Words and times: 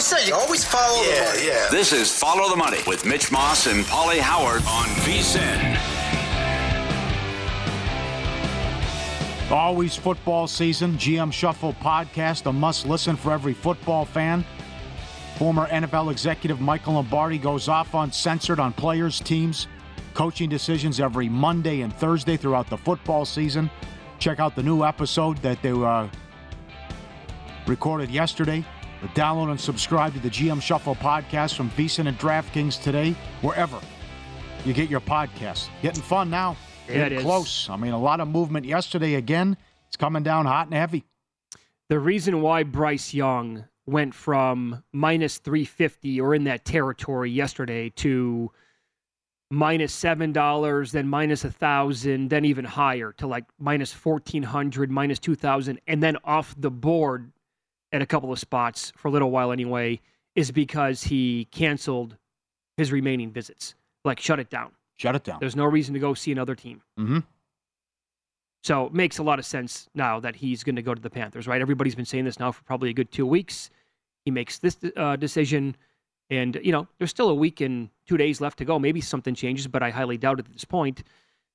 Always 0.00 0.22
say. 0.22 0.28
You 0.28 0.34
always 0.34 0.64
follow 0.64 1.04
the 1.04 1.10
money. 1.10 1.46
Yeah. 1.46 1.68
This 1.70 1.92
is 1.92 2.10
Follow 2.10 2.48
the 2.48 2.56
Money 2.56 2.78
with 2.86 3.04
Mitch 3.04 3.30
Moss 3.30 3.66
and 3.66 3.84
Pauly 3.84 4.18
Howard 4.18 4.62
on 4.62 4.86
VSIN. 5.04 5.76
Always 9.50 9.94
football 9.96 10.46
season. 10.46 10.94
GM 10.94 11.30
Shuffle 11.30 11.74
podcast, 11.74 12.46
a 12.46 12.52
must 12.52 12.86
listen 12.86 13.14
for 13.14 13.30
every 13.30 13.52
football 13.52 14.06
fan. 14.06 14.42
Former 15.36 15.66
NFL 15.66 16.10
executive 16.10 16.62
Michael 16.62 16.94
Lombardi 16.94 17.36
goes 17.36 17.68
off 17.68 17.92
uncensored 17.92 18.58
on 18.58 18.72
players, 18.72 19.20
teams, 19.20 19.68
coaching 20.14 20.48
decisions 20.48 20.98
every 20.98 21.28
Monday 21.28 21.82
and 21.82 21.94
Thursday 21.94 22.38
throughout 22.38 22.70
the 22.70 22.78
football 22.78 23.26
season. 23.26 23.70
Check 24.18 24.40
out 24.40 24.56
the 24.56 24.62
new 24.62 24.82
episode 24.82 25.36
that 25.42 25.60
they 25.60 25.72
uh, 25.72 26.08
recorded 27.66 28.10
yesterday. 28.10 28.64
Download 29.08 29.50
and 29.50 29.60
subscribe 29.60 30.12
to 30.14 30.20
the 30.20 30.28
GM 30.30 30.60
Shuffle 30.60 30.94
podcast 30.94 31.54
from 31.56 31.70
VSiN 31.70 32.06
and 32.06 32.18
DraftKings 32.18 32.82
today, 32.82 33.12
wherever 33.40 33.80
you 34.64 34.74
get 34.74 34.90
your 34.90 35.00
podcasts. 35.00 35.68
Getting 35.82 36.02
fun 36.02 36.28
now. 36.28 36.56
Yeah, 36.86 36.94
Getting 36.94 37.12
it 37.18 37.20
is. 37.20 37.24
close. 37.24 37.68
I 37.70 37.76
mean, 37.76 37.92
a 37.92 37.98
lot 37.98 38.20
of 38.20 38.28
movement 38.28 38.66
yesterday 38.66 39.14
again. 39.14 39.56
It's 39.88 39.96
coming 39.96 40.22
down 40.22 40.46
hot 40.46 40.66
and 40.66 40.74
heavy. 40.74 41.04
The 41.88 41.98
reason 41.98 42.42
why 42.42 42.62
Bryce 42.62 43.14
Young 43.14 43.64
went 43.86 44.14
from 44.14 44.84
minus 44.92 45.38
350 45.38 46.20
or 46.20 46.34
in 46.34 46.44
that 46.44 46.64
territory 46.64 47.30
yesterday 47.30 47.90
to 47.96 48.52
minus 49.50 49.92
seven 49.92 50.32
dollars, 50.32 50.92
then 50.92 51.08
minus 51.08 51.44
a 51.44 51.50
thousand, 51.50 52.28
then 52.28 52.44
even 52.44 52.64
higher 52.64 53.12
to 53.18 53.26
like 53.26 53.44
minus 53.58 53.92
fourteen 53.92 54.44
hundred, 54.44 54.90
minus 54.90 55.18
two 55.18 55.34
thousand, 55.34 55.80
and 55.88 56.00
then 56.02 56.16
off 56.22 56.54
the 56.56 56.70
board 56.70 57.32
at 57.92 58.02
a 58.02 58.06
couple 58.06 58.32
of 58.32 58.38
spots 58.38 58.92
for 58.96 59.08
a 59.08 59.10
little 59.10 59.30
while 59.30 59.52
anyway, 59.52 60.00
is 60.34 60.50
because 60.50 61.02
he 61.02 61.46
canceled 61.50 62.16
his 62.76 62.92
remaining 62.92 63.30
visits, 63.30 63.74
like 64.04 64.20
shut 64.20 64.38
it 64.38 64.50
down. 64.50 64.72
Shut 64.96 65.16
it 65.16 65.24
down. 65.24 65.38
There's 65.40 65.56
no 65.56 65.64
reason 65.64 65.94
to 65.94 66.00
go 66.00 66.12
see 66.14 66.30
another 66.30 66.54
team. 66.54 66.82
Mm-hmm. 66.98 67.20
So 68.62 68.86
it 68.86 68.92
makes 68.92 69.18
a 69.18 69.22
lot 69.22 69.38
of 69.38 69.46
sense 69.46 69.88
now 69.94 70.20
that 70.20 70.36
he's 70.36 70.62
going 70.62 70.76
to 70.76 70.82
go 70.82 70.94
to 70.94 71.00
the 71.00 71.08
Panthers, 71.08 71.48
right? 71.48 71.60
Everybody's 71.60 71.94
been 71.94 72.04
saying 72.04 72.26
this 72.26 72.38
now 72.38 72.52
for 72.52 72.62
probably 72.64 72.90
a 72.90 72.92
good 72.92 73.10
two 73.10 73.26
weeks. 73.26 73.70
He 74.24 74.30
makes 74.30 74.58
this 74.58 74.76
uh, 74.96 75.16
decision, 75.16 75.76
and 76.28 76.60
you 76.62 76.70
know 76.70 76.86
there's 76.98 77.10
still 77.10 77.30
a 77.30 77.34
week 77.34 77.62
and 77.62 77.88
two 78.06 78.18
days 78.18 78.40
left 78.40 78.58
to 78.58 78.66
go. 78.66 78.78
Maybe 78.78 79.00
something 79.00 79.34
changes, 79.34 79.66
but 79.66 79.82
I 79.82 79.88
highly 79.90 80.18
doubt 80.18 80.40
it 80.40 80.46
at 80.46 80.52
this 80.52 80.66
point. 80.66 81.02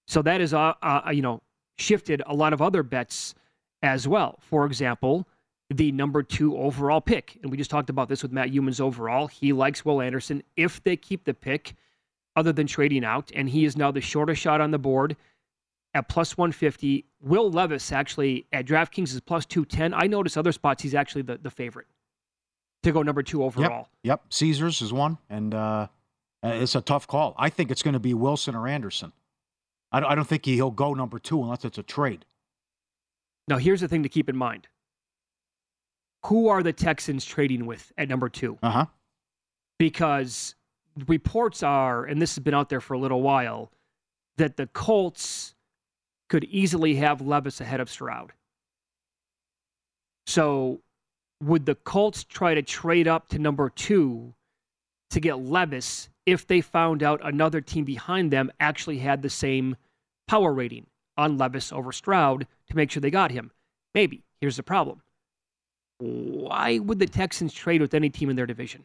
So 0.08 0.24
that 0.24 0.42
is, 0.42 0.54
uh, 0.54 0.74
uh, 0.82 1.12
you 1.12 1.22
know, 1.22 1.42
shifted 1.78 2.24
a 2.26 2.34
lot 2.34 2.54
of 2.54 2.62
other 2.62 2.82
bets 2.82 3.36
as 3.84 4.08
well. 4.08 4.40
For 4.42 4.66
example, 4.66 5.28
the 5.70 5.92
number 5.92 6.22
two 6.22 6.58
overall 6.58 7.02
pick, 7.02 7.40
and 7.42 7.52
we 7.52 7.58
just 7.58 7.72
talked 7.72 7.90
about 7.90 8.08
this 8.08 8.22
with 8.22 8.32
Matt 8.32 8.52
Youmans 8.52 8.80
overall. 8.80 9.28
He 9.28 9.52
likes 9.52 9.84
Will 9.84 10.02
Anderson 10.02 10.44
if 10.56 10.84
they 10.84 10.96
keep 10.96 11.26
the 11.26 11.34
pick, 11.34 11.76
other 12.36 12.52
than 12.52 12.68
trading 12.68 13.06
out, 13.06 13.32
and 13.34 13.50
he 13.50 13.66
is 13.66 13.78
now 13.78 13.92
the 13.92 14.02
shortest 14.02 14.42
shot 14.42 14.62
on 14.62 14.72
the 14.72 14.78
board 14.78 15.16
at 15.94 16.10
plus 16.10 16.38
150. 16.38 17.06
Will 17.22 17.50
Levis 17.50 17.92
actually 17.92 18.46
at 18.52 18.66
DraftKings 18.66 19.14
is 19.14 19.22
plus 19.22 19.46
210. 19.46 19.94
I 19.94 20.08
notice 20.08 20.38
other 20.38 20.52
spots 20.52 20.84
he's 20.84 20.94
actually 20.94 21.24
the, 21.24 21.38
the 21.38 21.50
favorite 21.50 21.88
to 22.84 22.92
go 22.92 23.02
number 23.02 23.24
two 23.24 23.44
overall. 23.44 23.90
Yep. 24.04 24.26
Caesars 24.30 24.82
is 24.82 24.94
one, 24.94 25.18
and 25.30 25.54
uh, 25.54 25.88
uh, 26.44 26.50
it's 26.50 26.76
a 26.76 26.82
tough 26.82 27.08
call. 27.08 27.34
I 27.38 27.50
think 27.50 27.72
it's 27.72 27.82
going 27.82 27.94
to 27.94 28.00
be 28.00 28.14
Wilson 28.14 28.56
or 28.56 28.68
Anderson. 28.68 29.12
I 29.92 30.00
don't, 30.00 30.12
I 30.12 30.16
don't 30.16 30.28
think 30.28 30.46
he'll 30.46 30.72
go 30.72 30.94
number 30.94 31.18
two 31.18 31.42
unless 31.42 31.66
it's 31.66 31.78
a 31.78 31.84
trade. 31.84 32.26
Now, 33.48 33.58
here's 33.58 33.82
the 33.82 33.88
thing 33.88 34.04
to 34.04 34.10
keep 34.10 34.30
in 34.30 34.36
mind 34.36 34.68
who 36.26 36.48
are 36.48 36.64
the 36.64 36.74
Texans 36.74 37.24
trading 37.24 37.66
with 37.66 37.92
at 37.98 38.10
number 38.10 38.30
two? 38.30 38.58
Uh 38.64 38.72
huh. 38.72 38.86
Because 39.78 40.56
reports 41.08 41.62
are, 41.62 42.06
and 42.06 42.22
this 42.22 42.36
has 42.36 42.44
been 42.44 42.54
out 42.54 42.70
there 42.70 42.82
for 42.82 42.94
a 42.94 43.00
little 43.00 43.22
while, 43.22 43.72
that 44.38 44.58
the 44.58 44.68
Colts 44.68 45.54
could 46.30 46.44
easily 46.46 46.96
have 46.96 47.22
Levis 47.22 47.62
ahead 47.62 47.80
of 47.80 47.90
Stroud. 47.90 48.34
So, 50.26 50.82
would 51.44 51.66
the 51.66 51.76
Colts 51.76 52.24
try 52.24 52.56
to 52.56 52.62
trade 52.62 53.08
up 53.08 53.28
to 53.30 53.40
number 53.40 53.70
two 53.70 54.34
to 55.12 55.20
get 55.20 55.40
Levis 55.40 56.10
if 56.26 56.48
they 56.48 56.62
found 56.62 57.04
out 57.04 57.20
another 57.24 57.62
team 57.62 57.86
behind 57.86 58.32
them 58.32 58.52
actually 58.60 58.98
had 58.98 59.22
the 59.22 59.30
same 59.30 59.76
power 60.28 60.52
rating 60.54 60.88
on 61.18 61.38
Levis 61.38 61.72
over 61.72 61.92
Stroud 61.92 62.48
to 62.68 62.76
make 62.76 62.90
sure 62.90 63.02
they 63.02 63.12
got 63.12 63.32
him? 63.32 63.52
Maybe. 63.94 64.24
Here's 64.42 64.58
the 64.58 64.64
problem. 64.64 65.02
Why 66.00 66.80
would 66.80 67.00
the 67.00 67.08
Texans 67.08 67.54
trade 67.54 67.82
with 67.82 67.94
any 67.94 68.10
team 68.10 68.30
in 68.30 68.36
their 68.36 68.46
division? 68.46 68.84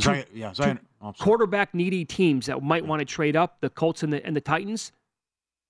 Zion, 0.00 0.26
yeah, 0.34 0.52
Zion. 0.52 0.80
Oh, 1.00 1.12
Quarterback 1.12 1.72
needy 1.74 2.04
teams 2.04 2.46
that 2.46 2.62
might 2.62 2.84
want 2.84 2.98
to 3.00 3.04
trade 3.04 3.36
up, 3.36 3.60
the 3.60 3.70
Colts 3.70 4.02
and 4.02 4.12
the 4.12 4.24
and 4.26 4.34
the 4.34 4.40
Titans. 4.40 4.92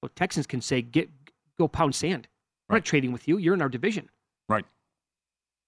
Well, 0.01 0.11
Texans 0.15 0.47
can 0.47 0.63
say, 0.63 0.81
"Get 0.81 1.11
go 1.59 1.69
pound 1.69 1.95
sand. 1.95 2.29
We're 2.69 2.77
not 2.77 2.85
trading 2.85 3.13
with 3.13 3.29
you. 3.29 3.37
You're 3.37 3.55
in 3.55 3.61
our 3.61 3.69
division." 3.69 4.09
Right. 4.49 4.65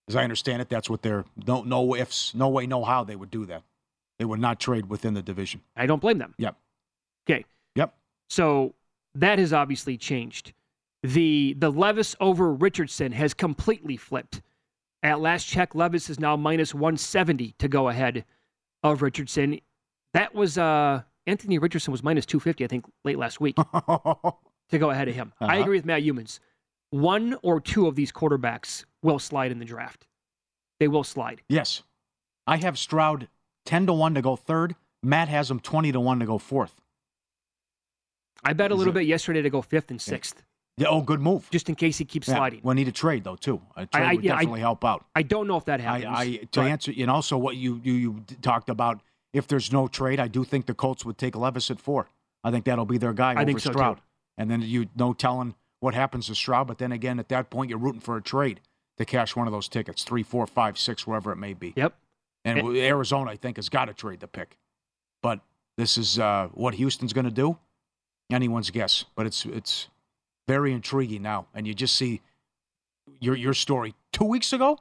As 0.08 0.16
I 0.16 0.22
understand 0.22 0.62
it, 0.62 0.68
that's 0.68 0.88
what 0.88 1.02
they're 1.02 1.26
no 1.46 1.62
no 1.62 1.94
ifs, 1.94 2.34
no 2.34 2.48
way, 2.48 2.66
no 2.66 2.84
how 2.84 3.04
they 3.04 3.16
would 3.16 3.30
do 3.30 3.44
that. 3.46 3.62
They 4.18 4.24
would 4.24 4.40
not 4.40 4.58
trade 4.58 4.86
within 4.88 5.12
the 5.12 5.22
division. 5.22 5.60
I 5.76 5.84
don't 5.84 6.00
blame 6.00 6.16
them. 6.16 6.34
Yep. 6.38 6.56
Okay. 7.28 7.44
Yep. 7.74 7.94
So 8.30 8.74
that 9.14 9.38
has 9.38 9.52
obviously 9.52 9.98
changed. 9.98 10.54
The 11.02 11.54
the 11.58 11.70
Levis 11.70 12.16
over 12.20 12.52
Richardson 12.52 13.12
has 13.12 13.34
completely 13.34 13.98
flipped. 13.98 14.40
At 15.06 15.20
last 15.20 15.44
check, 15.46 15.76
Levis 15.76 16.10
is 16.10 16.18
now 16.18 16.36
minus 16.36 16.74
170 16.74 17.54
to 17.60 17.68
go 17.68 17.88
ahead 17.88 18.24
of 18.82 19.02
Richardson. 19.02 19.60
That 20.14 20.34
was 20.34 20.58
uh 20.58 21.02
Anthony 21.28 21.58
Richardson 21.58 21.92
was 21.92 22.02
minus 22.02 22.26
250, 22.26 22.64
I 22.64 22.66
think, 22.66 22.84
late 23.04 23.16
last 23.16 23.40
week 23.40 23.54
to 23.76 24.78
go 24.78 24.90
ahead 24.90 25.06
of 25.08 25.14
him. 25.14 25.32
I 25.40 25.44
Uh-huh. 25.44 25.60
agree 25.62 25.76
with 25.78 25.84
Matt 25.84 26.02
Youmans. 26.02 26.40
One 26.90 27.36
or 27.42 27.60
two 27.60 27.86
of 27.86 27.94
these 27.94 28.10
quarterbacks 28.10 28.84
will 29.02 29.20
slide 29.20 29.52
in 29.52 29.60
the 29.60 29.64
draft. 29.64 30.06
They 30.80 30.88
will 30.88 31.04
slide. 31.04 31.42
yes. 31.48 31.82
I 32.48 32.56
have 32.58 32.76
Stroud 32.78 33.28
10 33.64 33.86
to 33.86 33.92
1 33.92 34.14
to 34.14 34.22
go 34.22 34.34
third. 34.36 34.74
Matt 35.04 35.28
has 35.28 35.50
him 35.50 35.58
20 35.60 35.90
to 35.92 36.00
1 36.00 36.18
to 36.20 36.26
go 36.26 36.38
fourth. 36.38 36.74
I 38.44 38.52
bet 38.54 38.70
a 38.72 38.74
little 38.74 38.92
it- 38.92 39.00
bit 39.00 39.06
yesterday 39.06 39.42
to 39.42 39.50
go 39.50 39.62
fifth 39.62 39.90
and 39.90 40.00
sixth, 40.00 40.42
Yeah, 40.78 40.88
oh, 40.88 41.00
good 41.00 41.20
move. 41.20 41.48
just 41.50 41.68
in 41.70 41.74
case 41.74 41.96
he 41.96 42.04
keeps 42.04 42.28
Yeah, 42.28 42.36
sliding. 42.36 42.60
We'll 42.62 42.74
need 42.74 42.88
a 42.88 42.92
trade, 42.92 43.24
though, 43.24 43.36
too. 43.36 43.62
A 43.76 43.86
trade 43.86 44.02
I- 44.04 44.14
would 44.14 44.24
yeah, 44.24 44.34
I- 44.34 44.38
definitely 44.40 44.60
help 44.60 44.84
out. 44.84 45.06
I 45.14 45.22
don't 45.22 45.46
know 45.46 45.56
if 45.56 45.64
that 45.66 45.80
happens. 45.80 46.04
I, 46.06 46.20
I 46.22 46.36
to 46.36 46.48
but- 46.52 46.66
answer, 46.66 46.92
and 46.96 47.10
also 47.10 47.38
what 47.38 47.56
you, 47.56 47.80
you 47.82 47.92
you 47.94 48.24
talked 48.42 48.68
about. 48.68 49.00
If 49.32 49.46
there's 49.48 49.72
no 49.72 49.86
trade, 49.88 50.18
I 50.20 50.28
do 50.28 50.44
think 50.44 50.66
the 50.66 50.74
Colts 50.74 51.04
would 51.04 51.18
take 51.18 51.34
Levis 51.36 51.70
at 51.70 51.78
four. 51.80 52.08
I 52.44 52.50
think 52.50 52.64
that'll 52.64 52.86
be 52.86 52.96
their 52.98 53.12
guy 53.12 53.30
I 53.32 53.36
over 53.36 53.44
think 53.44 53.60
so, 53.60 53.72
too. 53.72 53.96
And 54.38 54.50
then 54.50 54.62
you 54.62 54.86
no 54.94 55.12
telling 55.12 55.54
what 55.80 55.94
happens 55.94 56.26
to 56.28 56.34
Stroud. 56.34 56.66
But 56.68 56.78
then 56.78 56.92
again, 56.92 57.18
at 57.18 57.28
that 57.30 57.50
point, 57.50 57.68
you're 57.70 57.78
rooting 57.78 58.00
for 58.00 58.16
a 58.16 58.22
trade 58.22 58.60
to 58.98 59.04
cash 59.04 59.34
one 59.36 59.46
of 59.46 59.52
those 59.52 59.68
tickets, 59.68 60.04
three, 60.04 60.22
four, 60.22 60.46
five, 60.46 60.78
six, 60.78 61.06
wherever 61.06 61.32
it 61.32 61.36
may 61.36 61.52
be. 61.54 61.72
Yep. 61.76 61.94
And 62.44 62.58
And- 62.60 62.76
Arizona, 62.76 63.30
I 63.30 63.36
think, 63.36 63.56
has 63.56 63.68
got 63.68 63.86
to 63.86 63.94
trade 63.94 64.20
the 64.20 64.28
pick. 64.28 64.56
But 65.22 65.40
this 65.76 65.98
is 65.98 66.18
uh, 66.18 66.48
what 66.52 66.74
Houston's 66.74 67.12
going 67.12 67.24
to 67.26 67.30
do. 67.30 67.58
Anyone's 68.30 68.70
guess, 68.70 69.04
but 69.14 69.26
it's 69.26 69.44
it's 69.44 69.88
very 70.46 70.72
intriguing 70.72 71.22
now. 71.22 71.46
And 71.54 71.66
you 71.66 71.74
just 71.74 71.96
see 71.96 72.20
your 73.20 73.36
your 73.36 73.54
story 73.54 73.94
two 74.12 74.24
weeks 74.24 74.52
ago, 74.52 74.78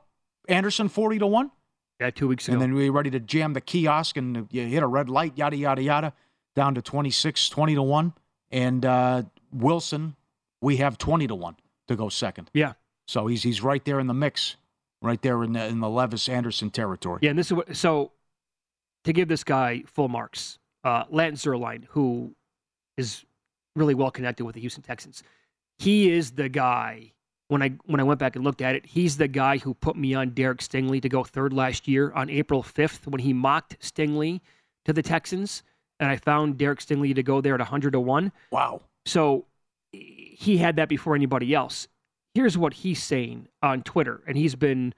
Anderson 0.48 0.90
forty 0.90 1.20
to 1.20 1.28
one, 1.28 1.52
Yeah, 2.00 2.10
two 2.12 2.28
weeks 2.28 2.48
ago. 2.48 2.54
and 2.54 2.62
then 2.62 2.74
we 2.74 2.90
were 2.90 2.96
ready 2.96 3.10
to 3.12 3.20
jam 3.20 3.54
the 3.54 3.62
kiosk, 3.62 4.18
and 4.18 4.48
you 4.52 4.66
hit 4.66 4.84
a 4.84 4.88
red 4.88 5.10
light, 5.10 5.38
yada 5.38 5.56
yada 5.56 5.82
yada, 5.82 6.14
down 6.56 6.76
to 6.76 6.82
26, 6.82 7.50
20 7.50 7.76
to 7.76 7.82
one, 7.84 8.14
and 8.52 8.86
uh, 8.86 9.24
Wilson, 9.52 10.16
we 10.62 10.78
have 10.78 10.98
twenty 10.98 11.28
to 11.28 11.36
one 11.36 11.56
to 11.88 11.96
go 11.96 12.10
second. 12.10 12.50
yeah. 12.54 12.74
So 13.08 13.28
he's 13.28 13.44
he's 13.44 13.62
right 13.62 13.84
there 13.86 14.00
in 14.00 14.08
the 14.08 14.16
mix, 14.16 14.56
right 15.02 15.22
there 15.22 15.44
in 15.44 15.54
the 15.54 15.66
in 15.68 15.80
the 15.80 15.90
Levis 15.90 16.28
Anderson 16.28 16.72
territory. 16.72 17.20
Yeah, 17.22 17.30
and 17.30 17.38
this 17.40 17.48
is 17.48 17.54
what, 17.54 17.76
so 17.78 18.12
to 19.04 19.14
give 19.14 19.28
this 19.28 19.44
guy 19.44 19.84
full 19.86 20.08
marks, 20.08 20.58
uh, 20.84 21.04
Lance 21.12 21.46
Zierlein, 21.46 21.86
who 21.90 22.34
is 22.98 23.24
really 23.76 23.94
well 23.94 24.12
connected 24.12 24.46
with 24.46 24.56
the 24.56 24.62
Houston 24.62 24.84
Texans, 24.84 25.24
he 25.78 26.12
is 26.12 26.32
the 26.32 26.50
guy. 26.50 27.12
When 27.48 27.62
I 27.62 27.74
when 27.86 28.00
I 28.00 28.04
went 28.04 28.20
back 28.20 28.36
and 28.36 28.44
looked 28.44 28.62
at 28.62 28.76
it, 28.76 28.88
he's 28.88 29.18
the 29.18 29.28
guy 29.28 29.60
who 29.60 29.76
put 29.76 29.96
me 29.96 30.16
on 30.16 30.32
Derek 30.32 30.60
Stingley 30.60 31.00
to 31.02 31.10
go 31.10 31.24
third 31.24 31.54
last 31.54 31.88
year 31.88 32.12
on 32.14 32.30
April 32.30 32.64
fifth 32.64 33.08
when 33.08 33.22
he 33.22 33.34
mocked 33.34 33.80
Stingley 33.80 34.42
to 34.86 34.94
the 34.94 35.04
Texans, 35.04 35.62
and 36.00 36.10
I 36.10 36.18
found 36.18 36.58
Derek 36.58 36.80
Stingley 36.80 37.14
to 37.14 37.22
go 37.22 37.42
there 37.42 37.54
at 37.54 37.62
hundred 37.62 37.92
to 37.92 38.00
one. 38.00 38.32
Wow. 38.50 38.82
So 39.06 39.46
he 39.92 40.58
had 40.58 40.76
that 40.78 40.90
before 40.90 41.16
anybody 41.16 41.54
else. 41.54 41.88
Here's 42.34 42.58
what 42.58 42.74
he's 42.74 43.02
saying 43.02 43.48
on 43.62 43.84
Twitter, 43.84 44.22
and 44.28 44.36
he's 44.36 44.56
been 44.56 44.94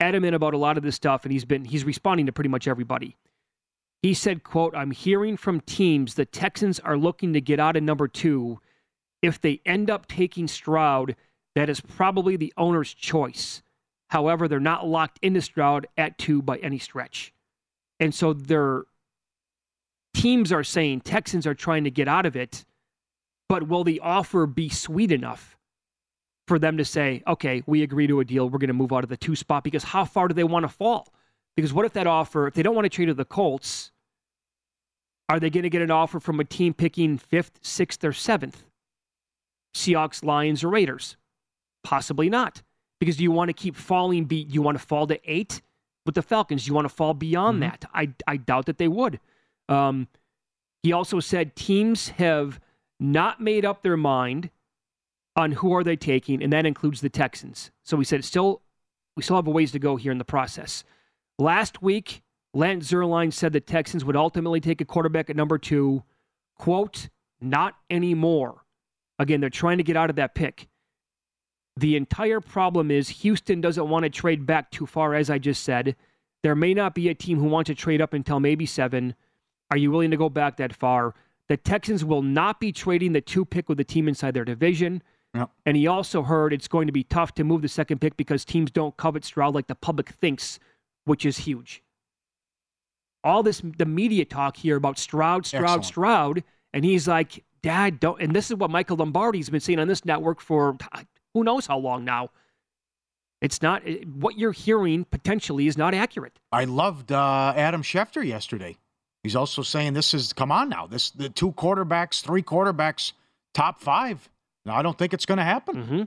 adamant 0.00 0.34
about 0.34 0.54
a 0.54 0.58
lot 0.58 0.76
of 0.76 0.82
this 0.82 0.96
stuff, 0.96 1.24
and 1.24 1.32
he's 1.32 1.44
been 1.44 1.64
he's 1.64 1.84
responding 1.84 2.26
to 2.26 2.32
pretty 2.32 2.48
much 2.48 2.66
everybody. 2.66 3.16
He 4.02 4.14
said, 4.14 4.42
"quote 4.42 4.74
I'm 4.76 4.90
hearing 4.90 5.36
from 5.36 5.60
teams 5.60 6.14
the 6.14 6.24
Texans 6.24 6.80
are 6.80 6.96
looking 6.96 7.32
to 7.32 7.40
get 7.40 7.60
out 7.60 7.76
of 7.76 7.82
number 7.82 8.08
two. 8.08 8.60
If 9.22 9.40
they 9.40 9.60
end 9.64 9.88
up 9.88 10.06
taking 10.08 10.48
Stroud, 10.48 11.14
that 11.54 11.70
is 11.70 11.80
probably 11.80 12.36
the 12.36 12.52
owner's 12.56 12.92
choice. 12.92 13.62
However, 14.10 14.48
they're 14.48 14.60
not 14.60 14.86
locked 14.86 15.18
into 15.22 15.40
Stroud 15.40 15.86
at 15.96 16.18
two 16.18 16.42
by 16.42 16.58
any 16.58 16.78
stretch, 16.78 17.32
and 18.00 18.14
so 18.14 18.32
their 18.32 18.84
teams 20.12 20.52
are 20.52 20.64
saying 20.64 21.02
Texans 21.02 21.46
are 21.46 21.54
trying 21.54 21.84
to 21.84 21.90
get 21.90 22.08
out 22.08 22.26
of 22.26 22.36
it." 22.36 22.64
but 23.52 23.68
will 23.68 23.84
the 23.84 24.00
offer 24.00 24.46
be 24.46 24.70
sweet 24.70 25.12
enough 25.12 25.58
for 26.48 26.58
them 26.58 26.78
to 26.78 26.86
say, 26.86 27.22
okay, 27.26 27.62
we 27.66 27.82
agree 27.82 28.06
to 28.06 28.18
a 28.18 28.24
deal, 28.24 28.48
we're 28.48 28.58
going 28.58 28.68
to 28.68 28.72
move 28.72 28.94
out 28.94 29.04
of 29.04 29.10
the 29.10 29.16
two 29.18 29.36
spot? 29.36 29.62
Because 29.62 29.84
how 29.84 30.06
far 30.06 30.26
do 30.26 30.32
they 30.32 30.42
want 30.42 30.64
to 30.64 30.70
fall? 30.70 31.12
Because 31.56 31.72
what 31.72 31.84
if 31.84 31.92
that 31.92 32.06
offer, 32.06 32.46
if 32.46 32.54
they 32.54 32.62
don't 32.62 32.74
want 32.74 32.86
to 32.86 32.88
trade 32.88 33.06
to 33.06 33.14
the 33.14 33.24
Colts, 33.24 33.90
are 35.28 35.38
they 35.38 35.50
going 35.50 35.62
to 35.62 35.70
get 35.70 35.82
an 35.82 35.90
offer 35.90 36.20
from 36.20 36.40
a 36.40 36.44
team 36.44 36.74
picking 36.74 37.18
fifth, 37.18 37.58
sixth, 37.62 38.04
or 38.04 38.12
seventh? 38.12 38.64
Seahawks, 39.74 40.24
Lions, 40.24 40.64
or 40.64 40.68
Raiders? 40.68 41.16
Possibly 41.84 42.28
not. 42.28 42.62
Because 43.00 43.16
do 43.16 43.22
you 43.22 43.32
want 43.32 43.48
to 43.48 43.54
keep 43.54 43.76
falling? 43.76 44.26
Be 44.26 44.46
you 44.48 44.62
want 44.62 44.78
to 44.78 44.84
fall 44.84 45.06
to 45.06 45.18
eight 45.24 45.60
with 46.06 46.14
the 46.14 46.22
Falcons? 46.22 46.64
Do 46.64 46.68
you 46.68 46.74
want 46.74 46.84
to 46.84 46.94
fall 46.94 47.14
beyond 47.14 47.62
that? 47.62 47.84
I 47.92 48.10
I 48.26 48.36
doubt 48.36 48.66
that 48.66 48.78
they 48.78 48.88
would. 48.88 49.18
Um, 49.68 50.08
he 50.82 50.92
also 50.92 51.18
said 51.20 51.56
teams 51.56 52.10
have 52.10 52.60
not 53.00 53.40
made 53.40 53.64
up 53.64 53.82
their 53.82 53.96
mind 53.96 54.50
on 55.34 55.52
who 55.52 55.72
are 55.74 55.82
they 55.82 55.96
taking, 55.96 56.42
and 56.42 56.52
that 56.52 56.66
includes 56.66 57.00
the 57.00 57.08
Texans. 57.08 57.70
So 57.82 57.96
we 57.96 58.04
said 58.04 58.20
it's 58.20 58.28
still 58.28 58.62
we 59.16 59.22
still 59.22 59.36
have 59.36 59.46
a 59.46 59.50
ways 59.50 59.72
to 59.72 59.78
go 59.78 59.96
here 59.96 60.12
in 60.12 60.18
the 60.18 60.24
process. 60.24 60.84
Last 61.38 61.82
week, 61.82 62.22
Lance 62.54 62.90
Zierlein 62.90 63.32
said 63.32 63.52
the 63.52 63.60
Texans 63.60 64.04
would 64.04 64.16
ultimately 64.16 64.60
take 64.60 64.80
a 64.80 64.84
quarterback 64.84 65.30
at 65.30 65.36
number 65.36 65.58
two. 65.58 66.02
Quote, 66.56 67.08
not 67.40 67.74
anymore. 67.90 68.64
Again, 69.18 69.40
they're 69.40 69.50
trying 69.50 69.78
to 69.78 69.84
get 69.84 69.96
out 69.96 70.10
of 70.10 70.16
that 70.16 70.34
pick. 70.34 70.68
The 71.76 71.96
entire 71.96 72.40
problem 72.40 72.90
is 72.90 73.08
Houston 73.08 73.60
doesn't 73.60 73.88
want 73.88 74.04
to 74.04 74.10
trade 74.10 74.46
back 74.46 74.70
too 74.70 74.86
far, 74.86 75.14
as 75.14 75.30
I 75.30 75.38
just 75.38 75.64
said. 75.64 75.96
There 76.42 76.54
may 76.54 76.74
not 76.74 76.94
be 76.94 77.08
a 77.08 77.14
team 77.14 77.38
who 77.38 77.46
wants 77.46 77.68
to 77.68 77.74
trade 77.74 78.02
up 78.02 78.12
until 78.12 78.40
maybe 78.40 78.66
seven. 78.66 79.14
Are 79.70 79.76
you 79.76 79.90
willing 79.90 80.10
to 80.10 80.16
go 80.16 80.28
back 80.28 80.58
that 80.58 80.74
far? 80.74 81.14
The 81.48 81.56
Texans 81.56 82.04
will 82.04 82.22
not 82.22 82.60
be 82.60 82.72
trading 82.72 83.12
the 83.12 83.20
two 83.20 83.44
pick 83.44 83.68
with 83.68 83.78
the 83.78 83.84
team 83.84 84.06
inside 84.06 84.34
their 84.34 84.44
division. 84.44 85.02
Yep. 85.34 85.50
And 85.64 85.76
he 85.76 85.86
also 85.86 86.22
heard 86.22 86.52
it's 86.52 86.68
going 86.68 86.86
to 86.88 86.92
be 86.92 87.04
tough 87.04 87.34
to 87.34 87.44
move 87.44 87.62
the 87.62 87.68
second 87.68 88.00
pick 88.00 88.16
because 88.16 88.44
teams 88.44 88.70
don't 88.70 88.96
covet 88.96 89.24
Stroud 89.24 89.54
like 89.54 89.66
the 89.66 89.74
public 89.74 90.10
thinks, 90.10 90.58
which 91.04 91.24
is 91.24 91.38
huge. 91.38 91.82
All 93.24 93.42
this, 93.42 93.62
the 93.78 93.86
media 93.86 94.24
talk 94.24 94.56
here 94.56 94.76
about 94.76 94.98
Stroud, 94.98 95.46
Stroud, 95.46 95.62
Excellent. 95.62 95.84
Stroud, 95.84 96.44
and 96.72 96.84
he's 96.84 97.06
like, 97.06 97.44
Dad, 97.62 98.00
don't. 98.00 98.20
And 98.20 98.34
this 98.34 98.50
is 98.50 98.56
what 98.56 98.70
Michael 98.70 98.96
Lombardi's 98.96 99.48
been 99.48 99.60
saying 99.60 99.78
on 99.78 99.86
this 99.86 100.04
network 100.04 100.40
for 100.40 100.76
who 101.34 101.44
knows 101.44 101.66
how 101.66 101.78
long 101.78 102.04
now. 102.04 102.30
It's 103.40 103.60
not 103.60 103.82
what 104.14 104.38
you're 104.38 104.52
hearing 104.52 105.04
potentially 105.04 105.66
is 105.66 105.76
not 105.76 105.94
accurate. 105.94 106.38
I 106.52 106.64
loved 106.64 107.10
uh, 107.10 107.52
Adam 107.56 107.82
Schefter 107.82 108.24
yesterday. 108.24 108.76
He's 109.22 109.36
also 109.36 109.62
saying 109.62 109.94
this 109.94 110.14
is 110.14 110.32
come 110.32 110.50
on 110.50 110.68
now. 110.68 110.86
This 110.86 111.10
the 111.10 111.28
two 111.28 111.52
quarterbacks, 111.52 112.22
three 112.22 112.42
quarterbacks, 112.42 113.12
top 113.54 113.80
five. 113.80 114.28
Now 114.64 114.74
I 114.74 114.82
don't 114.82 114.98
think 114.98 115.12
it's 115.12 115.26
going 115.26 115.38
to 115.38 115.44
happen. 115.44 115.76
Mm-hmm. 115.76 116.02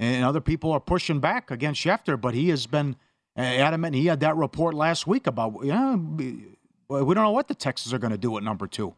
And 0.00 0.24
other 0.24 0.40
people 0.40 0.72
are 0.72 0.80
pushing 0.80 1.20
back 1.20 1.50
against 1.50 1.82
Schefter, 1.82 2.18
but 2.18 2.32
he 2.32 2.48
has 2.48 2.66
been 2.66 2.96
adamant. 3.36 3.94
He 3.94 4.06
had 4.06 4.20
that 4.20 4.36
report 4.36 4.74
last 4.74 5.06
week 5.06 5.26
about 5.26 5.54
yeah, 5.64 5.96
we 5.96 6.56
we 6.88 7.14
don't 7.14 7.24
know 7.24 7.30
what 7.30 7.48
the 7.48 7.54
Texans 7.54 7.94
are 7.94 7.98
going 7.98 8.12
to 8.12 8.18
do 8.18 8.36
at 8.36 8.42
number 8.42 8.66
two. 8.66 8.94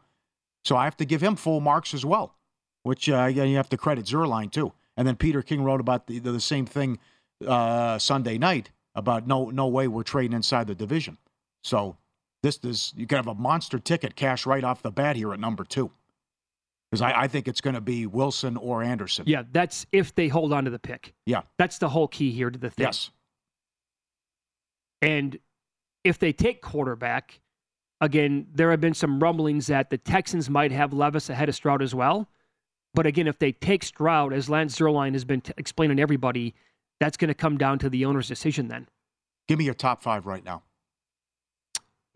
So 0.64 0.76
I 0.76 0.84
have 0.84 0.96
to 0.98 1.04
give 1.04 1.20
him 1.20 1.36
full 1.36 1.60
marks 1.60 1.92
as 1.92 2.04
well, 2.04 2.36
which 2.84 3.08
uh, 3.08 3.26
you 3.26 3.56
have 3.56 3.68
to 3.70 3.76
credit 3.76 4.06
Zierlein 4.06 4.50
too. 4.50 4.72
And 4.96 5.06
then 5.08 5.16
Peter 5.16 5.42
King 5.42 5.62
wrote 5.62 5.80
about 5.80 6.06
the, 6.06 6.18
the 6.18 6.40
same 6.40 6.66
thing 6.66 6.98
uh, 7.46 7.98
Sunday 7.98 8.38
night 8.38 8.70
about 8.94 9.26
no 9.26 9.50
no 9.50 9.66
way 9.66 9.88
we're 9.88 10.02
trading 10.02 10.34
inside 10.34 10.66
the 10.66 10.74
division. 10.74 11.18
So 11.64 11.96
this 12.42 12.58
is 12.62 12.92
you 12.96 13.06
can 13.06 13.16
have 13.16 13.26
a 13.28 13.34
monster 13.34 13.78
ticket 13.78 14.16
cash 14.16 14.46
right 14.46 14.64
off 14.64 14.82
the 14.82 14.90
bat 14.90 15.16
here 15.16 15.32
at 15.32 15.40
number 15.40 15.64
two. 15.64 15.90
Because 16.90 17.00
I, 17.00 17.22
I 17.22 17.28
think 17.28 17.48
it's 17.48 17.62
going 17.62 17.74
to 17.74 17.80
be 17.80 18.06
Wilson 18.06 18.58
or 18.58 18.82
Anderson. 18.82 19.24
Yeah, 19.26 19.44
that's 19.50 19.86
if 19.92 20.14
they 20.14 20.28
hold 20.28 20.52
on 20.52 20.64
to 20.64 20.70
the 20.70 20.78
pick. 20.78 21.14
Yeah. 21.24 21.40
That's 21.56 21.78
the 21.78 21.88
whole 21.88 22.06
key 22.06 22.30
here 22.32 22.50
to 22.50 22.58
the 22.58 22.68
thing. 22.68 22.84
Yes. 22.84 23.10
And 25.02 25.38
if 26.04 26.18
they 26.18 26.32
take 26.32 26.62
quarterback, 26.62 27.40
again, 28.00 28.46
there 28.54 28.70
have 28.70 28.80
been 28.80 28.94
some 28.94 29.18
rumblings 29.20 29.66
that 29.66 29.90
the 29.90 29.98
Texans 29.98 30.48
might 30.48 30.72
have 30.72 30.92
Levis 30.92 31.28
ahead 31.28 31.48
of 31.48 31.54
Stroud 31.54 31.82
as 31.82 31.94
well. 31.94 32.28
But 32.94 33.06
again, 33.06 33.26
if 33.26 33.38
they 33.38 33.52
take 33.52 33.82
Stroud, 33.82 34.32
as 34.32 34.48
Lance 34.48 34.78
Zierlein 34.78 35.12
has 35.14 35.24
been 35.24 35.40
t- 35.40 35.52
explaining 35.56 35.96
to 35.96 36.02
everybody, 36.02 36.54
that's 37.00 37.16
going 37.16 37.28
to 37.28 37.34
come 37.34 37.58
down 37.58 37.78
to 37.80 37.88
the 37.90 38.04
owner's 38.04 38.28
decision 38.28 38.68
then. 38.68 38.86
Give 39.48 39.58
me 39.58 39.64
your 39.64 39.74
top 39.74 40.02
five 40.02 40.24
right 40.26 40.44
now. 40.44 40.62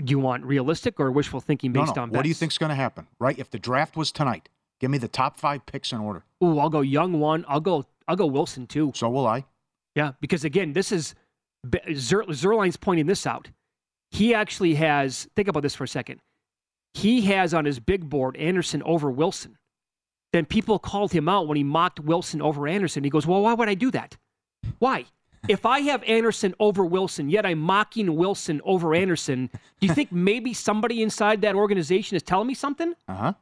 Do 0.05 0.11
you 0.11 0.19
want 0.19 0.45
realistic 0.45 1.00
or 1.00 1.11
wishful 1.11 1.40
thinking 1.40 1.73
No, 1.73 1.81
based 1.83 1.97
no. 1.97 2.02
on 2.02 2.11
What 2.11 2.23
do 2.23 2.28
you 2.28 2.35
bets? 2.35 2.40
think's 2.40 2.59
going 2.59 2.69
to 2.71 2.76
happen? 2.76 3.07
Right? 3.19 3.38
If 3.38 3.50
the 3.50 3.59
draft 3.59 3.97
was 3.97 4.12
tonight, 4.12 4.49
give 4.78 4.90
me 4.90 4.99
the 4.99 5.09
top 5.09 5.38
five 5.38 5.64
picks 5.64 5.90
in 5.93 5.99
order. 6.00 6.25
Ooh, 6.45 6.59
I'll 6.59 6.69
go 6.69 6.83
young 6.83 7.19
one. 7.19 7.45
I'll 7.49 7.61
go. 7.61 7.87
I'll 8.07 8.16
go 8.16 8.26
Wilson 8.26 8.66
too. 8.66 8.93
So 8.95 9.09
will 9.09 9.26
I. 9.26 9.47
Yeah, 9.95 10.12
because 10.21 10.45
again, 10.45 10.75
this 10.75 10.93
is 10.93 11.14
Zer, 11.94 12.23
Zierlein's 12.25 12.76
pointing 12.76 13.06
this 13.06 13.26
out. 13.26 13.49
he 14.11 14.35
actually 14.35 14.75
has. 14.75 15.28
Think 15.37 15.49
about 15.49 15.62
this 15.62 15.75
for 15.75 15.85
a 15.85 15.88
second. 15.88 16.20
He 16.94 17.23
has 17.23 17.52
on 17.52 17.64
his 17.64 17.78
big 17.80 18.08
board 18.08 18.37
Anderson 18.37 18.82
over 18.85 19.11
Wilson. 19.11 19.58
Then 20.32 20.44
people 20.46 20.78
called 20.78 21.12
him 21.12 21.28
out 21.28 21.46
when 21.49 21.56
he 21.56 21.64
mocked 21.64 22.00
Wilson 22.00 22.40
over 22.42 22.66
Anderson. 22.68 23.04
He 23.04 23.11
goes, 23.11 23.26
"Well, 23.26 23.42
why 23.42 23.54
would 23.54 23.68
I 23.68 23.75
do 23.75 23.90
that? 23.90 24.16
Why? 24.78 25.04
If 25.49 25.64
I 25.66 25.80
have 25.80 26.02
Anderson 26.04 26.54
over 26.58 26.85
Wilson, 26.85 27.28
yet 27.30 27.46
I'm 27.46 27.58
mocking 27.58 28.16
Wilson 28.16 28.61
over 28.64 28.94
Anderson, 28.94 29.49
do 29.80 29.87
you 29.87 29.94
think 29.94 30.11
maybe 30.11 30.52
somebody 30.52 31.02
inside 31.02 31.42
that 31.42 31.54
organization 31.54 32.16
is 32.16 32.23
telling 32.23 32.49
me 32.49 32.54
something? 32.54 32.94
Uh 33.06 33.14
huh. 33.14 33.32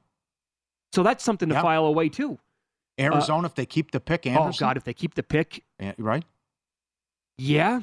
So 0.93 1.03
that's 1.03 1.25
something 1.25 1.49
to 1.49 1.55
Yep. 1.55 1.63
file 1.63 1.87
away 1.87 2.09
too. 2.11 2.39
Arizona, 2.99 3.47
if 3.47 3.55
they 3.55 3.67
keep 3.67 3.91
the 3.91 4.01
pick, 4.01 4.27
Anderson. 4.27 4.65
Oh 4.65 4.69
God, 4.69 4.77
if 4.77 4.85
they 4.85 4.95
keep 4.95 5.15
the 5.15 5.23
pick, 5.23 5.65
Eh, 5.81 5.93
right? 5.99 6.25
yeah, 7.39 7.81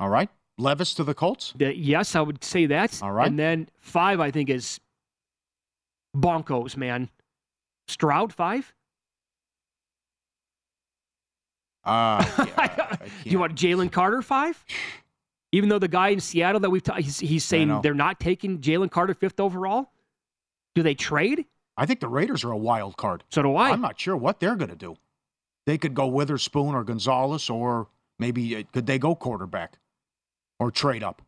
All 0.00 0.08
right. 0.08 0.28
Levis 0.58 0.94
to 0.94 1.04
the 1.04 1.14
Colts. 1.14 1.52
the- 1.56 1.76
yes, 1.76 2.14
I 2.14 2.20
would 2.20 2.42
say 2.44 2.66
that. 2.66 3.00
All 3.02 3.10
right. 3.12 3.26
And 3.26 3.38
then 3.38 3.68
five, 3.80 4.20
I 4.20 4.30
think, 4.30 4.50
is 4.50 4.78
Bonkos, 6.16 6.76
man. 6.76 7.08
Stroud 7.88 8.32
five. 8.32 8.72
Uh, 11.84 12.24
yeah, 12.58 12.96
Do 13.24 13.30
you 13.30 13.38
want 13.38 13.54
Jalen 13.56 13.92
Carter 13.92 14.22
five? 14.22 14.62
Even 15.52 15.68
though 15.68 15.78
the 15.78 15.88
guy 15.88 16.08
in 16.08 16.20
Seattle 16.20 16.60
that 16.60 16.70
we've 16.70 16.82
ta- 16.82 16.96
he's, 16.96 17.20
he's 17.20 17.44
saying 17.44 17.80
they're 17.82 17.94
not 17.94 18.18
taking 18.18 18.58
Jalen 18.60 18.90
Carter 18.90 19.14
fifth 19.14 19.38
overall. 19.38 19.90
Do 20.74 20.82
they 20.82 20.94
trade? 20.94 21.44
I 21.76 21.86
think 21.86 22.00
the 22.00 22.08
Raiders 22.08 22.42
are 22.44 22.50
a 22.50 22.56
wild 22.56 22.96
card. 22.96 23.22
So 23.30 23.42
do 23.42 23.54
I. 23.54 23.70
I'm 23.70 23.80
not 23.80 24.00
sure 24.00 24.16
what 24.16 24.40
they're 24.40 24.56
going 24.56 24.70
to 24.70 24.76
do. 24.76 24.96
They 25.66 25.78
could 25.78 25.94
go 25.94 26.06
Witherspoon 26.06 26.74
or 26.74 26.84
Gonzalez, 26.84 27.48
or 27.50 27.88
maybe 28.18 28.56
uh, 28.56 28.62
could 28.72 28.86
they 28.86 28.98
go 28.98 29.14
quarterback 29.14 29.78
or 30.64 30.70
trade 30.70 31.02
up? 31.02 31.22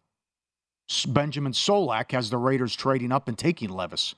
Benjamin 1.08 1.52
Solak 1.52 2.12
has 2.12 2.30
the 2.30 2.38
Raiders 2.38 2.74
trading 2.76 3.12
up 3.12 3.28
and 3.28 3.36
taking 3.36 3.70
Levis. 3.70 4.14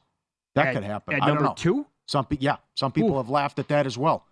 That 0.55 0.69
At- 0.69 0.75
could 0.75 0.85
happen. 0.85 1.15
At 1.15 1.23
I 1.23 1.27
don't 1.27 1.37
number 1.37 1.51
know. 1.51 1.55
two. 1.57 1.87
Some 2.07 2.27
pe- 2.27 2.39
yeah, 2.41 2.57
some 2.75 2.93
people 2.93 3.15
Ooh. 3.15 3.17
have 3.19 3.29
laughed 3.29 3.59
at 3.59 3.69
that 3.69 3.87
as 3.87 3.99
well. 3.99 4.27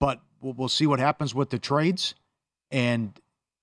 But 0.00 0.20
we'll, 0.40 0.54
we'll 0.54 0.68
see 0.68 0.86
what 0.86 0.98
happens 0.98 1.34
with 1.34 1.50
the 1.50 1.58
trades 1.58 2.14
and 2.70 3.18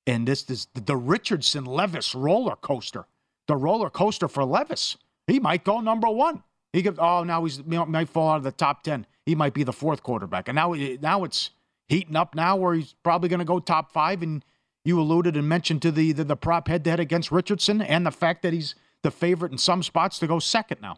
and 0.08 0.28
this 0.28 0.50
is 0.50 0.68
the 0.74 0.96
Richardson 0.96 1.66
Levis 1.66 2.16
roller 2.16 2.56
coaster. 2.56 3.06
The 3.48 3.56
roller 3.56 3.90
coaster 3.90 4.28
for 4.28 4.44
Levis. 4.44 4.98
He 5.28 5.40
might 5.40 5.64
go 5.64 5.80
number 5.80 6.10
one. 6.10 6.44
He 6.74 6.82
could 6.82 6.98
oh 7.00 7.24
now 7.24 7.44
he's 7.44 7.58
he 7.58 7.64
might 7.64 8.10
fall 8.10 8.30
out 8.32 8.38
of 8.38 8.44
the 8.44 8.52
top 8.52 8.84
ten. 8.84 9.06
He 9.26 9.36
might 9.36 9.54
be 9.54 9.64
the 9.64 9.74
fourth 9.74 10.02
quarterback. 10.04 10.48
And 10.48 10.56
now 10.56 10.74
eh, 10.74 10.98
now 11.02 11.24
it's 11.24 11.52
heating 11.88 12.16
up 12.16 12.36
now 12.36 12.56
where 12.56 12.74
he's 12.74 12.96
probably 13.04 13.30
going 13.30 13.40
to 13.40 13.46
go 13.46 13.60
top 13.60 13.92
five. 13.92 14.22
And 14.24 14.44
you 14.84 15.00
alluded 15.00 15.36
and 15.38 15.48
mentioned 15.48 15.82
to 15.84 15.92
the, 15.92 16.12
the 16.12 16.24
the 16.24 16.36
prop 16.36 16.68
head 16.68 16.84
to 16.86 16.90
head 16.90 17.00
against 17.00 17.32
Richardson 17.32 17.82
and 17.82 18.06
the 18.06 18.12
fact 18.12 18.42
that 18.44 18.54
he's 18.54 18.76
the 19.04 19.12
favorite 19.12 19.52
in 19.52 19.58
some 19.58 19.84
spots 19.84 20.20
to 20.20 20.28
go 20.28 20.40
second 20.40 20.82
now. 20.82 20.98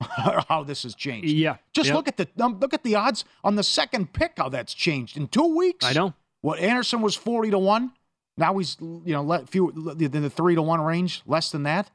How 0.48 0.64
this 0.64 0.82
has 0.84 0.94
changed. 0.94 1.28
Yeah. 1.28 1.56
Just 1.72 1.88
Yep. 1.88 1.94
look 1.96 2.08
at 2.08 2.16
the 2.16 2.28
um, 2.42 2.58
look 2.58 2.72
at 2.72 2.82
the 2.82 2.94
odds 2.94 3.24
on 3.44 3.56
the 3.56 3.62
second 3.62 4.12
pick. 4.12 4.32
How 4.38 4.48
that's 4.48 4.72
changed 4.72 5.16
in 5.16 5.28
two 5.28 5.54
weeks. 5.56 5.84
I 5.84 5.92
know. 5.92 6.14
What 6.40 6.58
Anderson 6.58 7.02
was 7.02 7.14
forty 7.14 7.50
to 7.50 7.58
one. 7.58 7.92
Now 8.38 8.56
he's 8.56 8.78
you 8.80 9.12
know 9.12 9.22
let 9.22 9.48
few 9.48 9.68
in 9.70 10.22
the 10.22 10.30
three 10.30 10.54
to 10.54 10.62
one 10.62 10.80
range, 10.80 11.22
less 11.26 11.50
than 11.50 11.64
that. 11.64 11.90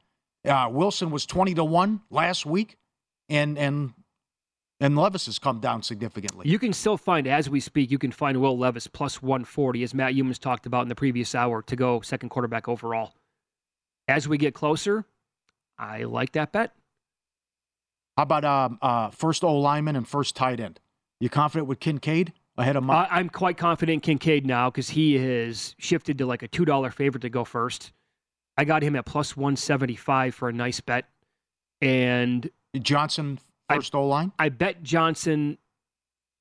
Uh, 0.46 0.68
Wilson 0.70 1.10
was 1.10 1.26
twenty 1.26 1.52
to 1.54 1.64
one 1.64 2.00
last 2.10 2.46
week, 2.46 2.76
and 3.28 3.58
and 3.58 3.92
and 4.80 4.96
Levis 4.96 5.26
has 5.26 5.38
come 5.38 5.60
down 5.60 5.82
significantly. 5.82 6.48
You 6.48 6.58
can 6.58 6.72
still 6.72 6.96
find, 6.96 7.26
as 7.26 7.48
we 7.48 7.60
speak, 7.60 7.90
you 7.90 7.98
can 7.98 8.12
find 8.12 8.40
Will 8.40 8.58
Levis 8.58 8.86
plus 8.86 9.22
140, 9.22 9.82
as 9.82 9.94
Matt 9.94 10.14
Youmans 10.14 10.38
talked 10.38 10.66
about 10.66 10.82
in 10.82 10.88
the 10.88 10.94
previous 10.94 11.34
hour, 11.34 11.62
to 11.62 11.76
go 11.76 12.00
second 12.00 12.28
quarterback 12.28 12.68
overall. 12.68 13.14
As 14.08 14.28
we 14.28 14.38
get 14.38 14.54
closer, 14.54 15.04
I 15.78 16.04
like 16.04 16.32
that 16.32 16.52
bet. 16.52 16.72
How 18.16 18.22
about 18.22 18.44
um, 18.44 18.78
uh, 18.80 19.10
first 19.10 19.44
O 19.44 19.54
lineman 19.56 19.96
and 19.96 20.06
first 20.06 20.36
tight 20.36 20.60
end? 20.60 20.80
You 21.20 21.28
confident 21.28 21.68
with 21.68 21.80
Kincaid 21.80 22.32
ahead 22.56 22.76
of 22.76 22.84
Mike? 22.84 23.08
I'm 23.10 23.28
quite 23.28 23.56
confident 23.56 23.94
in 23.94 24.00
Kincaid 24.00 24.46
now 24.46 24.70
because 24.70 24.90
he 24.90 25.18
has 25.18 25.74
shifted 25.78 26.18
to 26.18 26.26
like 26.26 26.42
a 26.42 26.48
$2 26.48 26.92
favorite 26.92 27.22
to 27.22 27.30
go 27.30 27.44
first. 27.44 27.92
I 28.56 28.64
got 28.64 28.82
him 28.82 28.96
at 28.96 29.04
plus 29.04 29.36
175 29.36 30.34
for 30.34 30.48
a 30.48 30.52
nice 30.52 30.80
bet. 30.80 31.06
And 31.82 32.48
Johnson 32.80 33.38
first 33.68 33.94
O 33.94 34.06
line. 34.06 34.32
I 34.38 34.48
bet 34.48 34.82
Johnson, 34.82 35.58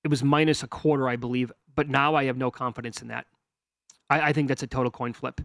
it 0.04 0.10
was 0.10 0.24
minus 0.24 0.64
a 0.64 0.68
quarter, 0.68 1.10
I 1.10 1.16
believe, 1.16 1.52
but 1.76 1.90
now 1.90 2.16
I 2.16 2.26
have 2.26 2.38
no 2.38 2.52
confidence 2.52 3.02
in 3.02 3.10
that. 3.10 3.26
I, 4.10 4.22
I 4.22 4.34
think 4.34 4.48
that's 4.48 4.64
a 4.64 4.68
total 4.68 4.92
coin 4.92 5.14
flip. 5.14 5.42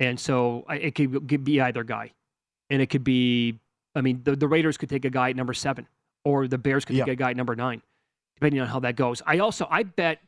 And 0.00 0.18
so 0.18 0.64
I, 0.68 0.76
it 0.76 0.94
could, 0.94 1.28
could 1.28 1.44
be 1.44 1.60
either 1.60 1.84
guy. 1.84 2.12
And 2.70 2.80
it 2.80 2.86
could 2.86 3.04
be, 3.04 3.58
I 3.94 4.00
mean, 4.00 4.22
the, 4.24 4.34
the 4.34 4.48
Raiders 4.48 4.76
could 4.76 4.88
take 4.88 5.04
a 5.04 5.10
guy 5.10 5.30
at 5.30 5.36
number 5.36 5.52
seven, 5.52 5.86
or 6.24 6.48
the 6.48 6.58
Bears 6.58 6.84
could 6.84 6.96
take 6.96 7.08
a 7.08 7.14
guy 7.16 7.30
at 7.30 7.36
number 7.36 7.54
nine, 7.54 7.82
depending 8.36 8.60
on 8.60 8.66
how 8.66 8.80
that 8.80 8.96
goes. 8.96 9.20
I 9.26 9.38
also, 9.38 9.68
I 9.70 9.82
bet, 9.82 10.20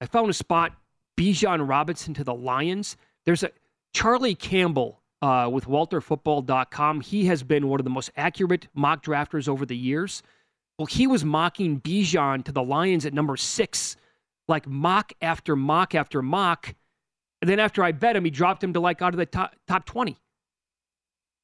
I 0.00 0.06
found 0.06 0.28
a 0.28 0.32
spot, 0.32 0.72
Bijan 1.16 1.66
Robinson 1.68 2.12
to 2.14 2.24
the 2.24 2.34
Lions. 2.34 2.96
There's 3.24 3.44
a 3.44 3.50
Charlie 3.92 4.34
Campbell 4.34 5.00
uh, 5.24 5.48
with 5.48 5.64
WalterFootball.com. 5.64 7.00
He 7.00 7.24
has 7.26 7.42
been 7.42 7.68
one 7.68 7.80
of 7.80 7.84
the 7.84 7.90
most 7.90 8.10
accurate 8.14 8.68
mock 8.74 9.02
drafters 9.02 9.48
over 9.48 9.64
the 9.64 9.76
years. 9.76 10.22
Well, 10.78 10.84
he 10.84 11.06
was 11.06 11.24
mocking 11.24 11.80
Bijan 11.80 12.44
to 12.44 12.52
the 12.52 12.62
Lions 12.62 13.06
at 13.06 13.14
number 13.14 13.38
six, 13.38 13.96
like 14.48 14.66
mock 14.66 15.14
after 15.22 15.56
mock 15.56 15.94
after 15.94 16.20
mock. 16.20 16.74
And 17.40 17.48
then 17.48 17.58
after 17.58 17.82
I 17.82 17.92
bet 17.92 18.16
him, 18.16 18.26
he 18.26 18.30
dropped 18.30 18.62
him 18.62 18.74
to 18.74 18.80
like 18.80 19.00
out 19.00 19.14
of 19.14 19.18
the 19.18 19.24
top, 19.24 19.56
top 19.66 19.86
20. 19.86 20.18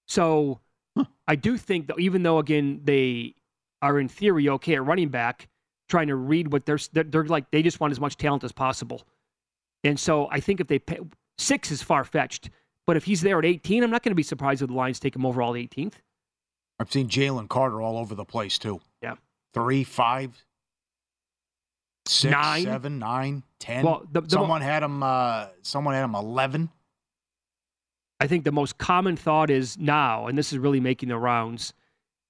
So 0.08 0.60
I 1.26 1.36
do 1.36 1.56
think 1.56 1.86
that 1.86 1.98
even 1.98 2.22
though, 2.22 2.38
again, 2.38 2.82
they 2.84 3.34
are 3.80 3.98
in 3.98 4.08
theory 4.08 4.46
okay 4.50 4.74
at 4.74 4.84
running 4.84 5.08
back, 5.08 5.48
trying 5.88 6.08
to 6.08 6.16
read 6.16 6.52
what 6.52 6.66
they're, 6.66 6.78
they're, 6.92 7.04
they're 7.04 7.24
like, 7.24 7.50
they 7.50 7.62
just 7.62 7.80
want 7.80 7.92
as 7.92 8.00
much 8.00 8.18
talent 8.18 8.44
as 8.44 8.52
possible. 8.52 9.04
And 9.84 9.98
so 9.98 10.28
I 10.30 10.40
think 10.40 10.60
if 10.60 10.66
they 10.66 10.80
pay, 10.80 10.98
six 11.38 11.70
is 11.70 11.80
far 11.80 12.04
fetched, 12.04 12.50
but 12.90 12.96
if 12.96 13.04
he's 13.04 13.20
there 13.20 13.38
at 13.38 13.44
18, 13.44 13.84
I'm 13.84 13.90
not 13.92 14.02
going 14.02 14.10
to 14.10 14.16
be 14.16 14.22
surprised 14.24 14.62
if 14.62 14.66
the 14.68 14.74
Lions 14.74 14.98
take 14.98 15.14
him 15.14 15.24
overall 15.24 15.52
18th. 15.52 15.92
I've 16.80 16.90
seen 16.90 17.08
Jalen 17.08 17.48
Carter 17.48 17.80
all 17.80 17.96
over 17.96 18.16
the 18.16 18.24
place 18.24 18.58
too. 18.58 18.80
Yeah. 19.00 19.14
Three, 19.54 19.84
five, 19.84 20.44
six, 22.04 22.32
Nine. 22.32 22.64
seven, 22.64 22.98
nine, 22.98 23.44
ten. 23.60 23.84
Well, 23.84 24.00
the- 24.10 24.22
the 24.22 24.36
mo- 24.36 24.42
someone 24.42 24.60
had 24.60 24.82
him. 24.82 25.04
Uh, 25.04 25.46
someone 25.62 25.94
had 25.94 26.02
him 26.02 26.16
eleven. 26.16 26.68
I 28.18 28.26
think 28.26 28.42
the 28.42 28.50
most 28.50 28.76
common 28.76 29.16
thought 29.16 29.50
is 29.50 29.78
now, 29.78 30.26
and 30.26 30.36
this 30.36 30.52
is 30.52 30.58
really 30.58 30.80
making 30.80 31.10
the 31.10 31.16
rounds, 31.16 31.72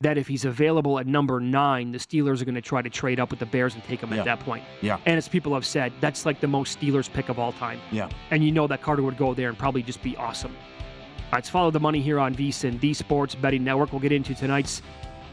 that 0.00 0.16
if 0.16 0.26
he's 0.26 0.47
available 0.47 0.99
at 0.99 1.07
number 1.07 1.40
nine, 1.40 1.92
the 1.92 1.99
Steelers 1.99 2.40
are 2.40 2.47
going 2.47 2.54
to 2.54 2.62
try 2.62 2.80
to 2.80 2.88
trade 2.88 3.21
up 3.21 3.30
with 3.30 3.38
the 3.38 3.45
Bears 3.47 3.75
and 3.75 3.85
take 3.85 4.00
him 4.00 4.11
Yeah. 4.12 4.21
at 4.21 4.25
that 4.25 4.40
point. 4.40 4.64
Yeah. 4.80 4.99
And 5.04 5.19
as 5.19 5.28
people 5.28 5.52
have 5.52 5.66
said, 5.66 5.92
that's 6.00 6.25
like 6.25 6.40
the 6.40 6.47
most 6.49 6.80
Steelers 6.80 7.12
pick 7.12 7.28
of 7.28 7.38
all 7.38 7.52
time. 7.52 7.78
Yeah. 7.92 8.09
And 8.30 8.42
you 8.42 8.50
know 8.50 8.66
that 8.66 8.80
Carter 8.80 9.02
would 9.02 9.19
go 9.19 9.35
there 9.35 9.50
and 9.50 9.59
probably 9.59 9.83
just 9.83 10.02
be 10.02 10.16
awesome. 10.16 10.52
All 10.52 11.33
right, 11.33 11.38
let's 11.38 11.50
follow 11.50 11.71
the 11.71 11.80
money 11.80 12.00
here 12.00 12.19
on 12.19 12.35
VSIN, 12.35 12.80
the 12.80 12.95
Sports 12.95 13.35
Betting 13.35 13.62
Network. 13.62 13.92
We'll 13.92 14.00
get 14.00 14.11
into 14.11 14.35
tonight's 14.35 14.80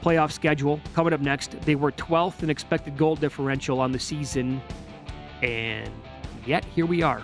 playoff 0.04 0.32
schedule. 0.34 0.82
Coming 0.94 1.14
up 1.14 1.22
next, 1.22 1.60
they 1.62 1.76
were 1.76 1.94
12th 1.94 2.44
in 2.44 2.50
expected 2.50 2.98
goal 2.98 3.16
differential 3.16 3.80
on 3.80 3.94
the 3.94 4.00
season. 4.00 4.62
And 5.42 5.90
yet, 6.46 6.66
here 6.76 6.86
we 6.86 7.02
are. 7.04 7.24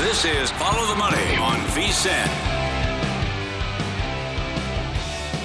This 0.00 0.24
is 0.24 0.50
Follow 0.52 0.86
the 0.86 0.94
Money 0.94 1.36
on 1.36 1.58
VSIN. 1.74 2.26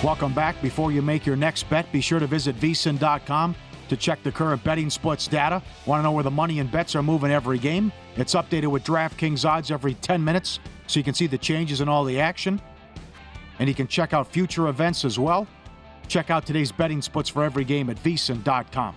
Welcome 0.01 0.33
back. 0.33 0.61
Before 0.61 0.93
you 0.93 1.01
make 1.01 1.25
your 1.25 1.35
next 1.35 1.69
bet, 1.69 1.91
be 1.91 1.99
sure 1.99 2.21
to 2.21 2.25
visit 2.25 2.55
vsin.com 2.55 3.53
to 3.89 3.97
check 3.97 4.23
the 4.23 4.31
current 4.31 4.63
betting 4.63 4.89
splits 4.89 5.27
data. 5.27 5.61
Want 5.85 5.99
to 5.99 6.03
know 6.03 6.13
where 6.13 6.23
the 6.23 6.31
money 6.31 6.59
and 6.59 6.71
bets 6.71 6.95
are 6.95 7.03
moving 7.03 7.31
every 7.31 7.59
game? 7.59 7.91
It's 8.15 8.33
updated 8.33 8.67
with 8.67 8.85
DraftKings 8.85 9.43
odds 9.43 9.71
every 9.71 9.95
10 9.95 10.23
minutes 10.23 10.61
so 10.87 11.01
you 11.01 11.03
can 11.03 11.13
see 11.13 11.27
the 11.27 11.37
changes 11.37 11.81
in 11.81 11.89
all 11.89 12.05
the 12.05 12.21
action. 12.21 12.61
And 13.59 13.67
you 13.67 13.75
can 13.75 13.87
check 13.87 14.13
out 14.13 14.25
future 14.25 14.69
events 14.69 15.03
as 15.03 15.19
well. 15.19 15.47
Check 16.07 16.29
out 16.29 16.45
today's 16.45 16.71
betting 16.71 17.01
splits 17.01 17.27
for 17.27 17.43
every 17.43 17.65
game 17.65 17.89
at 17.89 18.01
vsin.com. 18.01 18.95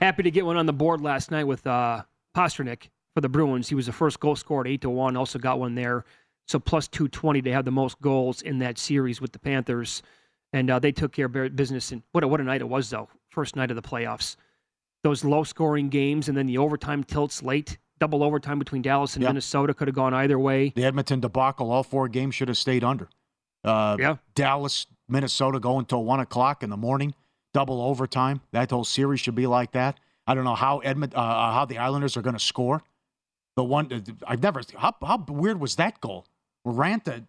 Happy 0.00 0.22
to 0.22 0.30
get 0.30 0.46
one 0.46 0.56
on 0.56 0.66
the 0.66 0.72
board 0.72 1.00
last 1.00 1.32
night 1.32 1.48
with 1.48 1.66
uh, 1.66 2.04
Pastrnak 2.36 2.90
for 3.16 3.22
the 3.22 3.28
Bruins. 3.30 3.66
He 3.70 3.74
was 3.74 3.86
the 3.86 3.92
first 3.92 4.20
goal 4.20 4.36
scored, 4.36 4.68
eight 4.68 4.82
to 4.82 4.90
one. 4.90 5.16
Also 5.16 5.38
got 5.38 5.58
one 5.58 5.74
there, 5.74 6.04
so 6.46 6.58
plus 6.58 6.86
two 6.86 7.08
twenty 7.08 7.40
to 7.40 7.50
have 7.50 7.64
the 7.64 7.70
most 7.70 7.98
goals 8.02 8.42
in 8.42 8.58
that 8.58 8.76
series 8.76 9.22
with 9.22 9.32
the 9.32 9.38
Panthers, 9.38 10.02
and 10.52 10.68
uh, 10.70 10.78
they 10.78 10.92
took 10.92 11.12
care 11.12 11.24
of 11.24 11.56
business. 11.56 11.92
And 11.92 12.02
what 12.12 12.22
a, 12.22 12.28
what 12.28 12.42
a 12.42 12.44
night 12.44 12.60
it 12.60 12.68
was 12.68 12.90
though. 12.90 13.08
First 13.30 13.56
night 13.56 13.70
of 13.70 13.76
the 13.76 13.80
playoffs. 13.82 14.36
Those 15.02 15.24
low 15.24 15.44
scoring 15.44 15.88
games 15.88 16.28
and 16.28 16.36
then 16.36 16.44
the 16.46 16.58
overtime 16.58 17.04
tilts 17.04 17.42
late. 17.42 17.78
Double 17.98 18.22
overtime 18.22 18.58
between 18.58 18.82
Dallas 18.82 19.14
and 19.14 19.22
Yep. 19.22 19.30
Minnesota 19.30 19.72
could 19.72 19.88
have 19.88 19.94
gone 19.94 20.12
either 20.12 20.38
way. 20.38 20.74
The 20.76 20.84
Edmonton 20.84 21.20
debacle, 21.20 21.70
all 21.70 21.82
four 21.82 22.08
games 22.08 22.34
should 22.34 22.48
have 22.48 22.58
stayed 22.58 22.84
under. 22.84 23.08
Uh, 23.64 23.96
Yeah. 23.98 24.16
Dallas, 24.34 24.86
Minnesota 25.08 25.58
go 25.58 25.78
until 25.78 26.04
one 26.04 26.20
o'clock 26.20 26.62
in 26.62 26.68
the 26.68 26.76
morning, 26.76 27.14
double 27.54 27.80
overtime. 27.80 28.42
That 28.52 28.70
whole 28.70 28.84
series 28.84 29.20
should 29.20 29.34
be 29.36 29.46
like 29.46 29.72
that. 29.72 29.98
I 30.26 30.34
don't 30.34 30.44
know 30.44 30.54
how 30.54 30.80
Edmont, 30.84 31.14
uh, 31.14 31.20
uh, 31.20 31.52
how 31.52 31.64
the 31.64 31.78
Islanders 31.78 32.18
are 32.18 32.22
going 32.22 32.34
to 32.36 32.40
score. 32.44 32.82
The 33.56 33.64
one 33.64 33.92
uh, 33.92 34.00
I've 34.26 34.42
never. 34.42 34.60
How, 34.76 34.94
how 35.04 35.24
weird 35.28 35.58
was 35.60 35.76
that 35.76 36.00
goal? 36.00 36.26
Where 36.62 36.74
Ranta, 36.74 37.26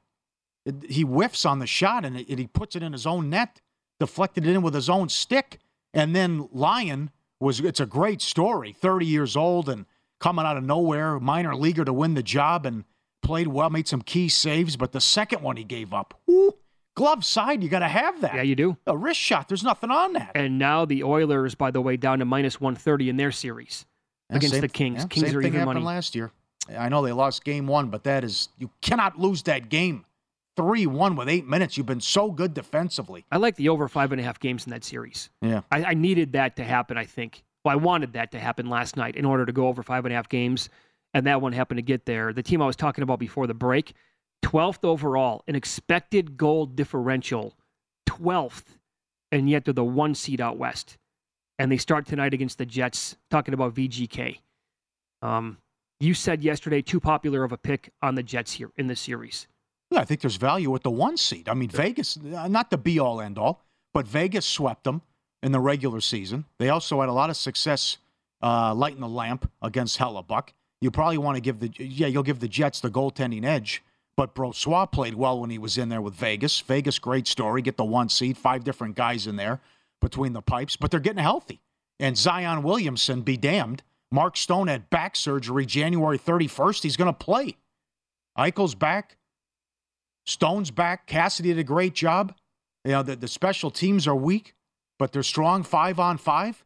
he 0.87 1.01
whiffs 1.03 1.45
on 1.45 1.59
the 1.59 1.67
shot 1.67 2.03
and 2.03 2.17
it, 2.17 2.37
he 2.37 2.47
puts 2.47 2.75
it 2.75 2.83
in 2.83 2.91
his 2.91 3.05
own 3.07 3.29
net, 3.29 3.61
deflected 3.99 4.45
it 4.45 4.53
in 4.53 4.61
with 4.61 4.73
his 4.73 4.89
own 4.89 5.09
stick, 5.09 5.59
and 5.93 6.15
then 6.15 6.49
Lyon 6.51 7.11
was. 7.39 7.59
It's 7.61 7.79
a 7.79 7.85
great 7.85 8.21
story. 8.21 8.73
Thirty 8.73 9.05
years 9.05 9.37
old 9.37 9.69
and 9.69 9.85
coming 10.19 10.45
out 10.45 10.57
of 10.57 10.63
nowhere, 10.63 11.19
minor 11.19 11.55
leaguer 11.55 11.85
to 11.85 11.93
win 11.93 12.13
the 12.13 12.23
job 12.23 12.65
and 12.65 12.83
played 13.21 13.47
well, 13.47 13.69
made 13.69 13.87
some 13.87 14.01
key 14.01 14.27
saves. 14.27 14.75
But 14.75 14.91
the 14.91 15.01
second 15.01 15.41
one 15.41 15.55
he 15.55 15.63
gave 15.63 15.93
up, 15.93 16.19
ooh, 16.29 16.55
glove 16.95 17.23
side, 17.23 17.63
you 17.63 17.69
got 17.69 17.79
to 17.79 17.87
have 17.87 18.19
that. 18.21 18.35
Yeah, 18.35 18.41
you 18.41 18.55
do. 18.55 18.77
A 18.85 18.97
wrist 18.97 19.19
shot. 19.19 19.47
There's 19.47 19.63
nothing 19.63 19.91
on 19.91 20.13
that. 20.13 20.31
And 20.35 20.59
now 20.59 20.83
the 20.83 21.03
Oilers, 21.03 21.55
by 21.55 21.71
the 21.71 21.79
way, 21.79 21.95
down 21.95 22.19
to 22.19 22.25
minus 22.25 22.59
one 22.59 22.75
thirty 22.75 23.07
in 23.07 23.15
their 23.15 23.31
series 23.31 23.85
Yeah, 24.29 24.37
against 24.37 24.53
same- 24.55 24.61
the 24.61 24.67
Kings. 24.67 25.01
yeah, 25.01 25.07
Kings 25.07 25.27
same 25.27 25.37
are 25.37 25.41
thing 25.41 25.49
even 25.51 25.59
happened 25.61 25.83
money. 25.83 25.95
last 25.95 26.15
year. 26.15 26.31
I 26.77 26.89
know 26.89 27.01
they 27.01 27.13
lost 27.13 27.45
game 27.45 27.65
one, 27.65 27.89
but 27.89 28.03
that 28.03 28.23
is 28.23 28.49
you 28.57 28.69
cannot 28.81 29.17
lose 29.17 29.43
that 29.43 29.69
game. 29.69 30.05
Three 30.57 30.85
one 30.87 31.15
with 31.15 31.29
eight 31.29 31.47
minutes. 31.47 31.77
You've 31.77 31.85
been 31.85 32.01
so 32.01 32.31
good 32.31 32.53
defensively. 32.53 33.25
I 33.31 33.37
like 33.37 33.55
the 33.55 33.69
over 33.69 33.87
five 33.87 34.11
and 34.11 34.19
a 34.19 34.23
half 34.23 34.39
games 34.39 34.65
in 34.65 34.71
that 34.71 34.83
series. 34.83 35.29
Yeah. 35.41 35.61
I, 35.71 35.83
I 35.83 35.93
needed 35.93 36.33
that 36.33 36.55
to 36.55 36.63
happen, 36.63 36.97
I 36.97 37.05
think. 37.05 37.43
Well, 37.63 37.73
I 37.73 37.75
wanted 37.75 38.13
that 38.13 38.31
to 38.31 38.39
happen 38.39 38.69
last 38.69 38.97
night 38.97 39.15
in 39.15 39.23
order 39.23 39.45
to 39.45 39.51
go 39.53 39.67
over 39.67 39.83
five 39.83 40.03
and 40.05 40.11
a 40.11 40.15
half 40.15 40.27
games, 40.29 40.69
and 41.13 41.27
that 41.27 41.41
one 41.41 41.53
happened 41.53 41.77
to 41.77 41.83
get 41.83 42.05
there. 42.05 42.33
The 42.33 42.41
team 42.43 42.61
I 42.61 42.65
was 42.65 42.75
talking 42.75 43.03
about 43.03 43.19
before 43.19 43.45
the 43.45 43.53
break, 43.53 43.93
12th 44.43 44.83
overall, 44.83 45.43
an 45.47 45.55
expected 45.55 46.37
goal 46.37 46.65
differential, 46.65 47.53
12th, 48.09 48.63
and 49.31 49.49
yet 49.49 49.65
they're 49.65 49.73
the 49.73 49.83
one 49.83 50.15
seed 50.15 50.41
out 50.41 50.57
west. 50.57 50.97
And 51.59 51.71
they 51.71 51.77
start 51.77 52.05
tonight 52.05 52.33
against 52.33 52.57
the 52.57 52.65
Jets, 52.65 53.17
talking 53.29 53.53
about 53.53 53.73
VGK. 53.73 54.39
Um, 55.21 55.57
you 55.99 56.13
said 56.13 56.43
yesterday 56.43 56.81
too 56.81 56.99
popular 56.99 57.43
of 57.43 57.51
a 57.51 57.57
pick 57.57 57.91
on 58.01 58.15
the 58.15 58.23
Jets 58.23 58.53
here 58.53 58.71
in 58.77 58.87
this 58.87 58.99
series. 58.99 59.47
Yeah, 59.89 60.01
I 60.01 60.05
think 60.05 60.21
there's 60.21 60.35
value 60.35 60.69
with 60.69 60.83
the 60.83 60.91
one 60.91 61.17
seed. 61.17 61.49
I 61.49 61.53
mean, 61.53 61.69
Vegas, 61.69 62.17
uh, 62.17 62.47
not 62.47 62.69
the 62.69 62.77
be 62.77 62.99
all 62.99 63.21
end 63.21 63.37
all, 63.37 63.63
but 63.93 64.05
Vegas 64.05 64.45
swept 64.45 64.83
them 64.83 65.01
in 65.41 65.51
the 65.51 65.59
regular 65.59 66.01
season. 66.01 66.45
They 66.59 66.69
also 66.69 66.99
had 66.99 67.09
a 67.09 67.13
lot 67.13 67.29
of 67.29 67.37
success 67.37 67.97
uh, 68.43 68.73
lighting 68.75 68.99
the 68.99 69.07
lamp 69.07 69.49
against 69.61 69.97
Hellebuyck. 69.97 70.49
You 70.81 70.91
probably 70.91 71.17
want 71.17 71.35
to 71.35 71.41
give 71.41 71.59
the 71.59 71.71
yeah, 71.77 72.07
you'll 72.07 72.21
give 72.21 72.39
the 72.39 72.47
Jets 72.47 72.79
the 72.79 72.91
goaltending 72.91 73.45
edge. 73.45 73.83
But 74.15 74.35
Brossoit 74.35 74.91
played 74.91 75.13
well 75.13 75.39
when 75.39 75.51
he 75.51 75.59
was 75.59 75.77
in 75.77 75.89
there 75.89 76.01
with 76.01 76.15
Vegas. 76.15 76.59
Vegas, 76.61 76.97
great 76.97 77.27
story. 77.27 77.61
Get 77.61 77.77
the 77.77 77.85
one 77.85 78.09
seed, 78.09 78.37
five 78.37 78.63
different 78.63 78.95
guys 78.95 79.27
in 79.27 79.35
there 79.35 79.61
between 80.01 80.33
the 80.33 80.41
pipes, 80.41 80.75
but 80.75 80.91
they're 80.91 80.99
getting 80.99 81.23
healthy. 81.23 81.61
And 81.99 82.17
Zion 82.17 82.63
Williamson, 82.63 83.21
be 83.21 83.37
damned. 83.37 83.83
Mark 84.11 84.37
Stone 84.37 84.67
had 84.67 84.89
back 84.89 85.15
surgery 85.15 85.65
January 85.65 86.17
31st. 86.17 86.83
He's 86.83 86.97
going 86.97 87.11
to 87.11 87.17
play. 87.17 87.57
Eichel's 88.37 88.75
back. 88.75 89.17
Stone's 90.25 90.71
back. 90.71 91.07
Cassidy 91.07 91.49
did 91.49 91.59
a 91.59 91.63
great 91.63 91.93
job. 91.93 92.35
You 92.85 92.91
know, 92.91 93.03
the, 93.03 93.15
the 93.15 93.27
special 93.27 93.71
teams 93.71 94.07
are 94.07 94.15
weak, 94.15 94.53
but 94.99 95.11
they're 95.11 95.23
strong 95.23 95.63
five 95.63 95.99
on 95.99 96.17
five. 96.17 96.63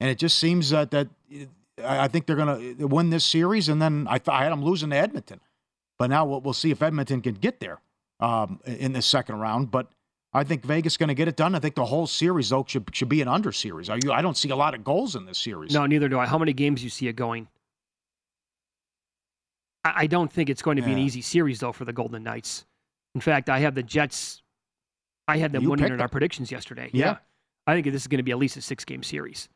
And 0.00 0.10
it 0.10 0.18
just 0.18 0.38
seems 0.38 0.70
that, 0.70 0.90
that 0.90 1.08
I 1.84 2.08
think 2.08 2.26
they're 2.26 2.36
going 2.36 2.76
to 2.76 2.86
win 2.86 3.10
this 3.10 3.24
series. 3.24 3.68
And 3.68 3.80
then 3.80 4.06
I, 4.08 4.20
I 4.28 4.42
had 4.44 4.52
them 4.52 4.64
losing 4.64 4.90
to 4.90 4.96
Edmonton. 4.96 5.40
But 5.98 6.10
now 6.10 6.24
we'll, 6.24 6.40
we'll 6.40 6.54
see 6.54 6.70
if 6.70 6.82
Edmonton 6.82 7.20
can 7.20 7.34
get 7.34 7.60
there 7.60 7.80
um, 8.18 8.60
in 8.64 8.92
the 8.92 9.02
second 9.02 9.36
round. 9.36 9.70
But 9.70 9.88
I 10.32 10.44
think 10.44 10.64
Vegas 10.64 10.96
going 10.96 11.08
to 11.08 11.14
get 11.14 11.26
it 11.26 11.36
done. 11.36 11.54
I 11.54 11.58
think 11.58 11.74
the 11.74 11.84
whole 11.84 12.06
series, 12.06 12.50
though, 12.50 12.64
should, 12.66 12.88
should 12.92 13.08
be 13.08 13.20
an 13.20 13.28
under 13.28 13.50
series. 13.50 13.90
Are 13.90 13.98
you, 14.02 14.12
I 14.12 14.22
don't 14.22 14.36
see 14.36 14.50
a 14.50 14.56
lot 14.56 14.74
of 14.74 14.84
goals 14.84 15.16
in 15.16 15.24
this 15.26 15.38
series. 15.38 15.72
No, 15.72 15.86
neither 15.86 16.08
do 16.08 16.18
I. 16.18 16.26
How 16.26 16.38
many 16.38 16.52
games 16.52 16.84
you 16.84 16.90
see 16.90 17.08
it 17.08 17.16
going? 17.16 17.48
I, 19.84 19.92
I 19.96 20.06
don't 20.06 20.32
think 20.32 20.48
it's 20.48 20.62
going 20.62 20.76
to 20.76 20.82
be 20.82 20.92
an 20.92 20.98
easy 20.98 21.20
series 21.20 21.60
though 21.60 21.72
for 21.72 21.84
the 21.84 21.92
Golden 21.92 22.22
Knights. 22.22 22.64
In 23.14 23.20
fact, 23.20 23.50
I 23.50 23.58
have 23.60 23.74
the 23.74 23.82
Jets. 23.82 24.42
I 25.26 25.38
had 25.38 25.52
them 25.52 25.62
You 25.62 25.70
winning 25.70 25.92
in 25.92 26.00
our 26.00 26.08
predictions 26.08 26.52
yesterday. 26.52 26.90
Yeah. 26.92 27.16
I 27.66 27.74
think 27.74 27.86
this 27.86 28.02
is 28.02 28.08
going 28.08 28.18
to 28.18 28.24
be 28.24 28.30
at 28.30 28.38
least 28.38 28.56
a 28.56 28.60
six-game 28.60 29.02
series, 29.02 29.48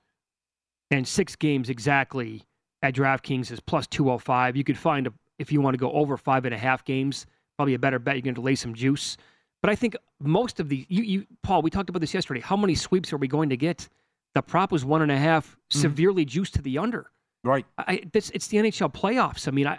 and 0.90 1.06
six 1.06 1.34
games 1.36 1.68
exactly 1.68 2.42
at 2.82 2.94
DraftKings 2.94 3.50
is 3.50 3.60
plus 3.60 3.86
two 3.86 4.04
hundred 4.04 4.18
five. 4.18 4.56
You 4.56 4.64
could 4.64 4.78
find 4.78 5.06
a 5.06 5.12
if 5.38 5.50
you 5.50 5.60
want 5.60 5.74
to 5.74 5.78
go 5.78 5.90
over 5.92 6.16
five 6.16 6.44
and 6.44 6.54
a 6.54 6.58
half 6.58 6.84
games, 6.84 7.26
probably 7.56 7.74
a 7.74 7.78
better 7.78 7.98
bet. 7.98 8.16
You're 8.16 8.22
going 8.22 8.34
to 8.34 8.40
lay 8.40 8.54
some 8.54 8.74
juice, 8.74 9.16
But 9.64 9.70
I 9.70 9.76
think 9.76 9.96
most 10.20 10.60
of 10.60 10.68
the 10.68 10.84
you, 10.90 11.02
you 11.02 11.26
Paul, 11.42 11.62
we 11.62 11.70
talked 11.70 11.88
about 11.88 12.00
this 12.00 12.12
yesterday. 12.12 12.40
How 12.40 12.54
many 12.54 12.74
sweeps 12.74 13.14
are 13.14 13.16
we 13.16 13.26
going 13.26 13.48
to 13.48 13.56
get? 13.56 13.88
The 14.34 14.42
prop 14.42 14.70
was 14.70 14.84
one 14.84 15.00
and 15.00 15.10
a 15.10 15.16
half, 15.16 15.56
severely 15.70 16.26
juiced 16.26 16.52
to 16.56 16.60
the 16.60 16.76
under. 16.76 17.10
Right. 17.42 17.64
I, 17.78 18.02
this, 18.12 18.28
it's 18.34 18.46
the 18.48 18.58
NHL 18.58 18.92
playoffs. 18.92 19.48
I 19.48 19.52
mean, 19.52 19.66
I 19.66 19.78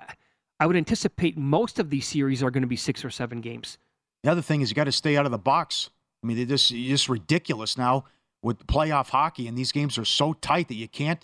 I 0.60 0.66
would 0.66 0.76
anticipate 0.76 1.38
most 1.38 1.78
of 1.78 1.92
these 1.92 2.08
series 2.08 2.42
are 2.42 2.50
going 2.50 2.64
to 2.64 2.68
be 2.68 2.76
six 2.76 3.06
or 3.06 3.12
seven 3.12 3.42
games. 3.42 3.78
The 4.24 4.32
other 4.32 4.42
thing 4.42 4.62
is 4.62 4.72
you 4.72 4.76
got 4.76 4.86
to 4.86 4.92
stay 4.92 5.18
out 5.18 5.28
of 5.28 5.32
the 5.32 5.38
box. 5.38 5.92
I 6.24 6.26
mean, 6.26 6.38
they're 6.38 6.48
just, 6.48 6.72
it's 6.72 6.88
just 6.88 7.08
ridiculous 7.08 7.78
now 7.78 8.06
with 8.42 8.66
playoff 8.66 9.10
hockey, 9.10 9.48
and 9.48 9.56
these 9.56 9.72
games 9.72 10.00
are 10.00 10.06
so 10.06 10.34
tight 10.34 10.68
that 10.70 10.76
you 10.78 10.88
can't 10.88 11.24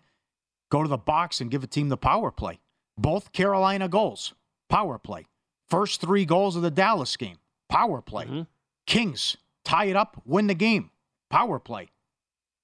go 0.69 0.84
to 0.84 0.88
the 0.88 1.00
box 1.00 1.41
and 1.41 1.50
give 1.50 1.63
a 1.63 1.67
team 1.67 1.89
the 1.89 1.97
power 1.97 2.30
play. 2.30 2.60
Both 2.95 3.32
Carolina 3.32 3.89
goals, 3.89 4.36
power 4.69 5.00
play. 5.00 5.26
First 5.67 6.00
three 6.00 6.26
goals 6.26 6.56
of 6.56 6.62
the 6.62 6.69
Dallas 6.69 7.17
game, 7.17 7.38
power 7.67 8.04
play. 8.04 8.26
Mhm. 8.26 8.47
Kings 8.91 9.38
tie 9.63 9.86
it 9.86 9.95
up, 9.95 10.21
win 10.25 10.47
the 10.47 10.54
game, 10.54 10.89
power 11.30 11.60
play. 11.60 11.89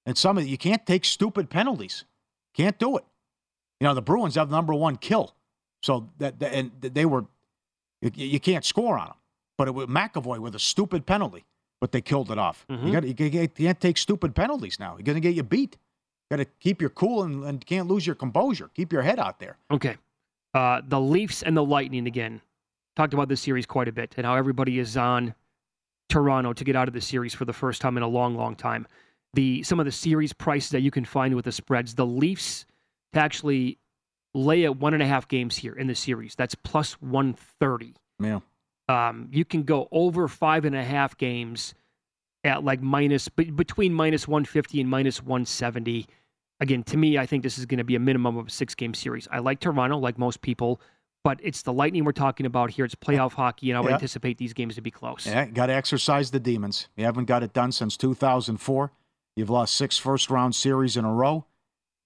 And 0.04 0.16
some 0.18 0.36
of 0.38 0.46
you 0.46 0.58
can't 0.58 0.84
take 0.86 1.04
stupid 1.04 1.48
penalties. 1.50 2.04
Can't 2.54 2.78
do 2.78 2.96
it. 2.98 3.04
You 3.80 3.86
know, 3.86 3.94
the 3.94 4.02
Bruins 4.02 4.34
have 4.34 4.50
the 4.50 4.56
number 4.56 4.74
one 4.74 4.96
kill. 4.96 5.34
So 5.82 6.10
that, 6.18 6.34
and 6.42 6.70
they 6.80 7.06
were 7.06 7.24
you, 8.02 8.40
can't 8.40 8.64
score 8.64 8.98
on 8.98 9.06
them. 9.06 9.16
But 9.56 9.68
it 9.68 9.74
was 9.74 9.86
McAvoy 9.86 10.38
with 10.38 10.54
a 10.54 10.58
stupid 10.58 11.06
penalty, 11.06 11.44
but 11.80 11.92
they 11.92 12.00
killed 12.00 12.30
it 12.30 12.38
off. 12.38 12.66
Mhm. 12.68 12.86
You 12.86 12.92
got 12.92 13.04
you, 13.06 13.14
can't- 13.14 13.32
you 13.34 13.48
can't 13.48 13.80
take 13.80 13.96
stupid 13.98 14.34
penalties 14.34 14.78
now. 14.78 14.96
You're 14.96 15.04
going 15.04 15.16
to 15.16 15.20
get 15.20 15.34
you 15.34 15.42
beat. 15.42 15.76
Got 16.30 16.38
to 16.38 16.44
keep 16.44 16.80
your 16.80 16.90
cool 16.90 17.22
and, 17.22 17.42
and 17.44 17.64
can't 17.64 17.88
lose 17.88 18.06
your 18.06 18.14
composure. 18.16 18.68
Keep 18.74 18.92
your 18.92 19.02
head 19.02 19.18
out 19.18 19.38
there. 19.40 19.56
Okay. 19.70 19.96
Uh, 20.52 20.82
the 20.86 21.00
Leafs 21.00 21.42
and 21.42 21.56
the 21.56 21.64
Lightning 21.64 22.06
again. 22.06 22.40
Talked 22.96 23.14
about 23.14 23.28
this 23.28 23.40
series 23.40 23.64
quite 23.66 23.88
a 23.88 23.92
bit 23.92 24.14
and 24.16 24.26
how 24.26 24.34
everybody 24.34 24.78
is 24.78 24.96
on 24.96 25.34
Toronto 26.08 26.52
to 26.52 26.64
get 26.64 26.76
out 26.76 26.88
of 26.88 26.94
the 26.94 27.00
series 27.00 27.34
for 27.34 27.44
the 27.44 27.52
first 27.52 27.80
time 27.80 27.96
in 27.96 28.02
a 28.02 28.08
long, 28.08 28.36
long 28.36 28.54
time. 28.54 28.86
The 29.34 29.62
some 29.62 29.78
of 29.78 29.86
the 29.86 29.92
series 29.92 30.32
prices 30.32 30.70
that 30.70 30.80
you 30.80 30.90
can 30.90 31.04
find 31.04 31.34
with 31.34 31.44
the 31.44 31.52
spreads. 31.52 31.94
The 31.94 32.06
Leafs 32.06 32.64
to 33.12 33.20
actually 33.20 33.78
lay 34.34 34.64
at 34.64 34.76
one 34.76 34.94
and 34.94 35.02
a 35.02 35.06
half 35.06 35.28
games 35.28 35.56
here 35.56 35.74
in 35.74 35.86
the 35.86 35.94
series. 35.94 36.34
That's 36.34 36.54
plus 36.54 36.94
one 36.94 37.34
thirty. 37.34 37.94
Yeah. 38.18 38.40
Um, 38.88 39.28
you 39.30 39.44
can 39.44 39.64
go 39.64 39.88
over 39.92 40.28
five 40.28 40.64
and 40.64 40.74
a 40.74 40.82
half 40.82 41.16
games 41.18 41.74
at 42.44 42.64
like 42.64 42.80
minus 42.80 43.28
be- 43.28 43.50
between 43.50 43.92
minus 43.92 44.26
150 44.26 44.80
and 44.80 44.88
minus 44.88 45.22
170. 45.22 46.06
Again, 46.60 46.82
to 46.84 46.96
me, 46.96 47.18
I 47.18 47.26
think 47.26 47.42
this 47.42 47.58
is 47.58 47.66
going 47.66 47.78
to 47.78 47.84
be 47.84 47.94
a 47.94 48.00
minimum 48.00 48.36
of 48.36 48.46
a 48.48 48.50
six 48.50 48.74
game 48.74 48.94
series. 48.94 49.28
I 49.30 49.38
like 49.40 49.60
Toronto, 49.60 49.98
like 49.98 50.18
most 50.18 50.40
people, 50.40 50.80
but 51.24 51.38
it's 51.42 51.62
the 51.62 51.72
Lightning 51.72 52.04
we're 52.04 52.12
talking 52.12 52.46
about 52.46 52.70
here. 52.70 52.84
It's 52.84 52.94
playoff 52.94 53.32
hockey, 53.32 53.70
and 53.70 53.76
I 53.76 53.80
would 53.80 53.88
Yeah. 53.88 53.94
anticipate 53.94 54.38
these 54.38 54.52
games 54.52 54.74
to 54.76 54.80
be 54.80 54.90
close. 54.90 55.26
Yeah, 55.26 55.46
got 55.46 55.66
to 55.66 55.74
exercise 55.74 56.30
the 56.30 56.40
demons. 56.40 56.88
You 56.96 57.04
haven't 57.04 57.26
got 57.26 57.42
it 57.42 57.52
done 57.52 57.72
since 57.72 57.96
2004. 57.96 58.90
You've 59.36 59.50
lost 59.50 59.74
six 59.74 59.98
first 59.98 60.30
round 60.30 60.54
series 60.54 60.96
in 60.96 61.04
a 61.04 61.12
row. 61.12 61.44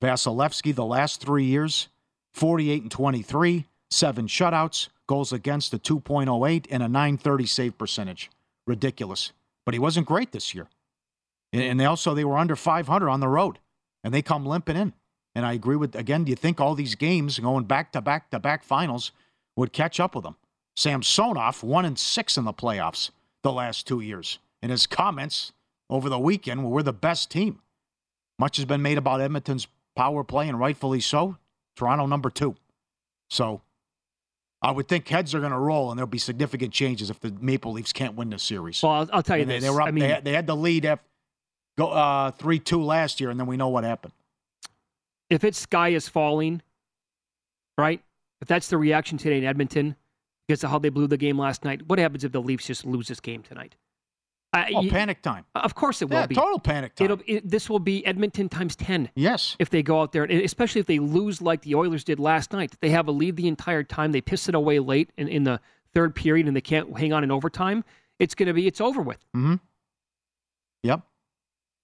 Vasilevskiy, 0.03 0.75
the 0.75 0.85
last 0.85 1.21
three 1.21 1.45
years, 1.45 1.89
48 2.35 2.83
and 2.83 2.91
23, 2.91 3.67
seven 3.91 4.27
shutouts, 4.27 4.89
goals 5.07 5.33
against 5.33 5.73
a 5.75 5.79
2.08, 5.79 6.67
and 6.71 6.83
a 6.83 6.89
930 6.89 7.47
save 7.47 7.79
percentage. 7.79 8.31
Ridiculous. 8.67 9.33
But 9.65 9.75
he 9.75 9.81
wasn't 9.81 10.07
great 10.07 10.33
this 10.33 10.55
year. 10.55 10.69
And- 11.53 11.63
And 11.63 11.79
they 11.81 11.85
also 11.85 12.15
they 12.15 12.25
were 12.25 12.39
under 12.39 12.57
500 12.57 13.09
on 13.09 13.21
the 13.21 13.29
road, 13.29 13.59
and 14.03 14.13
they 14.13 14.23
come 14.23 14.45
limping 14.47 14.77
in. 14.77 14.93
And 15.35 15.47
I 15.47 15.53
agree 15.55 15.77
with 15.77 15.95
again. 15.97 16.25
Do 16.25 16.31
you 16.31 16.37
think 16.37 16.61
all 16.61 16.75
these 16.75 16.95
games 16.95 17.39
going 17.39 17.65
back 17.65 17.93
to 17.93 18.01
back 18.01 18.31
to 18.31 18.39
back 18.39 18.63
finals 18.63 19.13
would 19.57 19.73
catch 19.73 19.99
up 19.99 20.15
with 20.15 20.25
them? 20.25 20.37
Samsonov 20.77 21.63
one 21.63 21.85
and 21.85 21.99
six 21.99 22.37
in 22.37 22.45
the 22.45 22.53
playoffs 22.53 23.11
the 23.43 23.53
last 23.53 23.87
two 23.87 24.01
years. 24.01 24.39
And 24.61 24.71
his 24.71 24.87
comments 24.87 25.53
over 25.91 26.09
the 26.09 26.19
weekend 26.19 26.65
were 26.65 26.71
we're 26.71 26.83
the 26.83 26.93
best 26.93 27.31
team. 27.31 27.61
Much 28.39 28.57
has 28.57 28.65
been 28.65 28.83
made 28.83 28.99
about 28.99 29.21
Edmonton's 29.21 29.67
power 29.97 30.25
play, 30.25 30.49
and 30.49 30.59
rightfully 30.59 31.01
so. 31.01 31.37
Toronto 31.77 32.07
number 32.07 32.31
two. 32.31 32.55
So 33.31 33.63
I 34.63 34.71
would 34.71 34.89
think 34.89 35.09
heads 35.09 35.35
are 35.35 35.41
going 35.41 35.53
to 35.53 35.59
roll, 35.59 35.91
and 35.91 35.99
there'll 35.99 36.07
be 36.09 36.19
significant 36.19 36.73
changes 36.73 37.11
if 37.11 37.21
the 37.21 37.31
Maple 37.41 37.73
Leafs 37.73 37.93
can't 37.93 38.15
win 38.15 38.31
this 38.31 38.43
series. 38.43 38.83
Well, 38.83 38.93
I'll, 38.93 39.09
I'll 39.13 39.23
tell 39.23 39.37
you 39.37 39.43
And 39.43 39.51
they, 39.51 39.57
this. 39.57 39.65
they 39.65 39.71
were 39.71 39.81
up. 39.83 39.89
I 39.89 39.91
mean, 39.91 40.03
they, 40.03 40.09
had, 40.11 40.25
they 40.25 40.33
had 40.33 40.47
the 40.47 40.57
lead 40.57 40.85
after, 40.85 41.05
go 41.77 41.89
uh, 41.89 42.31
three 42.33 42.59
two 42.59 42.83
last 42.83 43.21
year, 43.21 43.31
and 43.31 43.39
then 43.41 43.47
we 43.47 43.57
know 43.57 43.69
what 43.69 43.85
happened. 43.85 44.13
If 45.33 45.45
it's 45.45 45.59
sky 45.59 45.89
is 45.91 46.09
falling, 46.09 46.63
right? 47.79 48.03
If 48.41 48.49
that's 48.49 48.69
the 48.69 48.77
reaction 48.79 49.19
today 49.19 49.39
in 49.39 49.45
Edmonton 49.45 49.97
because 50.47 50.65
of 50.65 50.71
how 50.71 50.79
they 50.79 50.89
blew 50.89 51.07
the 51.07 51.17
game 51.17 51.39
last 51.39 51.65
night, 51.65 51.87
what 51.87 51.99
happens 51.99 52.25
if 52.25 52.33
the 52.33 52.43
Leafs 52.43 52.67
just 52.67 52.85
lose 52.85 53.09
this 53.09 53.21
game 53.21 53.43
tonight? 53.43 53.77
I, 54.55 54.71
Oh, 54.75 54.83
you- 54.83 54.91
panic 54.91 55.23
time! 55.23 55.47
Of 55.55 55.75
course 55.75 56.03
it 56.03 56.11
will 56.11 56.19
Yeah, 56.21 56.27
be. 56.27 56.35
total 56.35 56.59
panic 56.59 56.95
time. 56.95 57.05
It'll 57.07 57.21
it, 57.27 57.49
this 57.49 57.71
will 57.71 57.79
be 57.79 58.05
Edmonton 58.05 58.51
times 58.51 58.77
ten 58.77 59.09
yes, 59.15 59.57
if 59.59 59.71
they 59.71 59.83
go 59.83 60.03
out 60.03 60.13
there, 60.13 60.25
and 60.25 60.43
especially 60.43 60.81
if 60.81 60.87
they 60.87 60.99
lose 60.99 61.41
like 61.41 61.63
the 61.63 61.75
Oilers 61.75 62.05
did 62.05 62.21
last 62.21 62.53
night. 62.53 62.75
They 62.83 62.91
have 62.91 63.09
a 63.09 63.13
lead 63.13 63.37
the 63.37 63.49
entire 63.49 63.83
time. 63.83 64.13
They 64.13 64.21
piss 64.21 64.49
it 64.51 64.55
away 64.55 64.79
late 64.79 65.11
in, 65.17 65.29
in 65.29 65.45
the 65.45 65.59
third 65.95 66.15
period, 66.15 66.47
and 66.49 66.55
they 66.55 66.61
can't 66.61 66.99
hang 66.99 67.15
on 67.15 67.25
in 67.25 67.31
overtime. 67.31 67.83
It's 68.19 68.35
going 68.35 68.49
to 68.49 68.53
be 68.53 68.67
it's 68.67 68.81
over 68.81 69.01
with. 69.01 69.25
Mm-hmm. 69.35 69.55
Yep. 70.83 71.01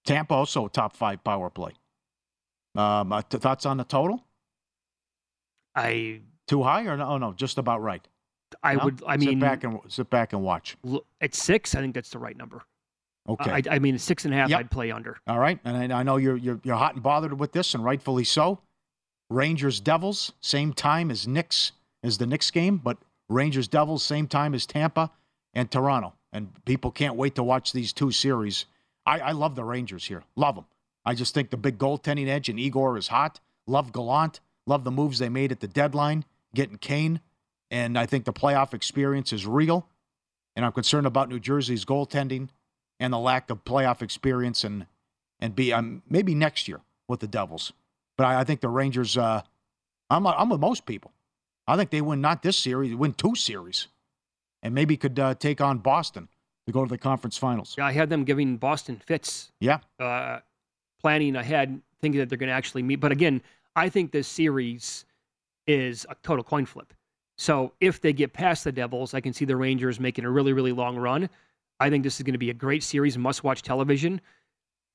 Tampa 0.05 0.33
also 0.35 0.67
top 0.67 0.95
five 0.95 1.23
power 1.23 1.49
play. 1.49 1.71
Um, 2.75 3.11
uh, 3.11 3.21
th- 3.23 3.41
thoughts 3.41 3.65
on 3.65 3.77
the 3.77 3.83
total? 3.83 4.23
I 5.75 6.21
Too 6.47 6.63
high 6.63 6.85
or 6.85 6.97
no? 6.97 7.05
Oh 7.07 7.17
no, 7.17 7.33
just 7.33 7.57
about 7.57 7.81
right. 7.81 8.05
I 8.63 8.75
No? 8.75 8.85
would 8.85 9.03
I 9.05 9.17
sit 9.17 9.27
mean 9.27 9.39
back 9.39 9.63
and 9.63 9.79
sit 9.87 10.09
back 10.09 10.33
and 10.33 10.41
watch. 10.43 10.75
l- 10.87 11.05
at 11.21 11.35
six. 11.35 11.75
I 11.75 11.81
think 11.81 11.93
that's 11.95 12.09
the 12.09 12.19
right 12.19 12.35
number. 12.37 12.61
Okay. 13.27 13.51
I, 13.51 13.61
I 13.75 13.79
mean 13.79 13.97
six 13.99 14.25
and 14.25 14.33
a 14.33 14.37
half. 14.37 14.49
Yep. 14.49 14.59
I'd 14.59 14.71
play 14.71 14.91
under. 14.91 15.17
All 15.27 15.37
right, 15.39 15.59
and 15.63 15.93
I, 15.93 15.99
I 15.99 16.03
know 16.03 16.17
you're, 16.17 16.37
you're 16.37 16.59
you're 16.63 16.75
hot 16.77 16.95
and 16.95 17.03
bothered 17.03 17.39
with 17.39 17.51
this, 17.51 17.73
and 17.75 17.83
rightfully 17.83 18.23
so. 18.23 18.59
Rangers 19.29 19.79
Devils 19.79 20.33
same 20.41 20.73
time 20.73 21.11
as 21.11 21.27
Knicks 21.27 21.73
as 22.01 22.17
the 22.17 22.25
Knicks 22.25 22.49
game, 22.49 22.77
but 22.77 22.97
Rangers 23.29 23.67
Devils 23.67 24.01
same 24.03 24.27
time 24.27 24.55
as 24.55 24.65
Tampa 24.65 25.11
and 25.53 25.69
Toronto, 25.69 26.13
and 26.33 26.49
people 26.65 26.89
can't 26.89 27.15
wait 27.15 27.35
to 27.35 27.43
watch 27.43 27.71
these 27.71 27.93
two 27.93 28.09
series. 28.11 28.65
I, 29.05 29.19
I 29.19 29.31
love 29.33 29.55
the 29.55 29.63
Rangers 29.63 30.05
here, 30.05 30.23
love 30.35 30.55
them. 30.55 30.65
I 31.05 31.13
just 31.13 31.33
think 31.33 31.49
the 31.49 31.57
big 31.57 31.77
goaltending 31.77 32.27
edge 32.27 32.49
and 32.49 32.59
Igor 32.59 32.97
is 32.97 33.07
hot. 33.07 33.39
Love 33.67 33.91
Gallant, 33.91 34.39
love 34.65 34.83
the 34.83 34.91
moves 34.91 35.19
they 35.19 35.29
made 35.29 35.51
at 35.51 35.59
the 35.59 35.67
deadline, 35.67 36.25
getting 36.53 36.77
Kane, 36.77 37.21
and 37.71 37.97
I 37.97 38.05
think 38.05 38.25
the 38.25 38.33
playoff 38.33 38.73
experience 38.73 39.31
is 39.31 39.45
real. 39.45 39.87
And 40.55 40.65
I'm 40.65 40.71
concerned 40.71 41.07
about 41.07 41.29
New 41.29 41.39
Jersey's 41.39 41.85
goaltending 41.85 42.49
and 42.99 43.13
the 43.13 43.19
lack 43.19 43.49
of 43.49 43.63
playoff 43.63 44.01
experience 44.01 44.63
and 44.63 44.85
and 45.39 45.55
be 45.55 45.71
um, 45.71 46.01
maybe 46.09 46.35
next 46.35 46.67
year 46.67 46.81
with 47.07 47.21
the 47.21 47.27
Devils. 47.27 47.71
But 48.17 48.25
I, 48.25 48.41
I 48.41 48.43
think 48.43 48.61
the 48.61 48.69
Rangers. 48.69 49.17
Uh, 49.17 49.41
I'm 50.09 50.25
I'm 50.27 50.49
with 50.49 50.59
most 50.59 50.85
people. 50.85 51.11
I 51.67 51.77
think 51.77 51.91
they 51.91 52.01
win 52.01 52.19
not 52.19 52.41
this 52.41 52.57
series, 52.57 52.95
win 52.95 53.13
two 53.13 53.35
series, 53.35 53.87
and 54.63 54.73
maybe 54.73 54.97
could 54.97 55.19
uh, 55.19 55.35
take 55.35 55.61
on 55.61 55.77
Boston 55.77 56.27
to 56.65 56.73
go 56.73 56.83
to 56.83 56.89
the 56.89 56.97
conference 56.97 57.37
finals. 57.37 57.75
Yeah, 57.77 57.85
I 57.85 57.91
had 57.91 58.09
them 58.09 58.23
giving 58.23 58.57
Boston 58.57 59.01
fits, 59.05 59.51
Yeah, 59.59 59.79
uh, 59.99 60.39
planning 61.01 61.35
ahead, 61.35 61.81
thinking 62.01 62.19
that 62.19 62.29
they're 62.29 62.37
going 62.37 62.49
to 62.49 62.53
actually 62.53 62.83
meet. 62.83 62.97
But 62.97 63.11
again, 63.11 63.41
I 63.75 63.89
think 63.89 64.11
this 64.11 64.27
series 64.27 65.05
is 65.67 66.05
a 66.09 66.15
total 66.23 66.43
coin 66.43 66.65
flip. 66.65 66.93
So 67.37 67.73
if 67.79 68.01
they 68.01 68.11
get 68.11 68.33
past 68.33 68.63
the 68.63 68.71
Devils, 68.71 69.13
I 69.13 69.21
can 69.21 69.33
see 69.33 69.45
the 69.45 69.55
Rangers 69.55 69.99
making 69.99 70.25
a 70.25 70.29
really, 70.29 70.51
really 70.51 70.73
long 70.73 70.97
run. 70.97 71.29
I 71.79 71.89
think 71.89 72.03
this 72.03 72.17
is 72.19 72.23
going 72.23 72.33
to 72.33 72.39
be 72.39 72.49
a 72.49 72.53
great 72.53 72.83
series, 72.83 73.17
must 73.17 73.43
watch 73.43 73.61
television. 73.61 74.19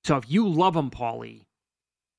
So 0.04 0.16
if 0.16 0.30
you 0.30 0.46
love 0.46 0.74
them, 0.74 0.90
Pauly, 0.90 1.46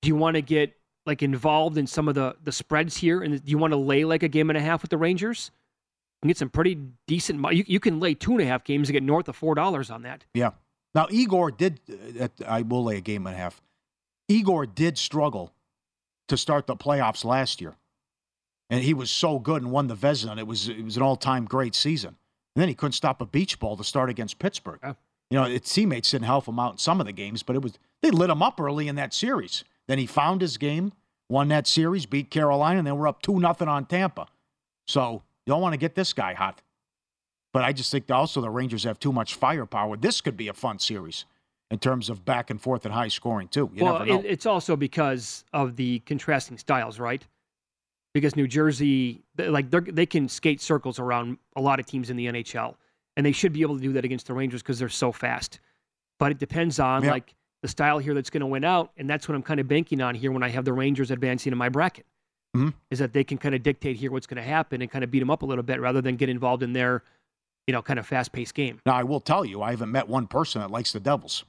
do 0.01 0.07
you 0.07 0.15
want 0.15 0.35
to 0.35 0.41
get 0.41 0.73
like 1.05 1.21
involved 1.21 1.77
in 1.77 1.85
some 1.85 2.07
of 2.07 2.15
the 2.15 2.35
the 2.43 2.51
spreads 2.51 2.97
here? 2.97 3.21
And 3.21 3.43
do 3.43 3.51
you 3.51 3.59
want 3.59 3.73
to 3.73 3.77
lay 3.77 4.05
like 4.05 4.23
a 4.23 4.27
game 4.27 4.49
and 4.49 4.57
a 4.57 4.61
half 4.61 4.81
with 4.81 4.89
the 4.89 4.97
Rangers? 4.97 5.51
You 6.23 6.29
get 6.29 6.37
some 6.37 6.49
pretty 6.49 6.79
decent. 7.05 7.39
You, 7.53 7.63
you 7.67 7.79
can 7.79 7.99
lay 7.99 8.15
two 8.15 8.31
and 8.31 8.41
a 8.41 8.45
half 8.45 8.63
games 8.63 8.89
and 8.89 8.93
get 8.93 9.03
north 9.03 9.27
of 9.27 9.35
four 9.35 9.53
dollars 9.53 9.91
on 9.91 10.01
that. 10.03 10.25
yeah. 10.33 10.51
Now 10.95 11.07
Igor 11.11 11.51
did. 11.51 11.79
Uh, 12.19 12.29
I 12.47 12.63
will 12.63 12.85
lay 12.85 12.97
a 12.97 13.01
game 13.01 13.27
and 13.27 13.35
a 13.35 13.37
half. 13.37 13.61
Igor 14.27 14.65
did 14.65 14.97
struggle 14.97 15.53
to 16.27 16.37
start 16.37 16.67
the 16.67 16.75
playoffs 16.75 17.23
last 17.23 17.61
year, 17.61 17.75
and 18.69 18.83
he 18.83 18.93
was 18.93 19.11
so 19.11 19.39
good 19.39 19.61
and 19.61 19.71
won 19.71 19.87
the 19.87 19.95
Vezina. 19.95 20.37
It 20.39 20.47
was 20.47 20.69
it 20.69 20.83
was 20.83 20.97
an 20.97 21.03
all 21.03 21.15
time 21.15 21.45
great 21.45 21.75
season. 21.75 22.17
And 22.55 22.61
then 22.61 22.69
he 22.69 22.75
couldn't 22.75 22.93
stop 22.93 23.21
a 23.21 23.25
beach 23.25 23.59
ball 23.59 23.75
to 23.75 23.83
start 23.83 24.09
against 24.09 24.39
Pittsburgh. 24.39 24.79
Yeah. 24.81 24.93
You 25.29 25.39
know, 25.39 25.45
its 25.45 25.73
teammates 25.73 26.11
didn't 26.11 26.25
help 26.25 26.47
him 26.47 26.59
out 26.59 26.73
in 26.73 26.77
some 26.77 26.99
of 26.99 27.05
the 27.05 27.11
games, 27.11 27.43
but 27.43 27.55
it 27.55 27.61
was 27.61 27.73
they 28.01 28.11
lit 28.11 28.29
him 28.29 28.41
up 28.41 28.59
early 28.59 28.87
in 28.87 28.95
that 28.95 29.13
series. 29.13 29.63
Then 29.87 29.99
he 29.99 30.05
found 30.05 30.41
his 30.41 30.57
game, 30.57 30.93
won 31.29 31.47
that 31.49 31.67
series, 31.67 32.05
beat 32.05 32.31
Carolina, 32.31 32.79
and 32.79 32.87
then 32.87 32.97
we're 32.97 33.07
up 33.07 33.21
two 33.21 33.39
nothing 33.39 33.67
on 33.67 33.85
Tampa. 33.85 34.27
So 34.87 35.23
you 35.45 35.51
don't 35.51 35.61
want 35.61 35.73
to 35.73 35.77
get 35.77 35.95
this 35.95 36.13
guy 36.13 36.33
hot. 36.33 36.61
But 37.53 37.63
I 37.63 37.73
just 37.73 37.91
think 37.91 38.09
also 38.11 38.41
the 38.41 38.49
Rangers 38.49 38.83
have 38.83 38.99
too 38.99 39.13
much 39.13 39.35
firepower. 39.35 39.97
This 39.97 40.21
could 40.21 40.37
be 40.37 40.47
a 40.47 40.53
fun 40.53 40.79
series 40.79 41.25
in 41.71 41.79
terms 41.79 42.09
of 42.09 42.23
back 42.23 42.49
and 42.49 42.61
forth 42.61 42.85
and 42.85 42.93
high 42.93 43.07
scoring 43.07 43.47
too. 43.47 43.69
You 43.73 43.83
well, 43.83 43.93
never 43.99 44.05
know. 44.05 44.19
It, 44.19 44.25
it's 44.25 44.45
also 44.45 44.75
because 44.75 45.43
of 45.53 45.75
the 45.75 45.99
contrasting 45.99 46.57
styles, 46.57 46.99
right? 46.99 47.25
Because 48.13 48.35
New 48.35 48.47
Jersey, 48.47 49.23
they- 49.35 49.49
like 49.49 49.69
they're, 49.71 49.81
can 50.05 50.29
skate 50.29 50.61
circles 50.61 50.99
around 50.99 51.37
a 51.55 51.61
lot 51.61 51.79
of 51.79 51.85
teams 51.85 52.09
in 52.09 52.17
the 52.17 52.27
NHL, 52.27 52.75
and 53.17 53.25
they 53.25 53.31
should 53.31 53.51
be 53.51 53.61
able 53.61 53.75
to 53.75 53.81
do 53.81 53.93
that 53.93 54.05
against 54.05 54.27
the 54.27 54.33
Rangers 54.33 54.61
because 54.61 54.79
they're 54.79 54.89
so 54.89 55.11
fast. 55.11 55.59
But 56.19 56.31
it 56.31 56.37
depends 56.37 56.79
on 56.79 57.03
like 57.05 57.33
the 57.61 57.67
style 57.67 57.97
here 57.99 58.13
that's 58.13 58.29
going 58.29 58.41
to 58.41 58.47
win 58.47 58.63
out, 58.63 58.91
and 58.95 59.09
that's 59.09 59.27
what 59.27 59.35
I'm 59.35 59.43
kind 59.43 59.59
of 59.59 59.67
banking 59.67 60.01
on 60.01 60.15
here 60.15 60.31
when 60.31 60.43
I 60.43 60.49
have 60.49 60.65
the 60.65 60.73
Rangers 60.73 61.11
advancing 61.11 61.51
in 61.51 61.57
my 61.57 61.67
bracket. 61.69 62.05
Mhm. 62.55 62.73
Is 62.89 62.99
that 62.99 63.11
they 63.11 63.25
can 63.25 63.37
kind 63.37 63.53
of 63.53 63.63
dictate 63.63 63.97
here 63.97 64.11
what's 64.11 64.27
going 64.27 64.37
to 64.41 64.47
happen 64.47 64.81
and 64.81 64.89
kind 64.89 65.03
of 65.03 65.11
beat 65.11 65.19
them 65.19 65.29
up 65.29 65.41
a 65.41 65.45
little 65.45 65.63
bit 65.63 65.81
rather 65.81 65.99
than 65.99 66.15
get 66.15 66.29
involved 66.29 66.63
in 66.63 66.71
their, 66.71 67.03
you 67.67 67.73
know, 67.73 67.81
kind 67.81 67.99
of 67.99 68.07
fast-paced 68.07 68.53
game. 68.53 68.79
Now, 68.85 68.95
I 68.95 69.03
will 69.03 69.19
tell 69.19 69.43
you, 69.43 69.61
I 69.61 69.71
haven't 69.71 69.91
met 69.91 70.07
one 70.07 70.25
person 70.27 70.61
that 70.61 70.71
likes 70.71 70.93
the 70.93 71.01
Devils. 71.01 71.43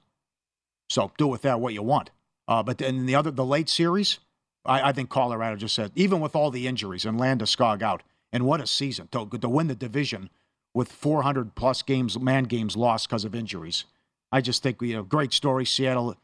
So 0.88 1.12
do 1.18 1.27
with 1.27 1.42
that 1.42 1.61
what 1.61 1.75
you 1.75 1.83
want. 1.83 2.11
Uh, 2.49 2.62
but 2.62 2.81
in 2.81 3.07
the 3.07 3.14
other, 3.14 3.31
the 3.31 3.44
late 3.44 3.68
series, 3.68 4.20
I, 4.64 4.90
I 4.90 4.92
think 4.92 5.11
Colorado 5.11 5.57
just 5.57 5.75
said, 5.75 5.92
even 5.94 6.20
with 6.20 6.37
all 6.37 6.51
the 6.51 6.66
injuries 6.66 7.05
and 7.05 7.18
Landeskog 7.18 7.83
out, 7.83 8.03
and 8.33 8.44
what 8.44 8.61
a 8.61 8.66
season 8.66 9.09
to, 9.12 9.27
to 9.27 9.49
win 9.49 9.68
the 9.68 9.75
division 9.75 10.31
with 10.75 10.92
400 10.92 11.55
plus 11.55 11.83
games, 11.83 12.18
man 12.18 12.44
games 12.44 12.77
lost 12.77 13.09
because 13.09 13.25
of 13.25 13.35
injuries. 13.35 13.85
I 14.31 14.40
just 14.40 14.62
think 14.62 14.81
you 14.83 14.94
know, 14.94 15.03
great 15.03 15.33
story. 15.33 15.64
Seattle, 15.64 16.16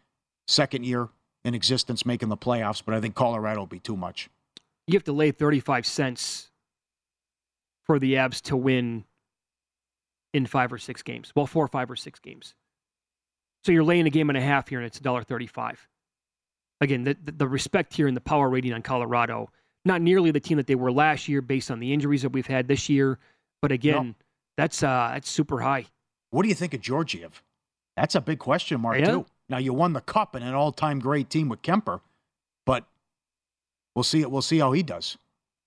second 0.46 0.85
year 0.85 1.09
in 1.44 1.55
existence, 1.55 2.05
making 2.05 2.29
the 2.29 2.37
playoffs, 2.37 2.83
but 2.85 2.94
I 2.94 3.01
think 3.01 3.14
Colorado 3.14 3.61
will 3.61 3.66
be 3.66 3.79
too 3.79 3.96
much. 3.96 4.29
You 4.87 4.94
have 4.94 5.05
to 5.05 5.12
lay 5.12 5.31
35 5.31 5.87
cents 5.87 6.51
for 7.85 7.98
the 7.98 8.16
Abs 8.16 8.40
to 8.42 8.57
win 8.57 9.05
in 10.33 10.46
five 10.46 10.72
or 10.72 10.79
six 10.79 11.03
games. 11.03 11.33
Well, 11.35 11.46
four, 11.46 11.68
five, 11.68 11.90
or 11.90 11.96
six 11.96 12.18
games. 12.18 12.55
So 13.64 13.72
you're 13.72 13.85
laying 13.85 14.07
a 14.07 14.11
game 14.11 14.29
and 14.29 14.37
a 14.37 14.40
half 14.40 14.68
here, 14.68 14.79
and 14.79 14.87
it's 14.87 14.98
$1.35. 14.98 15.77
Again, 16.81 17.05
the, 17.05 17.16
the, 17.25 17.46
respect 17.46 17.94
here 17.94 18.09
and 18.09 18.16
the 18.16 18.20
power 18.20 18.48
rating 18.48 18.72
on 18.72 18.83
Colorado, 18.83 19.51
not 19.85 20.03
nearly 20.03 20.33
the 20.33 20.40
team 20.40 20.57
that 20.57 20.66
they 20.66 20.75
were 20.75 20.90
last 20.90 21.29
year 21.29 21.40
based 21.40 21.70
on 21.70 21.79
the 21.79 21.92
injuries 21.92 22.22
that 22.22 22.31
we've 22.31 22.46
had 22.46 22.66
this 22.66 22.88
year. 22.88 23.18
But 23.61 23.70
again, 23.70 24.16
that's 24.57 24.83
uh, 24.83 25.11
that's 25.14 25.31
super 25.31 25.61
high. 25.61 25.87
What 26.31 26.42
do 26.42 26.48
you 26.48 26.57
think 26.57 26.75
of 26.75 26.81
Georgiev? 26.81 27.42
That's 27.96 28.16
a 28.16 28.20
big 28.20 28.40
question 28.40 28.81
mark 28.81 28.98
Yeah. 28.98 29.07
too. 29.07 29.27
Now 29.48 29.59
you 29.59 29.72
won 29.72 29.92
the 29.92 30.01
cup 30.01 30.35
and 30.35 30.44
an 30.44 30.55
all-time 30.55 30.98
great 30.98 31.31
team 31.31 31.48
with 31.48 31.62
Kuemper, 31.62 32.01
but 32.66 32.85
we'll 33.94 34.03
see. 34.03 34.22
It, 34.22 34.31
we'll 34.31 34.42
see 34.42 34.59
how 34.59 34.72
he 34.72 34.83
does. 34.83 35.16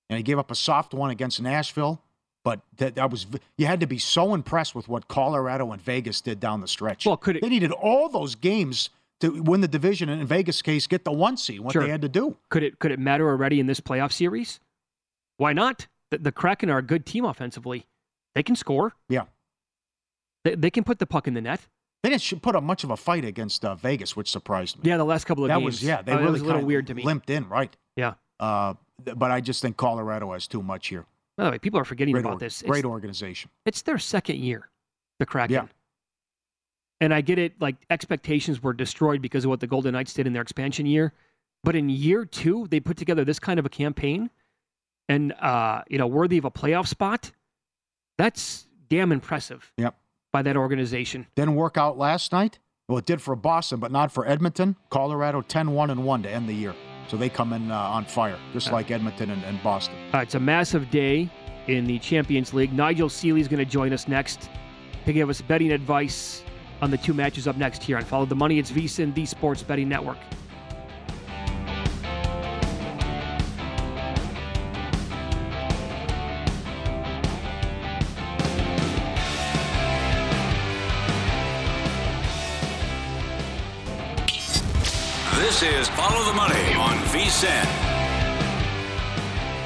And 0.10 0.18
he 0.18 0.24
gave 0.24 0.38
up 0.38 0.52
a 0.52 0.56
soft 0.56 0.94
one 0.94 1.12
against 1.12 1.42
Nashville, 1.42 2.02
but 2.46 2.62
that, 2.78 2.96
that 2.96 3.12
was 3.12 3.28
you 3.58 3.66
had 3.66 3.82
to 3.82 3.88
be 3.88 3.98
so 3.98 4.34
impressed 4.34 4.74
with 4.74 4.88
what 4.88 5.10
Colorado 5.10 5.74
and 5.74 5.82
Vegas 5.82 6.22
did 6.22 6.40
down 6.40 6.62
the 6.62 6.68
stretch. 6.70 7.06
Well, 7.06 7.18
could 7.18 7.36
it- 7.36 7.42
they 7.42 7.50
needed 7.50 7.72
all 7.74 8.08
those 8.08 8.36
games 8.36 8.90
to 9.20 9.42
win 9.44 9.60
the 9.62 9.68
division, 9.68 10.08
and 10.10 10.22
in 10.22 10.28
Vegas' 10.28 10.62
case, 10.62 10.88
get 10.88 11.04
the 11.06 11.12
one 11.12 11.36
seed. 11.38 11.60
What 11.62 11.74
Sure. 11.74 11.84
they 11.84 11.90
had 11.90 12.02
to 12.02 12.10
do. 12.10 12.38
Could 12.50 12.64
it 12.64 12.80
could 12.80 12.92
it 12.92 13.00
matter 13.00 13.28
already 13.28 13.60
in 13.60 13.66
this 13.68 13.80
playoff 13.82 14.12
series? 14.14 14.60
Why 15.38 15.52
not? 15.54 15.88
The, 16.12 16.20
the 16.20 16.32
Kraken 16.32 16.70
are 16.70 16.78
a 16.78 16.82
good 16.82 17.06
team 17.06 17.26
offensively. 17.26 17.86
They 18.36 18.44
can 18.44 18.56
score. 18.56 18.94
Yeah, 19.10 19.24
They, 20.44 20.56
they 20.56 20.70
can 20.70 20.84
put 20.84 21.00
the 21.00 21.06
puck 21.06 21.28
in 21.28 21.34
the 21.34 21.42
net. 21.42 21.62
they 22.04 22.10
didn't 22.10 22.42
put 22.42 22.56
up 22.56 22.64
much 22.64 22.84
of 22.84 22.92
a 22.92 22.98
fight 22.98 23.26
against 23.26 23.66
uh, 23.66 23.74
Vegas, 23.76 24.16
which 24.16 24.30
surprised 24.30 24.78
me. 24.84 24.90
Yeah, 24.90 24.98
the 24.98 25.06
last 25.06 25.26
couple 25.26 25.44
of 25.44 25.48
that 25.48 25.56
games. 25.60 25.66
was 25.82 25.84
yeah. 25.84 26.02
They 26.04 26.12
uh, 26.12 26.20
really 26.20 26.32
was 26.34 26.42
a 26.42 26.46
little 26.46 26.62
weird 26.66 26.88
to 26.88 26.94
me. 26.94 27.04
Limped 27.04 27.30
in, 27.30 27.48
right? 27.50 27.76
Yeah. 27.96 28.14
Uh, 28.40 28.74
but 29.16 29.32
I 29.32 29.42
just 29.42 29.62
think 29.62 29.78
Colorado 29.78 30.32
has 30.34 30.46
too 30.48 30.62
much 30.62 30.88
here. 30.88 31.06
By 31.38 31.46
the 31.46 31.52
way, 31.52 31.60
people 31.60 31.80
are 31.80 31.86
forgetting 31.86 32.14
Great, 32.14 32.22
about 32.22 32.34
org- 32.34 32.40
this. 32.40 32.62
It's, 32.62 32.70
great 32.70 32.86
organization. 32.86 33.50
it's 33.66 33.82
their 33.82 33.98
second 33.98 34.38
year, 34.40 34.70
the 35.20 35.26
Kraken. 35.26 35.54
Yeah. 35.54 35.66
And 37.02 37.14
I 37.14 37.20
get 37.22 37.38
it, 37.38 37.60
like 37.60 37.76
expectations 37.90 38.64
were 38.64 38.72
destroyed 38.74 39.22
because 39.22 39.44
of 39.44 39.50
what 39.50 39.60
the 39.60 39.68
Golden 39.68 39.92
Knights 39.94 40.14
did 40.14 40.28
in 40.28 40.34
their 40.34 40.42
expansion 40.42 40.86
year. 40.86 41.12
But 41.64 41.76
in 41.76 41.90
year 41.90 42.24
two, 42.26 42.68
they 42.70 42.80
put 42.80 42.96
together 42.96 43.26
this 43.26 43.40
kind 43.40 43.60
of 43.60 43.66
a 43.66 43.70
campaign 43.70 44.30
and 45.10 45.34
uh, 45.34 45.82
you 45.90 45.98
know, 45.98 46.08
worthy 46.08 46.38
of 46.38 46.46
a 46.46 46.52
playoff 46.52 46.88
spot. 46.88 47.32
That's 48.18 48.66
damn 48.90 49.12
impressive 49.12 49.74
Yep. 49.78 49.96
by 50.32 50.42
that 50.44 50.56
organization. 50.56 51.28
Didn't 51.36 51.56
work 51.56 51.78
out 51.78 51.98
last 51.98 52.32
night. 52.32 52.60
Well, 52.88 53.00
it 53.00 53.06
did 53.06 53.22
for 53.22 53.36
Boston, 53.36 53.80
but 53.80 53.92
not 53.92 54.12
for 54.12 54.26
Edmonton. 54.28 54.78
Colorado 54.90 55.42
10 55.42 55.72
1 55.72 55.90
and 55.90 56.06
1 56.06 56.24
to 56.24 56.30
end 56.30 56.48
the 56.48 56.54
year. 56.54 56.74
So 57.08 57.18
they 57.18 57.30
come 57.30 57.54
in 57.54 57.72
uh, 57.72 57.78
on 57.78 58.06
fire, 58.06 58.38
just 58.54 58.72
like 58.72 58.92
Edmonton 58.92 59.30
and, 59.30 59.44
and 59.44 59.62
Boston. 59.62 59.96
It's 60.14 60.36
a 60.36 60.40
massive 60.40 60.90
day 60.90 61.30
in 61.68 61.86
the 61.86 62.00
Champions 62.00 62.54
League. 62.54 62.74
Nigel 62.74 63.10
Seeley 63.10 63.42
is 63.42 63.48
going 63.48 63.64
to 63.64 63.70
join 63.70 63.94
us 63.94 64.08
next 64.08 64.50
to 65.06 65.14
give 65.14 65.30
us 65.30 65.42
betting 65.42 65.72
advice 65.72 66.44
on 66.82 66.92
the 66.92 66.98
two 66.98 67.14
matches 67.14 67.48
up 67.48 67.58
next 67.58 67.84
here 67.84 67.98
on 67.98 68.04
Follow 68.04 68.26
the 68.26 68.36
Money. 68.36 68.60
It's 68.60 68.72
VSIN, 68.72 69.14
the 69.14 69.26
Sports 69.26 69.64
Betting 69.64 69.88
Network. 69.88 70.18
VSIN. 87.36 87.66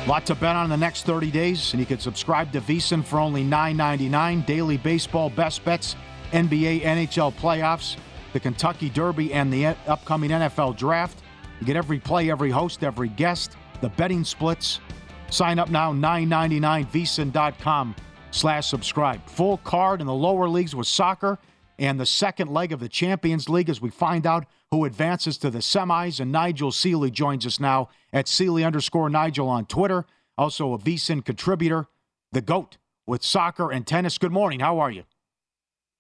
Lot 0.07 0.25
to 0.25 0.33
bet 0.33 0.55
on 0.55 0.63
in 0.65 0.69
the 0.71 0.77
next 0.77 1.05
30 1.05 1.29
days, 1.29 1.71
and 1.73 1.79
you 1.79 1.85
can 1.85 1.99
subscribe 1.99 2.51
to 2.53 2.61
VSiN 2.61 3.03
for 3.03 3.19
only 3.19 3.43
$9.99. 3.43 4.45
Daily 4.45 4.77
baseball 4.77 5.29
best 5.29 5.63
bets, 5.63 5.95
NBA, 6.31 6.81
NHL 6.81 7.31
playoffs, 7.35 7.95
the 8.33 8.39
Kentucky 8.39 8.89
Derby, 8.89 9.33
and 9.33 9.53
the 9.53 9.67
upcoming 9.87 10.31
NFL 10.31 10.77
draft. 10.77 11.19
You 11.59 11.67
get 11.67 11.75
every 11.75 11.99
play, 11.99 12.31
every 12.31 12.49
host, 12.49 12.83
every 12.83 13.09
guest, 13.09 13.55
the 13.81 13.89
betting 13.89 14.23
splits. 14.23 14.79
Sign 15.29 15.59
up 15.59 15.69
now, 15.69 15.93
$9.99, 15.93 16.89
VSiN.com 16.89 17.95
slash 18.31 18.67
subscribe. 18.67 19.23
Full 19.29 19.57
card 19.57 20.01
in 20.01 20.07
the 20.07 20.13
lower 20.13 20.49
leagues 20.49 20.75
with 20.75 20.87
soccer 20.87 21.37
and 21.77 21.99
the 21.99 22.05
second 22.05 22.51
leg 22.51 22.71
of 22.71 22.79
the 22.79 22.89
Champions 22.89 23.47
League 23.47 23.69
as 23.69 23.79
we 23.79 23.91
find 23.91 24.25
out 24.25 24.45
who 24.71 24.85
advances 24.85 25.37
to 25.39 25.49
the 25.49 25.59
semis. 25.59 26.19
And 26.19 26.31
Nigel 26.31 26.71
Seeley 26.71 27.11
joins 27.11 27.45
us 27.45 27.59
now 27.59 27.89
at 28.13 28.27
Seeley 28.27 28.63
underscore 28.63 29.09
Nigel 29.09 29.47
on 29.47 29.65
Twitter. 29.65 30.05
Also 30.37 30.73
a 30.73 30.77
VSIN 30.79 31.23
contributor, 31.25 31.87
the 32.31 32.41
GOAT 32.41 32.77
with 33.07 33.23
soccer 33.23 33.71
and 33.71 33.85
tennis. 33.85 34.17
Good 34.17 34.31
morning. 34.31 34.59
How 34.59 34.79
are 34.79 34.91
you? 34.91 35.03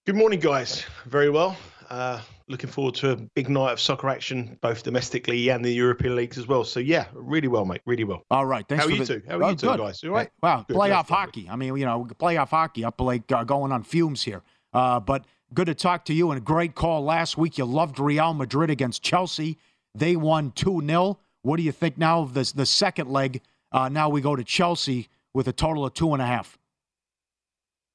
Good 0.05 0.15
morning, 0.15 0.39
guys. 0.39 0.85
Very 1.05 1.29
well. 1.29 1.57
Uh, 1.89 2.21
looking 2.47 2.69
forward 2.69 2.93
to 2.95 3.11
a 3.11 3.15
big 3.15 3.49
night 3.49 3.71
of 3.73 3.79
soccer 3.79 4.07
action, 4.09 4.57
both 4.61 4.83
domestically 4.83 5.49
and 5.49 5.65
the 5.65 5.71
European 5.71 6.15
leagues 6.15 6.37
as 6.37 6.47
well. 6.47 6.63
So 6.63 6.79
yeah, 6.79 7.05
really 7.13 7.47
well, 7.47 7.65
mate. 7.65 7.81
Really 7.87 8.03
well. 8.03 8.23
All 8.29 8.45
right. 8.45 8.63
Thanks 8.69 8.83
How 8.83 8.87
for 8.87 8.93
are 8.93 8.97
you 8.97 9.05
the- 9.05 9.19
two? 9.19 9.23
How 9.27 9.35
are 9.35 9.39
you 9.39 9.45
Oh, 9.45 9.55
two, 9.55 9.67
good. 9.67 9.79
guys? 9.79 10.03
You 10.03 10.09
all 10.09 10.15
right? 10.15 10.29
Wow, 10.41 10.65
Good, 10.67 10.77
playoff 10.77 10.89
that's 10.89 11.09
hockey. 11.09 11.49
I 11.49 11.55
mean, 11.55 11.75
you 11.75 11.85
know, 11.85 12.07
playoff 12.19 12.49
hockey 12.49 12.85
up 12.85 13.01
like 13.01 13.29
uh, 13.31 13.43
going 13.43 13.71
on 13.71 13.83
fumes 13.83 14.21
here. 14.23 14.43
Uh, 14.73 14.99
but 14.99 15.25
good 15.53 15.65
to 15.67 15.75
talk 15.75 16.05
to 16.05 16.13
you 16.13 16.31
and 16.31 16.37
a 16.37 16.43
great 16.43 16.75
call 16.75 17.03
last 17.03 17.37
week. 17.37 17.57
You 17.57 17.65
loved 17.65 17.99
Real 17.99 18.33
Madrid 18.33 18.69
against 18.69 19.01
Chelsea. 19.03 19.57
They 19.95 20.15
won 20.15 20.51
2 20.51 20.81
0. 20.85 21.19
What 21.41 21.57
do 21.57 21.63
you 21.63 21.71
think 21.71 21.97
now 21.97 22.21
of 22.21 22.33
this, 22.33 22.51
the 22.51 22.65
second 22.65 23.09
leg? 23.09 23.41
Uh, 23.71 23.89
now 23.89 24.09
we 24.09 24.21
go 24.21 24.35
to 24.35 24.43
Chelsea 24.43 25.07
with 25.33 25.47
a 25.47 25.53
total 25.53 25.85
of 25.85 25.93
two 25.93 26.13
and 26.13 26.21
a 26.21 26.25
half. 26.25 26.57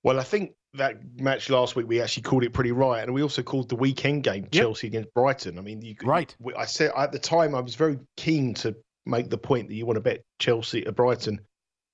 Well, 0.02 0.20
I 0.20 0.22
think 0.22 0.54
that 0.74 0.96
match 1.20 1.48
last 1.50 1.76
week 1.76 1.87
we 1.87 2.00
actually 2.00 2.24
called 2.24 2.44
it 2.44 2.52
pretty 2.52 2.72
right, 2.72 3.02
and 3.02 3.14
we 3.14 3.22
also 3.22 3.42
called 3.42 3.68
the 3.68 3.76
weekend 3.76 4.24
game 4.24 4.48
Chelsea 4.50 4.87
against 4.87 5.12
Brighton. 5.14 5.58
I 5.58 5.62
mean, 5.62 5.82
you, 5.82 5.94
could- 5.94 6.08
Right. 6.08 6.37
I 6.56 6.64
said 6.66 6.92
at 6.96 7.12
the 7.12 7.18
time 7.18 7.54
I 7.54 7.60
was 7.60 7.74
very 7.74 7.98
keen 8.16 8.54
to 8.54 8.74
make 9.06 9.30
the 9.30 9.38
point 9.38 9.68
that 9.68 9.74
you 9.74 9.87
want 9.87 9.96
to 9.96 10.00
bet 10.00 10.22
Chelsea 10.38 10.84
at 10.87 10.96
Brighton 10.96 11.40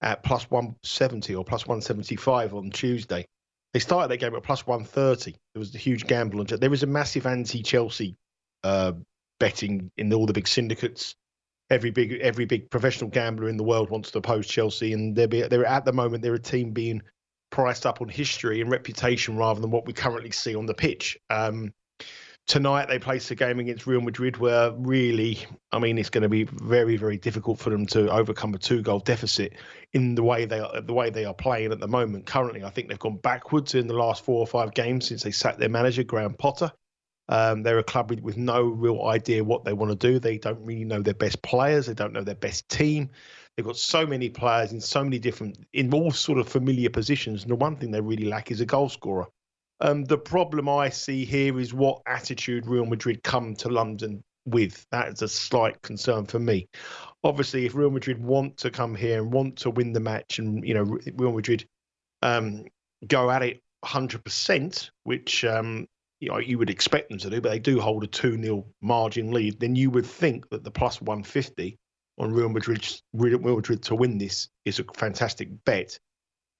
at 0.02 0.22
plus 0.22 0.50
one 0.50 0.74
seventy 0.82 1.34
or 1.34 1.44
plus 1.44 1.66
one 1.66 1.80
seventy 1.82 2.16
five 2.16 2.54
on 2.54 2.70
Tuesday. 2.70 3.26
They 3.72 3.80
started 3.80 4.08
that 4.08 4.18
game 4.18 4.34
at 4.34 4.42
plus 4.42 4.66
one 4.66 4.84
thirty. 4.84 5.36
There 5.54 5.60
was 5.60 5.74
a 5.74 5.78
huge 5.78 6.06
gamble 6.06 6.40
on. 6.40 6.46
There 6.46 6.70
was 6.70 6.82
a 6.82 6.88
massive 6.88 7.26
anti-Chelsea 7.26 8.16
uh, 8.64 8.92
betting 9.38 9.90
in 9.96 10.12
all 10.12 10.26
the 10.26 10.32
big 10.32 10.48
syndicates. 10.48 11.14
Every 11.70 11.90
big 11.90 12.14
every 12.20 12.46
big 12.46 12.68
professional 12.68 13.10
gambler 13.10 13.48
in 13.48 13.56
the 13.56 13.62
world 13.62 13.90
wants 13.90 14.10
to 14.10 14.18
oppose 14.18 14.48
Chelsea, 14.48 14.92
and 14.92 15.14
they're 15.14 15.28
be, 15.28 15.42
they're 15.42 15.64
at 15.64 15.84
the 15.84 15.92
moment 15.92 16.22
they're 16.22 16.34
a 16.34 16.38
team 16.40 16.72
being 16.72 17.00
priced 17.50 17.86
up 17.86 18.00
on 18.00 18.08
history 18.08 18.60
and 18.60 18.70
reputation 18.70 19.36
rather 19.36 19.60
than 19.60 19.70
what 19.70 19.86
we 19.86 19.92
currently 19.92 20.30
see 20.32 20.56
on 20.56 20.66
the 20.66 20.74
pitch. 20.74 21.16
Um, 21.30 21.72
tonight 22.46 22.86
they 22.88 22.98
place 22.98 23.30
a 23.30 23.34
game 23.34 23.60
against 23.60 23.86
Real 23.86 24.00
Madrid 24.00 24.36
where 24.38 24.72
really, 24.72 25.38
I 25.72 25.78
mean, 25.78 25.98
it's 25.98 26.10
going 26.10 26.22
to 26.22 26.28
be 26.28 26.44
very, 26.44 26.96
very 26.96 27.16
difficult 27.16 27.58
for 27.58 27.70
them 27.70 27.86
to 27.86 28.10
overcome 28.10 28.54
a 28.54 28.58
two-goal 28.58 29.00
deficit 29.00 29.54
in 29.92 30.14
the 30.14 30.22
way 30.22 30.44
they 30.44 30.60
are 30.60 30.80
the 30.80 30.92
way 30.92 31.10
they 31.10 31.24
are 31.24 31.34
playing 31.34 31.72
at 31.72 31.80
the 31.80 31.88
moment. 31.88 32.26
Currently, 32.26 32.64
I 32.64 32.70
think 32.70 32.88
they've 32.88 32.98
gone 32.98 33.18
backwards 33.18 33.74
in 33.74 33.86
the 33.86 33.94
last 33.94 34.24
four 34.24 34.40
or 34.40 34.46
five 34.46 34.74
games 34.74 35.06
since 35.06 35.22
they 35.22 35.30
sacked 35.30 35.58
their 35.58 35.68
manager 35.68 36.02
Graham 36.02 36.34
Potter. 36.34 36.72
Um, 37.28 37.62
they're 37.62 37.78
a 37.78 37.84
club 37.84 38.10
with, 38.10 38.20
with 38.20 38.36
no 38.36 38.62
real 38.62 39.04
idea 39.04 39.44
what 39.44 39.64
they 39.64 39.72
want 39.72 39.92
to 39.92 40.10
do. 40.10 40.18
They 40.18 40.36
don't 40.36 40.60
really 40.64 40.84
know 40.84 41.00
their 41.00 41.14
best 41.14 41.40
players. 41.42 41.86
They 41.86 41.94
don't 41.94 42.12
know 42.12 42.24
their 42.24 42.34
best 42.34 42.68
team. 42.68 43.10
They've 43.56 43.64
got 43.64 43.76
so 43.76 44.04
many 44.04 44.28
players 44.28 44.72
in 44.72 44.80
so 44.80 45.04
many 45.04 45.20
different, 45.20 45.64
in 45.72 45.94
all 45.94 46.10
sort 46.10 46.38
of 46.38 46.48
familiar 46.48 46.90
positions. 46.90 47.42
And 47.42 47.52
the 47.52 47.56
one 47.56 47.76
thing 47.76 47.92
they 47.92 48.00
really 48.00 48.26
lack 48.26 48.50
is 48.50 48.60
a 48.60 48.66
goal 48.66 48.88
scorer. 48.88 49.28
Um, 49.80 50.04
the 50.04 50.18
problem 50.18 50.68
I 50.68 50.90
see 50.90 51.24
here 51.24 51.58
is 51.58 51.72
what 51.72 52.02
attitude 52.06 52.66
Real 52.66 52.86
Madrid 52.86 53.22
come 53.22 53.54
to 53.56 53.68
London 53.68 54.22
with. 54.44 54.86
That 54.90 55.08
is 55.08 55.22
a 55.22 55.28
slight 55.28 55.80
concern 55.82 56.26
for 56.26 56.38
me. 56.38 56.68
Obviously, 57.24 57.66
if 57.66 57.74
Real 57.74 57.90
Madrid 57.90 58.22
want 58.22 58.56
to 58.58 58.70
come 58.70 58.94
here 58.94 59.22
and 59.22 59.32
want 59.32 59.56
to 59.58 59.70
win 59.70 59.92
the 59.92 60.00
match, 60.00 60.38
and 60.38 60.66
you 60.66 60.74
know 60.74 60.98
Real 61.14 61.32
Madrid 61.32 61.66
um, 62.22 62.66
go 63.06 63.30
at 63.30 63.42
it 63.42 63.62
100%, 63.84 64.90
which 65.04 65.44
um, 65.44 65.86
you 66.20 66.28
know 66.28 66.38
you 66.38 66.58
would 66.58 66.70
expect 66.70 67.08
them 67.08 67.18
to 67.18 67.30
do, 67.30 67.40
but 67.40 67.50
they 67.50 67.58
do 67.58 67.80
hold 67.80 68.04
a 68.04 68.06
2 68.06 68.42
0 68.42 68.66
margin 68.82 69.32
lead, 69.32 69.60
then 69.60 69.76
you 69.76 69.90
would 69.90 70.06
think 70.06 70.48
that 70.50 70.64
the 70.64 70.70
plus 70.70 71.00
150 71.00 71.78
on 72.18 72.32
Real 72.32 72.50
Madrid, 72.50 72.86
Real 73.14 73.38
Madrid 73.38 73.82
to 73.84 73.94
win 73.94 74.18
this 74.18 74.48
is 74.66 74.78
a 74.78 74.84
fantastic 74.94 75.48
bet. 75.64 75.98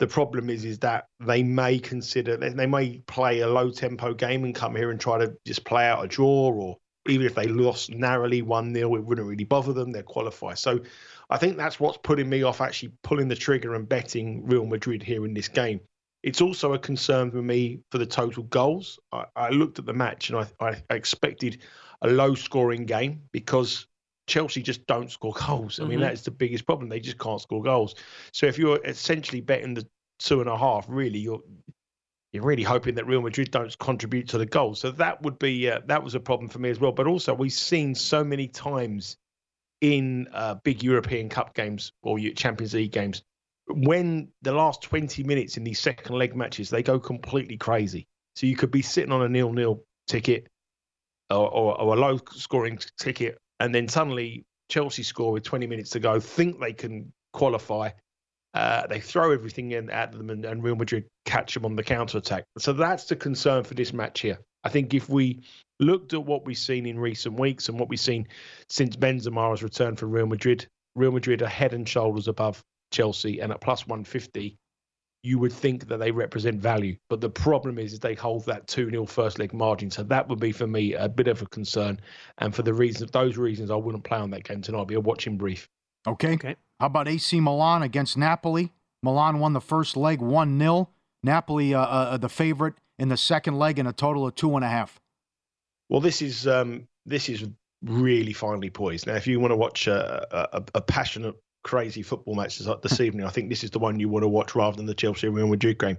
The 0.01 0.07
problem 0.07 0.49
is, 0.49 0.65
is 0.65 0.79
that 0.79 1.09
they 1.21 1.43
may 1.43 1.79
consider 1.79 2.39
they 2.39 2.67
may 2.67 3.03
play 3.07 3.41
a 3.41 3.47
low 3.47 3.71
tempo 3.71 4.15
game 4.15 4.45
and 4.45 4.55
come 4.55 4.75
here 4.75 4.91
and 4.91 4.99
try 4.99 5.19
to 5.19 5.37
just 5.47 5.67
play 5.67 5.87
out 5.87 6.03
a 6.03 6.09
draw, 6.09 6.51
or 6.51 6.79
even 7.07 7.27
if 7.27 7.35
they 7.35 7.47
lost 7.47 7.91
narrowly 7.91 8.41
one 8.41 8.75
0 8.75 8.97
it 8.97 9.05
wouldn't 9.05 9.29
really 9.29 9.45
bother 9.45 9.75
them. 9.75 9.93
They'll 9.93 10.03
qualify. 10.03 10.55
So, 10.55 10.81
I 11.29 11.37
think 11.37 11.59
that's 11.59 11.79
what's 11.79 11.99
putting 11.99 12.31
me 12.31 12.43
off 12.43 12.63
actually 12.63 12.93
pulling 13.03 13.29
the 13.29 13.37
trigger 13.37 13.75
and 13.75 13.87
betting 13.87 14.47
Real 14.47 14.65
Madrid 14.65 15.03
here 15.03 15.27
in 15.27 15.35
this 15.35 15.49
game. 15.49 15.81
It's 16.23 16.41
also 16.41 16.73
a 16.73 16.79
concern 16.79 17.31
for 17.31 17.43
me 17.43 17.81
for 17.91 17.99
the 17.99 18.07
total 18.07 18.45
goals. 18.45 18.99
I, 19.13 19.27
I 19.37 19.49
looked 19.51 19.79
at 19.79 19.85
the 19.85 19.93
match 19.93 20.31
and 20.31 20.39
I, 20.39 20.47
I 20.61 20.95
expected 20.95 21.63
a 22.01 22.09
low 22.09 22.35
scoring 22.35 22.87
game 22.87 23.21
because 23.33 23.87
Chelsea 24.31 24.63
just 24.63 24.87
don't 24.87 25.11
score 25.11 25.35
goals. 25.47 25.81
I 25.81 25.83
mean, 25.83 25.99
mm-hmm. 25.99 26.03
that's 26.03 26.23
the 26.23 26.31
biggest 26.31 26.65
problem. 26.65 26.89
They 26.89 27.01
just 27.01 27.19
can't 27.19 27.41
score 27.41 27.63
goals. 27.63 27.97
So 28.33 28.47
if 28.47 28.59
you're 28.59 28.81
essentially 28.85 29.41
betting 29.41 29.75
the 29.75 29.87
two 30.19 30.41
and 30.41 30.49
a 30.49 30.57
half, 30.57 30.87
really, 30.89 31.19
you're 31.19 31.43
you're 32.33 32.45
really 32.45 32.63
hoping 32.63 32.95
that 32.95 33.09
Real 33.09 33.23
Madrid 33.23 33.51
don't 33.51 33.77
contribute 33.81 34.29
to 34.29 34.39
the 34.39 34.47
goals. 34.47 34.79
So 34.79 34.93
that 34.93 35.21
would 35.23 35.39
be 35.41 35.69
uh, 35.69 35.81
that 35.87 36.03
was 36.03 36.15
a 36.15 36.21
problem 36.21 36.49
for 36.49 36.61
me 36.61 36.71
as 36.71 36.79
well. 36.79 36.93
But 36.93 37.09
also, 37.09 37.35
we've 37.35 37.53
seen 37.53 37.95
so 37.95 38.23
many 38.23 38.47
times 38.47 39.17
in 39.81 40.29
uh, 40.33 40.55
big 40.63 40.83
European 40.85 41.29
Cup 41.29 41.55
games 41.55 41.93
or 42.03 42.19
Champions 42.19 42.75
League 42.75 42.93
games 42.93 43.23
when 43.67 44.29
the 44.43 44.53
last 44.53 44.83
20 44.83 45.23
minutes 45.23 45.57
in 45.57 45.65
these 45.65 45.79
second 45.79 46.17
leg 46.17 46.35
matches 46.35 46.71
they 46.71 46.83
go 46.83 46.99
completely 46.99 47.57
crazy. 47.57 48.07
So 48.35 48.47
you 48.47 48.57
could 48.57 48.71
be 48.71 48.83
sitting 48.83 49.13
on 49.13 49.23
a 49.23 49.29
nil-nil 49.29 49.83
ticket 50.07 50.49
or, 51.31 51.49
or, 51.49 51.81
or 51.81 51.97
a 51.97 51.99
low 51.99 52.19
scoring 52.33 52.79
ticket 52.99 53.39
and 53.61 53.75
then 53.75 53.87
suddenly 53.87 54.45
Chelsea 54.69 55.03
score 55.03 55.33
with 55.33 55.45
20 55.45 55.67
minutes 55.67 55.91
to 55.91 56.01
go, 56.01 56.19
think 56.19 56.59
they 56.59 56.73
can 56.73 57.13
qualify. 57.33 57.91
Uh, 58.55 58.87
they 58.89 58.99
throw 58.99 59.31
everything 59.31 59.71
in 59.71 59.91
at 59.91 60.11
them, 60.11 60.31
and, 60.31 60.45
and 60.45 60.65
Real 60.65 60.75
Madrid 60.75 61.05
catch 61.25 61.55
them 61.55 61.65
on 61.65 61.77
the 61.77 61.85
counter 61.85 62.19
attack. 62.19 62.45
So 62.59 62.73
that's 62.73 63.05
the 63.05 63.15
concern 63.15 63.63
for 63.63 63.75
this 63.75 63.93
match 63.93 64.21
here. 64.21 64.39
I 64.65 64.71
think 64.71 64.93
if 64.93 65.09
we 65.09 65.43
looked 65.79 66.13
at 66.15 66.25
what 66.25 66.45
we've 66.45 66.59
seen 66.59 66.87
in 66.87 66.99
recent 66.99 67.39
weeks 67.39 67.69
and 67.69 67.79
what 67.79 67.89
we've 67.89 68.01
seen 68.01 68.27
since 68.69 68.97
Benzema 68.97 69.51
has 69.51 69.63
returned 69.63 69.99
for 69.99 70.07
Real 70.07 70.27
Madrid, 70.27 70.67
Real 70.97 71.13
Madrid 71.13 71.43
are 71.43 71.49
head 71.49 71.73
and 71.73 71.89
shoulders 71.89 72.27
above 72.27 72.63
Chelsea, 72.91 73.41
and 73.41 73.53
at 73.53 73.61
plus 73.61 73.87
150, 73.87 74.57
you 75.23 75.39
would 75.39 75.53
think 75.53 75.87
that 75.89 75.99
they 75.99 76.11
represent 76.11 76.61
value. 76.61 76.97
But 77.09 77.21
the 77.21 77.29
problem 77.29 77.79
is, 77.79 77.93
is 77.93 78.01
they 78.01 78.15
hold 78.15 78.47
that 78.47 78.67
2 78.67 78.91
0 78.91 79.07
first 79.07 79.39
leg 79.39 79.53
margin. 79.53 79.91
So 79.91 80.03
that 80.05 80.29
would 80.29 80.41
be 80.41 80.53
for 80.53 80.67
me 80.67 80.95
a 80.95 81.09
bit 81.09 81.29
of 81.29 81.43
a 81.43 81.47
concern. 81.47 82.01
And 82.39 82.55
for 82.55 82.63
the 82.63 82.73
reasons, 82.73 83.11
those 83.11 83.37
reasons, 83.37 83.71
I 83.71 83.77
wouldn't 83.77 84.05
play 84.05 84.19
on 84.19 84.31
that 84.31 84.45
game 84.45 84.63
tonight. 84.63 84.79
I'll 84.79 84.85
be 84.85 84.95
a 84.95 85.01
watching 85.01 85.37
brief. 85.37 85.69
Okay. 86.07 86.35
okay. 86.35 86.57
How 86.79 86.87
about 86.87 87.09
AC 87.09 87.39
Milan 87.41 87.83
against 87.83 88.17
Napoli? 88.17 88.73
Milan 89.03 89.39
won 89.39 89.53
the 89.53 89.61
first 89.61 89.97
leg 89.97 90.21
1 90.21 90.59
0. 90.59 90.89
Napoli, 91.23 91.75
uh, 91.75 91.81
uh, 91.81 92.17
the 92.17 92.31
favorite 92.31 92.75
in 92.99 93.09
the 93.09 93.17
second 93.17 93.59
leg, 93.59 93.79
in 93.79 93.87
a 93.87 93.93
total 93.93 94.27
of 94.27 94.35
two 94.35 94.55
and 94.57 94.65
a 94.65 94.69
half. 94.69 94.99
Well, 95.91 96.01
this 96.01 96.23
is 96.23 96.47
um, 96.47 96.89
this 97.05 97.29
is 97.29 97.45
really 97.83 98.33
finely 98.33 98.71
poised. 98.71 99.07
Now, 99.07 99.17
if 99.17 99.27
you 99.27 99.39
want 99.41 99.51
to 99.53 99.57
watch 99.57 99.87
a, 99.87 100.27
a, 100.53 100.63
a 100.77 100.81
passionate 100.81 101.35
crazy 101.63 102.03
football 102.03 102.35
matches 102.35 102.69
this 102.83 103.01
evening. 103.01 103.27
I 103.27 103.31
think 103.31 103.49
this 103.49 103.65
is 103.65 103.71
the 103.71 103.79
one 103.79 104.01
you 104.01 104.09
want 104.09 104.25
to 104.25 104.29
watch 104.29 104.55
rather 104.55 104.77
than 104.77 104.87
the 104.87 104.95
Chelsea 104.95 105.27
and 105.27 105.37
Real 105.37 105.49
Madrid 105.49 105.79
game. 105.79 105.99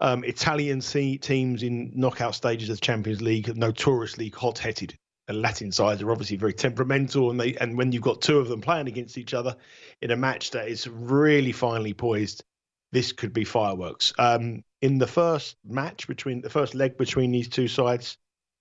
Um, 0.00 0.24
Italian 0.24 0.80
teams 0.80 1.62
in 1.62 1.92
knockout 1.94 2.34
stages 2.34 2.70
of 2.70 2.76
the 2.76 2.80
Champions 2.80 3.20
League 3.20 3.50
are 3.50 3.54
notoriously 3.54 4.30
hot-headed. 4.30 4.96
And 5.28 5.42
Latin 5.42 5.70
sides 5.70 6.02
are 6.02 6.10
obviously 6.10 6.36
very 6.36 6.54
temperamental, 6.54 7.30
and 7.30 7.38
they 7.38 7.54
and 7.56 7.78
when 7.78 7.92
you've 7.92 8.02
got 8.02 8.20
two 8.20 8.38
of 8.38 8.48
them 8.48 8.60
playing 8.60 8.88
against 8.88 9.16
each 9.16 9.32
other 9.32 9.54
in 10.02 10.10
a 10.10 10.16
match 10.16 10.50
that 10.50 10.66
is 10.66 10.88
really 10.88 11.52
finely 11.52 11.94
poised, 11.94 12.42
this 12.90 13.12
could 13.12 13.32
be 13.32 13.44
fireworks. 13.44 14.12
Um, 14.18 14.64
in 14.82 14.98
the 14.98 15.06
first 15.06 15.56
match 15.64 16.08
between 16.08 16.40
the 16.40 16.50
first 16.50 16.74
leg 16.74 16.96
between 16.96 17.30
these 17.30 17.48
two 17.48 17.68
sides, 17.68 18.18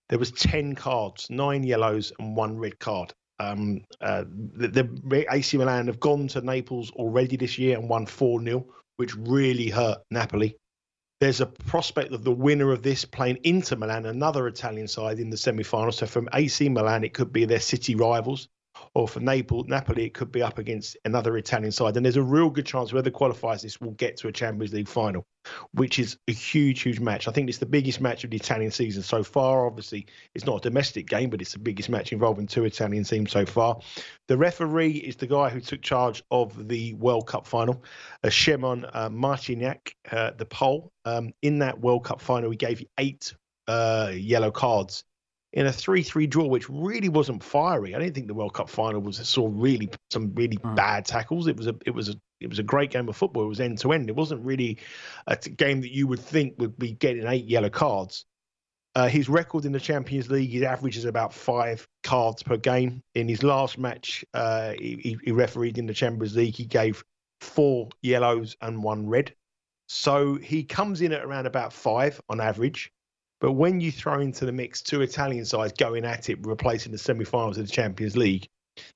there 0.09 0.19
was 0.19 0.31
ten 0.31 0.75
cards, 0.75 1.27
nine 1.31 1.63
yellows 1.63 2.11
and 2.19 2.35
one 2.35 2.59
red 2.59 2.77
card. 2.77 3.15
Um, 3.39 3.81
uh, 4.01 4.25
the, 4.27 4.67
the, 4.67 5.25
AC 5.33 5.57
Milan 5.57 5.87
have 5.87 5.99
gone 5.99 6.27
to 6.29 6.41
Naples 6.41 6.91
already 6.91 7.37
this 7.37 7.57
year 7.57 7.77
and 7.77 7.87
won 7.87 8.05
4 8.05 8.43
0, 8.43 8.65
which 8.97 9.15
really 9.15 9.69
hurt 9.69 9.99
Napoli. 10.11 10.57
There's 11.19 11.41
a 11.41 11.45
prospect 11.45 12.13
of 12.13 12.23
the 12.23 12.31
winner 12.31 12.71
of 12.71 12.83
this 12.83 13.05
playing 13.05 13.39
Inter 13.43 13.75
Milan, 13.75 14.05
another 14.05 14.47
Italian 14.47 14.87
side, 14.87 15.19
in 15.19 15.29
the 15.29 15.37
semi 15.37 15.63
final. 15.63 15.91
So 15.91 16.05
from 16.05 16.29
AC 16.33 16.69
Milan, 16.69 17.03
it 17.03 17.13
could 17.13 17.31
be 17.31 17.45
their 17.45 17.59
city 17.59 17.95
rivals 17.95 18.47
or 18.93 19.07
for 19.07 19.19
Naples, 19.19 19.67
Napoli, 19.67 20.05
it 20.05 20.13
could 20.13 20.31
be 20.31 20.41
up 20.41 20.57
against 20.57 20.97
another 21.05 21.37
Italian 21.37 21.71
side. 21.71 21.95
And 21.95 22.05
there's 22.05 22.17
a 22.17 22.23
real 22.23 22.49
good 22.49 22.65
chance 22.65 22.89
whoever 22.89 23.09
qualifies 23.09 23.61
this 23.61 23.79
will 23.79 23.91
get 23.91 24.17
to 24.17 24.27
a 24.27 24.31
Champions 24.31 24.73
League 24.73 24.87
final, 24.87 25.25
which 25.73 25.99
is 25.99 26.17
a 26.27 26.31
huge, 26.31 26.81
huge 26.81 26.99
match. 26.99 27.27
I 27.27 27.31
think 27.31 27.49
it's 27.49 27.57
the 27.57 27.65
biggest 27.65 28.01
match 28.01 28.23
of 28.23 28.31
the 28.31 28.37
Italian 28.37 28.71
season 28.71 29.03
so 29.03 29.23
far. 29.23 29.65
Obviously, 29.65 30.07
it's 30.35 30.45
not 30.45 30.57
a 30.57 30.69
domestic 30.69 31.07
game, 31.07 31.29
but 31.29 31.41
it's 31.41 31.53
the 31.53 31.59
biggest 31.59 31.89
match 31.89 32.11
involving 32.11 32.47
two 32.47 32.65
Italian 32.65 33.03
teams 33.03 33.31
so 33.31 33.45
far. 33.45 33.79
The 34.27 34.37
referee 34.37 34.91
is 34.91 35.15
the 35.15 35.27
guy 35.27 35.49
who 35.49 35.61
took 35.61 35.81
charge 35.81 36.23
of 36.31 36.67
the 36.67 36.93
World 36.95 37.27
Cup 37.27 37.45
final, 37.45 37.83
uh, 38.23 38.27
Szymon 38.27 38.89
uh, 38.93 39.09
Marciniak, 39.09 39.93
uh, 40.11 40.31
the 40.37 40.45
Pole. 40.45 40.91
Um, 41.05 41.33
in 41.41 41.59
that 41.59 41.79
World 41.79 42.05
Cup 42.05 42.21
final, 42.21 42.51
he 42.51 42.57
gave 42.57 42.83
eight 42.99 43.33
uh, 43.67 44.11
yellow 44.13 44.51
cards 44.51 45.03
in 45.53 45.65
a 45.65 45.69
3-3 45.69 46.29
draw, 46.29 46.45
which 46.45 46.69
really 46.69 47.09
wasn't 47.09 47.43
fiery. 47.43 47.95
I 47.95 47.99
didn't 47.99 48.13
think 48.13 48.27
the 48.27 48.33
World 48.33 48.53
Cup 48.53 48.69
final 48.69 49.01
was 49.01 49.17
saw 49.27 49.49
really 49.51 49.89
some 50.11 50.33
really 50.35 50.57
mm. 50.57 50.75
bad 50.75 51.05
tackles. 51.05 51.47
It 51.47 51.57
was 51.57 51.67
a 51.67 51.75
it 51.85 51.91
was 51.91 52.09
a 52.09 52.15
it 52.39 52.49
was 52.49 52.59
a 52.59 52.63
great 52.63 52.91
game 52.91 53.09
of 53.09 53.17
football. 53.17 53.45
It 53.45 53.49
was 53.49 53.59
end 53.59 53.79
to 53.79 53.91
end. 53.91 54.09
It 54.09 54.15
wasn't 54.15 54.45
really 54.45 54.77
a 55.27 55.35
game 55.35 55.81
that 55.81 55.93
you 55.93 56.07
would 56.07 56.19
think 56.19 56.55
would 56.59 56.77
be 56.77 56.93
getting 56.93 57.27
eight 57.27 57.45
yellow 57.45 57.69
cards. 57.69 58.25
Uh, 58.95 59.07
his 59.07 59.29
record 59.29 59.65
in 59.65 59.71
the 59.71 59.79
Champions 59.79 60.29
League, 60.31 60.49
his 60.49 60.63
average 60.63 60.97
is 60.97 61.05
about 61.05 61.33
five 61.33 61.87
cards 62.03 62.41
per 62.41 62.57
game. 62.57 63.03
In 63.13 63.27
his 63.27 63.43
last 63.43 63.77
match, 63.77 64.25
uh, 64.33 64.71
he, 64.71 65.17
he 65.23 65.31
refereed 65.31 65.77
in 65.77 65.85
the 65.85 65.93
Champions 65.93 66.35
League. 66.35 66.55
He 66.55 66.65
gave 66.65 67.03
four 67.39 67.89
yellows 68.01 68.55
and 68.61 68.83
one 68.83 69.07
red. 69.07 69.33
So 69.87 70.35
he 70.35 70.63
comes 70.63 71.01
in 71.01 71.11
at 71.11 71.23
around 71.23 71.45
about 71.45 71.71
five 71.71 72.19
on 72.29 72.41
average. 72.41 72.91
But 73.39 73.53
when 73.53 73.79
you 73.79 73.91
throw 73.91 74.19
into 74.19 74.45
the 74.45 74.51
mix 74.51 74.81
two 74.81 75.01
Italian 75.01 75.45
sides 75.45 75.73
going 75.73 76.05
at 76.05 76.29
it, 76.29 76.39
replacing 76.45 76.91
the 76.91 76.97
semi-finals 76.97 77.57
of 77.57 77.67
the 77.67 77.71
Champions 77.71 78.17
League, 78.17 78.47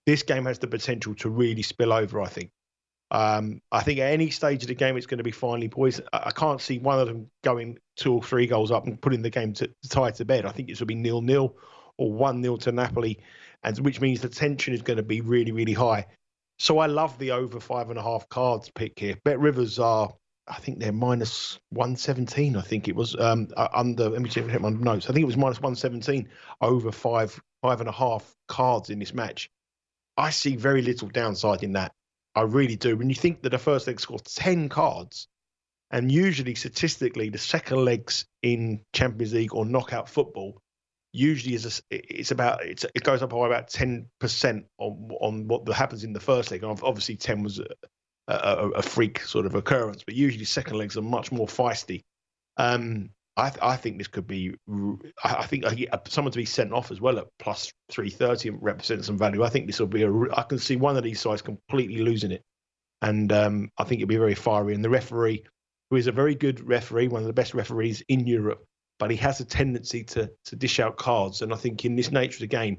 this 0.05 0.23
game 0.23 0.45
has 0.45 0.59
the 0.59 0.67
potential 0.67 1.15
to 1.15 1.29
really 1.29 1.61
spill 1.61 1.93
over. 1.93 2.21
I 2.21 2.27
think. 2.27 2.51
Um, 3.11 3.61
I 3.71 3.83
think 3.83 3.99
at 3.99 4.11
any 4.11 4.31
stage 4.31 4.63
of 4.63 4.69
the 4.69 4.75
game, 4.75 4.97
it's 4.97 5.05
going 5.05 5.19
to 5.19 5.23
be 5.23 5.31
finely 5.31 5.69
poised. 5.69 6.01
I 6.11 6.31
can't 6.31 6.59
see 6.59 6.79
one 6.79 6.99
of 6.99 7.07
them 7.07 7.29
going 7.43 7.77
two 7.95 8.13
or 8.13 8.23
three 8.23 8.47
goals 8.47 8.71
up 8.71 8.87
and 8.87 8.99
putting 8.99 9.21
the 9.21 9.29
game 9.29 9.53
to, 9.53 9.67
to 9.67 9.89
tie 9.89 10.09
to 10.11 10.25
bed. 10.25 10.47
I 10.47 10.51
think 10.51 10.69
it 10.69 10.79
will 10.79 10.87
be 10.87 10.95
nil 10.95 11.21
nil 11.21 11.55
or 11.97 12.11
one 12.11 12.41
nil 12.41 12.57
to 12.57 12.71
Napoli, 12.71 13.19
and 13.63 13.77
which 13.79 14.01
means 14.01 14.21
the 14.21 14.29
tension 14.29 14.73
is 14.73 14.81
going 14.81 14.97
to 14.97 15.03
be 15.03 15.21
really 15.21 15.51
really 15.51 15.73
high. 15.73 16.07
So 16.59 16.79
I 16.79 16.87
love 16.87 17.17
the 17.19 17.31
over 17.31 17.59
five 17.59 17.89
and 17.89 17.99
a 17.99 18.01
half 18.01 18.27
cards 18.29 18.71
pick 18.73 18.97
here. 18.97 19.15
Bet 19.23 19.39
Rivers 19.39 19.79
are 19.79 20.13
I 20.47 20.55
think 20.55 20.79
they're 20.79 20.91
minus 20.91 21.59
117. 21.69 22.57
I 22.57 22.61
think 22.61 22.87
it 22.87 22.95
was 22.95 23.15
um, 23.15 23.47
under. 23.55 24.09
Let 24.09 24.21
me 24.21 24.29
check 24.29 24.45
my 24.59 24.69
notes. 24.69 25.09
I 25.09 25.13
think 25.13 25.23
it 25.23 25.27
was 25.27 25.37
minus 25.37 25.61
117 25.61 26.29
over 26.61 26.91
five 26.91 27.39
five 27.61 27.79
and 27.79 27.87
a 27.87 27.93
half 27.93 28.35
cards 28.47 28.89
in 28.89 28.99
this 28.99 29.13
match. 29.13 29.49
I 30.17 30.31
see 30.31 30.57
very 30.57 30.81
little 30.81 31.07
downside 31.07 31.63
in 31.63 31.73
that. 31.73 31.93
I 32.35 32.41
really 32.41 32.75
do. 32.75 32.97
When 32.97 33.09
you 33.09 33.15
think 33.15 33.41
that 33.43 33.49
the 33.49 33.57
first 33.57 33.87
leg 33.87 33.99
scored 33.99 34.25
10 34.25 34.69
cards, 34.69 35.27
and 35.89 36.11
usually 36.11 36.55
statistically 36.55 37.29
the 37.29 37.37
second 37.37 37.85
legs 37.85 38.25
in 38.41 38.81
Champions 38.93 39.33
League 39.33 39.53
or 39.53 39.65
knockout 39.65 40.09
football 40.09 40.59
usually 41.13 41.53
is 41.53 41.81
a, 41.91 41.95
it's 41.95 42.31
about 42.31 42.65
it's, 42.65 42.83
it 42.83 43.03
goes 43.03 43.21
up 43.21 43.29
by 43.29 43.45
about 43.45 43.69
10% 43.69 44.63
on 44.79 45.09
on 45.21 45.47
what 45.47 45.67
happens 45.69 46.03
in 46.03 46.11
the 46.11 46.19
first 46.19 46.51
leg. 46.51 46.63
And 46.63 46.79
obviously 46.83 47.15
10 47.15 47.43
was 47.43 47.61
a, 48.27 48.69
a, 48.75 48.81
freak 48.81 49.19
sort 49.21 49.45
of 49.45 49.55
occurrence, 49.55 50.03
but 50.05 50.15
usually 50.15 50.45
second 50.45 50.77
legs 50.77 50.97
are 50.97 51.01
much 51.01 51.31
more 51.31 51.47
feisty. 51.47 52.01
Um, 52.57 53.09
I, 53.35 53.51
I, 53.61 53.75
think 53.75 53.97
this 53.97 54.07
could 54.07 54.27
be. 54.27 54.55
I 55.23 55.45
think 55.45 55.65
someone 56.07 56.31
to 56.31 56.37
be 56.37 56.45
sent 56.45 56.71
off 56.71 56.91
as 56.91 57.01
well 57.01 57.17
at 57.17 57.27
plus 57.39 57.71
three 57.89 58.11
thirty 58.11 58.51
represents 58.51 59.07
some 59.07 59.17
value. 59.17 59.43
I 59.43 59.49
think 59.49 59.65
this 59.65 59.79
will 59.79 59.87
be 59.87 60.03
a. 60.03 60.11
I 60.31 60.43
can 60.43 60.59
see 60.59 60.75
one 60.75 60.97
of 60.97 61.03
these 61.03 61.19
sides 61.19 61.41
completely 61.41 62.01
losing 62.01 62.31
it, 62.31 62.43
and 63.01 63.31
um, 63.33 63.69
I 63.77 63.83
think 63.85 64.01
it'll 64.01 64.09
be 64.09 64.17
very 64.17 64.35
fiery. 64.35 64.75
And 64.75 64.83
the 64.83 64.89
referee, 64.89 65.45
who 65.89 65.95
is 65.95 66.07
a 66.07 66.11
very 66.11 66.35
good 66.35 66.65
referee, 66.67 67.07
one 67.07 67.21
of 67.21 67.27
the 67.27 67.33
best 67.33 67.55
referees 67.55 68.03
in 68.07 68.27
Europe, 68.27 68.63
but 68.99 69.09
he 69.09 69.17
has 69.17 69.39
a 69.39 69.45
tendency 69.45 70.03
to 70.03 70.31
to 70.45 70.55
dish 70.55 70.79
out 70.79 70.97
cards. 70.97 71.41
And 71.41 71.51
I 71.51 71.57
think 71.57 71.85
in 71.85 71.95
this 71.95 72.11
nature 72.11 72.35
of 72.35 72.41
the 72.41 72.47
game, 72.47 72.77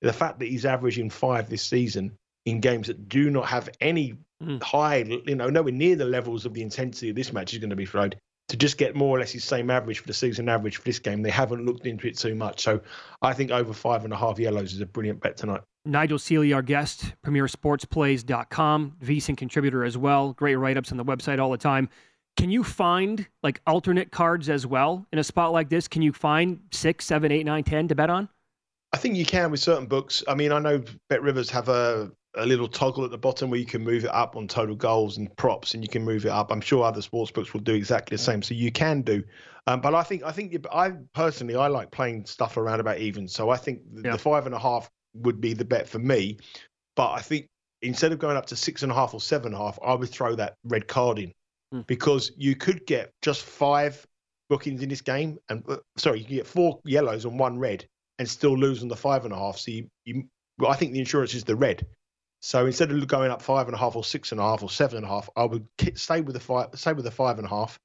the 0.00 0.12
fact 0.12 0.38
that 0.38 0.48
he's 0.48 0.64
averaging 0.64 1.10
five 1.10 1.50
this 1.50 1.62
season 1.62 2.16
in 2.48 2.60
games 2.60 2.86
that 2.86 3.08
do 3.08 3.30
not 3.30 3.46
have 3.46 3.68
any 3.80 4.14
mm. 4.42 4.62
high, 4.62 4.96
you 5.26 5.34
know, 5.34 5.48
nowhere 5.48 5.72
near 5.72 5.96
the 5.96 6.04
levels 6.04 6.46
of 6.46 6.54
the 6.54 6.62
intensity 6.62 7.10
of 7.10 7.16
this 7.16 7.32
match 7.32 7.52
is 7.52 7.58
going 7.58 7.70
to 7.70 7.76
be 7.76 7.86
thrown. 7.86 8.12
to 8.48 8.56
just 8.56 8.78
get 8.78 8.96
more 8.96 9.16
or 9.16 9.20
less 9.20 9.32
the 9.32 9.38
same 9.38 9.70
average 9.70 9.98
for 9.98 10.06
the 10.06 10.14
season 10.14 10.48
average 10.48 10.78
for 10.78 10.84
this 10.84 10.98
game. 10.98 11.22
They 11.22 11.30
haven't 11.30 11.66
looked 11.66 11.86
into 11.86 12.06
it 12.06 12.16
too 12.16 12.34
much. 12.34 12.62
So 12.62 12.80
I 13.20 13.34
think 13.34 13.50
over 13.50 13.74
five 13.74 14.04
and 14.04 14.12
a 14.12 14.16
half 14.16 14.38
yellows 14.38 14.72
is 14.72 14.80
a 14.80 14.86
brilliant 14.86 15.20
bet 15.20 15.36
tonight. 15.36 15.60
Nigel 15.84 16.18
Seeley, 16.18 16.52
our 16.52 16.62
guest, 16.62 17.12
premiersportsplays.com, 17.24 18.96
VSIN 19.02 19.36
contributor 19.36 19.84
as 19.84 19.98
well. 19.98 20.32
Great 20.32 20.56
write 20.56 20.76
ups 20.76 20.90
on 20.90 20.98
the 20.98 21.04
website 21.04 21.38
all 21.38 21.50
the 21.50 21.58
time. 21.58 21.88
Can 22.36 22.50
you 22.50 22.62
find 22.62 23.26
like 23.42 23.60
alternate 23.66 24.12
cards 24.12 24.48
as 24.48 24.66
well 24.66 25.06
in 25.12 25.18
a 25.18 25.24
spot 25.24 25.52
like 25.52 25.68
this? 25.68 25.88
Can 25.88 26.02
you 26.02 26.12
find 26.12 26.60
six, 26.70 27.04
seven, 27.04 27.32
eight, 27.32 27.44
nine, 27.44 27.64
ten 27.64 27.88
to 27.88 27.94
bet 27.94 28.10
on? 28.10 28.28
I 28.92 28.96
think 28.96 29.16
you 29.16 29.26
can 29.26 29.50
with 29.50 29.60
certain 29.60 29.86
books. 29.86 30.22
I 30.28 30.34
mean, 30.34 30.52
I 30.52 30.58
know 30.58 30.82
Bet 31.10 31.22
Rivers 31.22 31.50
have 31.50 31.68
a 31.68 32.10
a 32.36 32.46
little 32.46 32.68
toggle 32.68 33.04
at 33.04 33.10
the 33.10 33.18
bottom 33.18 33.50
where 33.50 33.58
you 33.58 33.66
can 33.66 33.82
move 33.82 34.04
it 34.04 34.14
up 34.14 34.36
on 34.36 34.46
total 34.46 34.76
goals 34.76 35.16
and 35.16 35.34
props, 35.36 35.74
and 35.74 35.82
you 35.82 35.88
can 35.88 36.04
move 36.04 36.26
it 36.26 36.30
up. 36.30 36.50
I'm 36.50 36.60
sure 36.60 36.84
other 36.84 37.02
sports 37.02 37.30
books 37.30 37.52
will 37.52 37.60
do 37.60 37.74
exactly 37.74 38.16
the 38.16 38.22
same, 38.22 38.42
so 38.42 38.54
you 38.54 38.70
can 38.70 39.02
do. 39.02 39.22
Um, 39.66 39.80
but 39.80 39.94
I 39.94 40.02
think 40.02 40.22
I 40.22 40.32
think 40.32 40.56
I 40.72 40.92
personally 41.14 41.56
I 41.56 41.68
like 41.68 41.90
playing 41.90 42.26
stuff 42.26 42.56
around 42.56 42.80
about 42.80 42.98
even. 42.98 43.28
So 43.28 43.50
I 43.50 43.56
think 43.56 43.80
the, 43.92 44.02
yeah. 44.02 44.12
the 44.12 44.18
five 44.18 44.46
and 44.46 44.54
a 44.54 44.58
half 44.58 44.90
would 45.14 45.40
be 45.40 45.52
the 45.52 45.64
bet 45.64 45.88
for 45.88 45.98
me. 45.98 46.38
But 46.96 47.12
I 47.12 47.20
think 47.20 47.48
instead 47.82 48.12
of 48.12 48.18
going 48.18 48.36
up 48.36 48.46
to 48.46 48.56
six 48.56 48.82
and 48.82 48.90
a 48.90 48.94
half 48.94 49.14
or 49.14 49.20
seven 49.20 49.52
and 49.52 49.60
a 49.60 49.64
half, 49.64 49.78
I 49.84 49.94
would 49.94 50.08
throw 50.08 50.34
that 50.36 50.56
red 50.64 50.88
card 50.88 51.18
in 51.18 51.32
mm. 51.74 51.86
because 51.86 52.32
you 52.36 52.56
could 52.56 52.86
get 52.86 53.12
just 53.22 53.42
five 53.42 54.06
bookings 54.48 54.82
in 54.82 54.88
this 54.88 55.02
game, 55.02 55.38
and 55.48 55.62
uh, 55.68 55.76
sorry, 55.96 56.20
you 56.20 56.24
can 56.24 56.36
get 56.36 56.46
four 56.46 56.80
yellows 56.84 57.24
and 57.24 57.38
one 57.38 57.58
red, 57.58 57.86
and 58.18 58.28
still 58.28 58.56
lose 58.56 58.82
on 58.82 58.88
the 58.88 58.96
five 58.96 59.24
and 59.24 59.34
a 59.34 59.36
half. 59.36 59.58
So 59.58 59.70
you, 59.70 59.90
you 60.04 60.24
well, 60.58 60.70
I 60.70 60.76
think 60.76 60.92
the 60.92 60.98
insurance 60.98 61.34
is 61.34 61.44
the 61.44 61.56
red. 61.56 61.86
So 62.40 62.66
instead 62.66 62.90
of 62.90 63.06
going 63.08 63.30
up 63.30 63.42
five 63.42 63.66
and 63.66 63.74
a 63.74 63.78
half 63.78 63.96
or 63.96 64.04
six 64.04 64.32
and 64.32 64.40
a 64.40 64.44
half 64.44 64.62
or 64.62 64.70
seven 64.70 64.98
and 64.98 65.06
a 65.06 65.08
half, 65.08 65.28
I 65.36 65.44
would 65.44 65.66
stay 65.94 66.20
with 66.20 66.34
the 66.34 66.40
five, 66.40 66.68
stay 66.74 66.92
with 66.92 67.04
the 67.04 67.10
five 67.10 67.38
and 67.38 67.46
a 67.46 67.50
half 67.50 67.78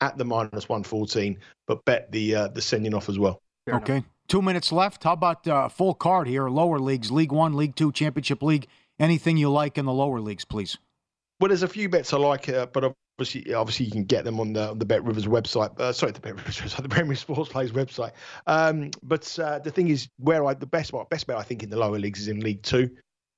at 0.00 0.18
the 0.18 0.24
minus 0.24 0.68
one 0.68 0.82
fourteen, 0.82 1.38
but 1.66 1.84
bet 1.84 2.10
the 2.10 2.34
uh, 2.34 2.48
the 2.48 2.62
sending 2.62 2.94
off 2.94 3.08
as 3.08 3.18
well. 3.18 3.40
Fair 3.66 3.76
okay, 3.76 3.92
enough. 3.94 4.06
two 4.28 4.42
minutes 4.42 4.72
left. 4.72 5.04
How 5.04 5.12
about 5.12 5.46
uh, 5.46 5.68
full 5.68 5.94
card 5.94 6.26
here? 6.26 6.48
Lower 6.48 6.78
leagues, 6.78 7.10
League 7.10 7.32
One, 7.32 7.54
League 7.54 7.76
Two, 7.76 7.92
Championship 7.92 8.42
League. 8.42 8.66
Anything 8.98 9.36
you 9.36 9.50
like 9.50 9.78
in 9.78 9.86
the 9.86 9.92
lower 9.92 10.20
leagues, 10.20 10.44
please. 10.44 10.76
Well, 11.38 11.48
there's 11.48 11.62
a 11.62 11.68
few 11.68 11.88
bets 11.88 12.12
I 12.12 12.18
like, 12.18 12.50
uh, 12.50 12.66
but 12.66 12.94
obviously, 13.18 13.54
obviously 13.54 13.86
you 13.86 13.92
can 13.92 14.04
get 14.04 14.24
them 14.24 14.38
on 14.40 14.52
the, 14.52 14.70
on 14.70 14.78
the 14.78 14.84
Bet 14.84 15.02
Rivers 15.04 15.26
website. 15.26 15.78
Uh, 15.80 15.90
sorry, 15.90 16.12
the 16.12 16.20
Bet 16.20 16.36
Rivers 16.36 16.58
website, 16.58 16.82
the 16.82 16.88
Premier 16.88 17.14
Sports 17.14 17.50
Plays 17.50 17.72
website. 17.72 18.12
Um, 18.46 18.90
but 19.02 19.38
uh, 19.38 19.58
the 19.58 19.70
thing 19.70 19.88
is, 19.88 20.08
where 20.18 20.44
I 20.44 20.52
the 20.52 20.66
best 20.66 20.92
best 21.08 21.26
bet 21.26 21.36
I 21.36 21.42
think 21.42 21.62
in 21.62 21.70
the 21.70 21.78
lower 21.78 21.98
leagues 21.98 22.20
is 22.20 22.28
in 22.28 22.40
League 22.40 22.62
Two. 22.62 22.90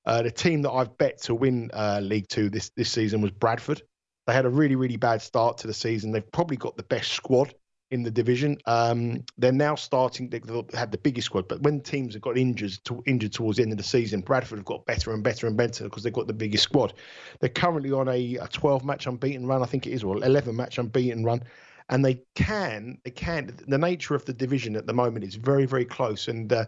Uh, 0.05 0.21
the 0.21 0.31
team 0.31 0.61
that 0.63 0.71
I've 0.71 0.97
bet 0.97 1.21
to 1.23 1.35
win 1.35 1.69
uh, 1.73 1.99
League 2.01 2.27
Two 2.27 2.49
this 2.49 2.69
this 2.75 2.91
season 2.91 3.21
was 3.21 3.31
Bradford. 3.31 3.81
They 4.27 4.33
had 4.33 4.45
a 4.45 4.49
really 4.49 4.75
really 4.75 4.97
bad 4.97 5.21
start 5.21 5.57
to 5.59 5.67
the 5.67 5.73
season. 5.73 6.11
They've 6.11 6.31
probably 6.31 6.57
got 6.57 6.77
the 6.77 6.83
best 6.83 7.11
squad 7.11 7.53
in 7.91 8.01
the 8.01 8.09
division. 8.09 8.57
Um, 8.65 9.23
they're 9.37 9.51
now 9.51 9.75
starting. 9.75 10.27
They 10.27 10.41
had 10.73 10.91
the 10.91 10.97
biggest 10.97 11.25
squad, 11.25 11.47
but 11.47 11.61
when 11.61 11.79
teams 11.79 12.15
have 12.15 12.23
got 12.23 12.37
injured 12.37 12.73
to, 12.85 13.03
injured 13.05 13.33
towards 13.33 13.57
the 13.57 13.63
end 13.63 13.71
of 13.71 13.77
the 13.77 13.83
season, 13.83 14.21
Bradford 14.21 14.57
have 14.57 14.65
got 14.65 14.83
better 14.87 15.13
and 15.13 15.23
better 15.23 15.45
and 15.45 15.55
better 15.55 15.83
because 15.83 16.01
they've 16.01 16.11
got 16.11 16.25
the 16.25 16.33
biggest 16.33 16.63
squad. 16.63 16.93
They're 17.39 17.49
currently 17.49 17.91
on 17.91 18.09
a, 18.09 18.37
a 18.37 18.47
12 18.47 18.83
match 18.83 19.05
unbeaten 19.05 19.45
run, 19.45 19.61
I 19.61 19.67
think 19.67 19.85
it 19.85 19.91
is, 19.91 20.03
or 20.03 20.17
11 20.23 20.55
match 20.55 20.79
unbeaten 20.79 21.23
run 21.23 21.43
and 21.89 22.03
they 22.03 22.21
can 22.35 22.97
they 23.03 23.11
can 23.11 23.53
the 23.67 23.77
nature 23.77 24.15
of 24.15 24.25
the 24.25 24.33
division 24.33 24.75
at 24.75 24.85
the 24.85 24.93
moment 24.93 25.25
is 25.25 25.35
very 25.35 25.65
very 25.65 25.85
close. 25.85 26.27
And 26.27 26.51
uh, 26.51 26.65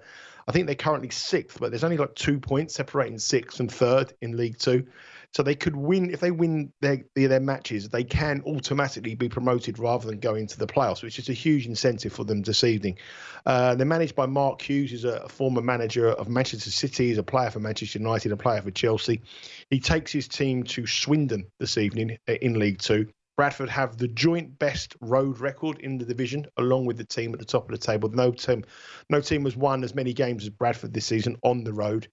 i 0.48 0.52
think 0.52 0.68
they're 0.68 0.76
currently 0.76 1.10
sixth 1.10 1.60
but 1.60 1.72
there's 1.72 1.84
only 1.84 1.98
like 1.98 2.14
two 2.14 2.40
points 2.40 2.76
separating 2.76 3.18
sixth 3.18 3.60
and 3.60 3.72
third 3.72 4.14
in 4.22 4.38
league 4.38 4.58
two. 4.58 4.86
So 5.32 5.44
they 5.44 5.56
could 5.56 5.76
win 5.76 6.12
if 6.12 6.22
they 6.22 6.32
win 6.32 6.72
their 6.82 7.04
their 7.14 7.40
matches 7.40 7.90
they 7.90 8.04
can 8.04 8.42
automatically 8.46 9.16
be 9.16 9.28
promoted 9.28 9.80
rather 9.80 10.08
than 10.08 10.20
go 10.20 10.36
into 10.36 10.58
the 10.58 10.68
playoffs 10.68 11.04
which 11.04 11.20
is 11.20 11.30
a 11.30 11.34
huge 11.34 11.66
incentive 11.66 12.14
for 12.14 12.24
them 12.24 12.42
this 12.42 12.64
evening. 12.64 12.98
Uh, 13.46 13.76
they're 13.76 13.86
managed 13.86 14.16
by 14.16 14.26
mark 14.26 14.62
hughes 14.62 14.92
who's 14.92 15.06
a, 15.06 15.18
a 15.18 15.30
former 15.30 15.62
manager 15.62 16.10
of 16.10 16.30
manchester 16.30 16.72
city 16.72 17.08
he's 17.08 17.18
a 17.18 17.24
player 17.24 17.50
for 17.50 17.60
manchester 17.60 18.00
united 18.00 18.32
a 18.32 18.38
player 18.38 18.62
for 18.62 18.72
chelsea. 18.72 19.22
He 19.70 19.80
takes 19.80 20.12
his 20.12 20.28
team 20.28 20.64
to 20.64 20.86
swindon 20.86 21.48
this 21.60 21.78
evening 21.78 22.18
uh, 22.30 22.34
in 22.34 22.60
league 22.60 22.80
two 22.80 23.08
Bradford 23.38 23.70
have 23.70 23.98
the 23.98 24.08
joint 24.08 24.58
best 24.60 24.96
road 25.02 25.40
record 25.40 25.80
in 25.80 25.98
the 25.98 26.06
division, 26.06 26.46
along 26.58 26.86
with 26.86 26.98
the 26.98 27.04
team 27.06 27.34
at 27.34 27.40
the 27.40 27.46
top 27.46 27.66
of 27.66 27.72
the 27.72 27.86
table. 27.86 28.10
No 28.10 28.32
team, 28.32 28.64
no 29.10 29.22
team 29.22 29.44
has 29.44 29.58
won 29.58 29.84
as 29.84 29.94
many 29.94 30.14
games 30.14 30.44
as 30.44 30.50
Bradford 30.50 30.94
this 30.94 31.06
season 31.06 31.36
on 31.44 31.64
the 31.64 31.74
road. 31.74 32.08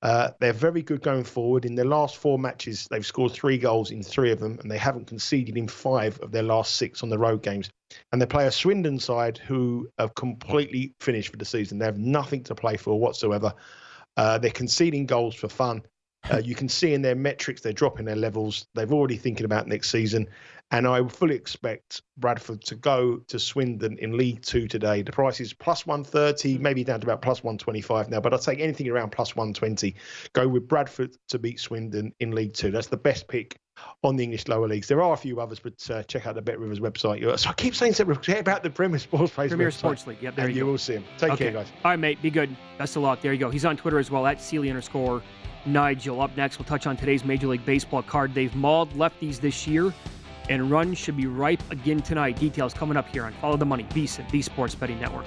Uh, 0.00 0.30
they're 0.38 0.52
very 0.52 0.82
good 0.82 1.02
going 1.02 1.24
forward. 1.24 1.64
In 1.64 1.74
their 1.74 1.84
last 1.84 2.16
four 2.16 2.38
matches, 2.38 2.86
they've 2.90 3.04
scored 3.04 3.32
three 3.32 3.58
goals 3.58 3.90
in 3.90 4.02
three 4.02 4.30
of 4.30 4.38
them, 4.38 4.58
and 4.60 4.70
they 4.70 4.78
haven't 4.78 5.08
conceded 5.08 5.56
in 5.56 5.66
five 5.66 6.20
of 6.20 6.30
their 6.30 6.44
last 6.44 6.76
six 6.76 7.02
on 7.02 7.08
the 7.08 7.18
road 7.18 7.42
games. 7.42 7.68
And 8.12 8.22
they 8.22 8.26
play 8.26 8.46
a 8.46 8.52
Swindon 8.52 9.00
side 9.00 9.38
who 9.38 9.88
have 9.98 10.14
completely 10.14 10.94
finished 11.00 11.30
for 11.30 11.36
the 11.36 11.44
season. 11.44 11.78
They 11.78 11.86
have 11.86 11.98
nothing 11.98 12.44
to 12.44 12.54
play 12.54 12.76
for 12.76 12.98
whatsoever. 12.98 13.54
Uh, 14.16 14.38
they're 14.38 14.50
conceding 14.50 15.06
goals 15.06 15.34
for 15.34 15.48
fun. 15.48 15.82
Uh, 16.30 16.40
you 16.44 16.54
can 16.54 16.68
see 16.68 16.94
in 16.94 17.02
their 17.02 17.14
metrics 17.14 17.60
they're 17.60 17.72
dropping 17.72 18.04
their 18.04 18.16
levels. 18.16 18.66
They've 18.74 18.92
already 18.92 19.16
thinking 19.16 19.44
about 19.44 19.66
next 19.66 19.90
season, 19.90 20.28
and 20.70 20.86
I 20.86 21.06
fully 21.08 21.34
expect 21.34 22.02
Bradford 22.18 22.62
to 22.64 22.74
go 22.74 23.18
to 23.28 23.38
Swindon 23.38 23.96
in 23.98 24.16
League 24.16 24.42
Two 24.42 24.68
today. 24.68 25.02
The 25.02 25.12
price 25.12 25.40
is 25.40 25.52
plus 25.52 25.86
130, 25.86 26.58
maybe 26.58 26.84
down 26.84 27.00
to 27.00 27.06
about 27.06 27.22
plus 27.22 27.42
125 27.42 28.10
now, 28.10 28.20
but 28.20 28.32
I'll 28.32 28.38
take 28.38 28.60
anything 28.60 28.88
around 28.88 29.10
plus 29.10 29.34
120. 29.34 29.94
Go 30.34 30.46
with 30.46 30.68
Bradford 30.68 31.16
to 31.28 31.38
beat 31.38 31.58
Swindon 31.58 32.12
in 32.20 32.32
League 32.32 32.52
Two. 32.52 32.70
That's 32.70 32.88
the 32.88 32.96
best 32.96 33.28
pick 33.28 33.58
on 34.02 34.16
the 34.16 34.24
English 34.24 34.48
lower 34.48 34.66
leagues. 34.66 34.88
There 34.88 35.00
are 35.00 35.14
a 35.14 35.16
few 35.16 35.40
others, 35.40 35.60
but 35.60 35.88
uh, 35.90 36.02
check 36.02 36.26
out 36.26 36.34
the 36.34 36.42
Bet 36.42 36.58
Rivers 36.58 36.80
website. 36.80 37.38
So 37.38 37.48
I 37.48 37.52
keep 37.54 37.74
saying 37.74 37.94
something 37.94 38.36
about 38.36 38.62
the 38.62 38.70
Premier 38.70 38.98
Sports 38.98 39.32
Plays 39.32 39.50
Premier 39.50 39.70
website, 39.70 39.74
Sports 39.74 40.06
League. 40.06 40.18
Yep, 40.20 40.36
there 40.36 40.46
and 40.46 40.54
you, 40.54 40.64
you 40.64 40.66
will 40.66 40.78
see 40.78 40.94
him. 40.94 41.04
Take 41.16 41.32
okay. 41.32 41.44
care, 41.44 41.52
guys. 41.52 41.68
All 41.84 41.92
right, 41.92 41.98
mate. 41.98 42.20
Be 42.20 42.30
good. 42.30 42.54
Best 42.76 42.96
of 42.96 43.02
luck. 43.02 43.22
There 43.22 43.32
you 43.32 43.38
go. 43.38 43.50
He's 43.50 43.64
on 43.64 43.76
Twitter 43.76 43.98
as 43.98 44.10
well 44.10 44.26
at 44.26 44.42
Seeley 44.42 44.68
underscore 44.68 45.22
Nigel. 45.64 46.20
Up 46.20 46.36
next, 46.36 46.58
we'll 46.58 46.66
touch 46.66 46.86
on 46.86 46.96
today's 46.96 47.24
Major 47.24 47.46
League 47.46 47.64
Baseball 47.64 48.02
card. 48.02 48.34
They've 48.34 48.54
mauled 48.54 48.92
lefties 48.94 49.40
this 49.40 49.66
year 49.66 49.94
and 50.48 50.70
runs 50.70 50.98
should 50.98 51.16
be 51.16 51.26
ripe 51.26 51.62
again 51.70 52.00
tonight. 52.00 52.36
Details 52.36 52.74
coming 52.74 52.96
up 52.96 53.08
here 53.08 53.24
on 53.24 53.32
Follow 53.34 53.56
the 53.56 53.66
Money, 53.66 53.84
VSIN, 53.90 54.30
the 54.30 54.42
Sports 54.42 54.74
Betting 54.74 55.00
Network. 55.00 55.26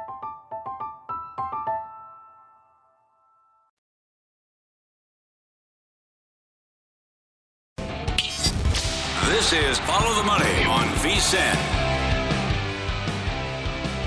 This 9.51 9.71
is 9.71 9.79
Follow 9.79 10.15
the 10.15 10.23
Money 10.23 10.63
on 10.63 10.87
VSIN. 10.99 11.55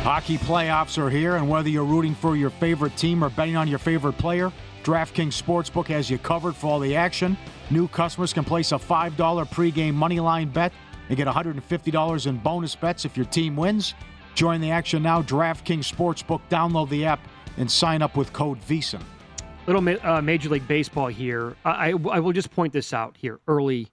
Hockey 0.02 0.38
playoffs 0.38 0.96
are 0.96 1.10
here, 1.10 1.36
and 1.36 1.50
whether 1.50 1.68
you're 1.68 1.84
rooting 1.84 2.14
for 2.14 2.34
your 2.34 2.48
favorite 2.48 2.96
team 2.96 3.22
or 3.22 3.28
betting 3.28 3.54
on 3.54 3.68
your 3.68 3.78
favorite 3.78 4.16
player, 4.16 4.50
DraftKings 4.84 5.38
Sportsbook 5.38 5.86
has 5.88 6.08
you 6.08 6.16
covered 6.16 6.56
for 6.56 6.68
all 6.68 6.80
the 6.80 6.96
action. 6.96 7.36
New 7.68 7.88
customers 7.88 8.32
can 8.32 8.42
place 8.42 8.72
a 8.72 8.76
$5 8.76 9.16
pregame 9.50 9.92
moneyline 9.92 10.50
bet 10.50 10.72
and 11.10 11.16
get 11.18 11.28
$150 11.28 12.26
in 12.26 12.36
bonus 12.38 12.74
bets 12.74 13.04
if 13.04 13.14
your 13.14 13.26
team 13.26 13.54
wins. 13.54 13.92
Join 14.34 14.62
the 14.62 14.70
action 14.70 15.02
now. 15.02 15.20
DraftKings 15.20 15.92
Sportsbook. 15.92 16.40
Download 16.48 16.88
the 16.88 17.04
app 17.04 17.20
and 17.58 17.70
sign 17.70 18.00
up 18.00 18.16
with 18.16 18.32
code 18.32 18.62
VSIN. 18.62 19.02
Little 19.66 19.86
uh, 20.08 20.22
Major 20.22 20.48
League 20.48 20.66
Baseball 20.66 21.08
here. 21.08 21.54
I, 21.66 21.90
I, 21.90 21.94
I 22.12 22.20
will 22.20 22.32
just 22.32 22.50
point 22.50 22.72
this 22.72 22.94
out 22.94 23.18
here 23.18 23.40
early 23.46 23.90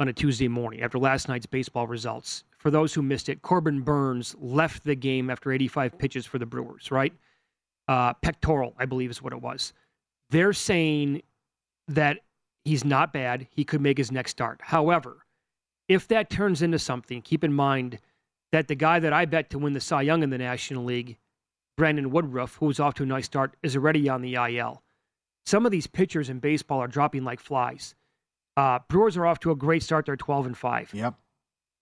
on 0.00 0.08
a 0.08 0.12
Tuesday 0.12 0.48
morning 0.48 0.82
after 0.82 0.98
last 0.98 1.28
night's 1.28 1.46
baseball 1.46 1.86
results. 1.86 2.44
For 2.58 2.70
those 2.70 2.94
who 2.94 3.02
missed 3.02 3.28
it, 3.28 3.42
Corbin 3.42 3.82
Burnes 3.82 4.34
left 4.40 4.84
the 4.84 4.94
game 4.94 5.30
after 5.30 5.52
85 5.52 5.98
pitches 5.98 6.26
for 6.26 6.38
the 6.38 6.46
Brewers, 6.46 6.90
right? 6.90 7.12
Uh, 7.86 8.14
pectoral, 8.14 8.74
I 8.78 8.86
believe 8.86 9.10
is 9.10 9.22
what 9.22 9.32
it 9.32 9.40
was. 9.40 9.72
They're 10.30 10.52
saying 10.52 11.22
that 11.88 12.20
he's 12.64 12.84
not 12.84 13.12
bad. 13.12 13.46
He 13.50 13.64
could 13.64 13.80
make 13.80 13.98
his 13.98 14.10
next 14.10 14.32
start. 14.32 14.60
However, 14.62 15.24
if 15.88 16.08
that 16.08 16.30
turns 16.30 16.62
into 16.62 16.78
something, 16.78 17.20
keep 17.20 17.44
in 17.44 17.52
mind 17.52 17.98
that 18.52 18.68
the 18.68 18.74
guy 18.74 18.98
that 19.00 19.12
I 19.12 19.26
bet 19.26 19.50
to 19.50 19.58
win 19.58 19.74
the 19.74 19.80
Cy 19.80 20.02
Young 20.02 20.22
in 20.22 20.30
the 20.30 20.38
National 20.38 20.84
League, 20.84 21.18
Brandon 21.76 22.10
Woodruff, 22.10 22.56
who's 22.56 22.80
off 22.80 22.94
to 22.94 23.02
a 23.02 23.06
nice 23.06 23.26
start, 23.26 23.56
is 23.62 23.76
already 23.76 24.08
on 24.08 24.22
the 24.22 24.34
IL. 24.34 24.82
Some 25.44 25.66
of 25.66 25.72
these 25.72 25.86
pitchers 25.86 26.30
in 26.30 26.38
baseball 26.38 26.80
are 26.80 26.88
dropping 26.88 27.24
like 27.24 27.40
flies. 27.40 27.94
Uh, 28.56 28.78
Brewers 28.88 29.16
are 29.16 29.26
off 29.26 29.40
to 29.40 29.50
a 29.50 29.56
great 29.56 29.82
start. 29.82 30.06
They're 30.06 30.16
12 30.16 30.46
and 30.46 30.56
5. 30.56 30.90
Yep. 30.94 31.14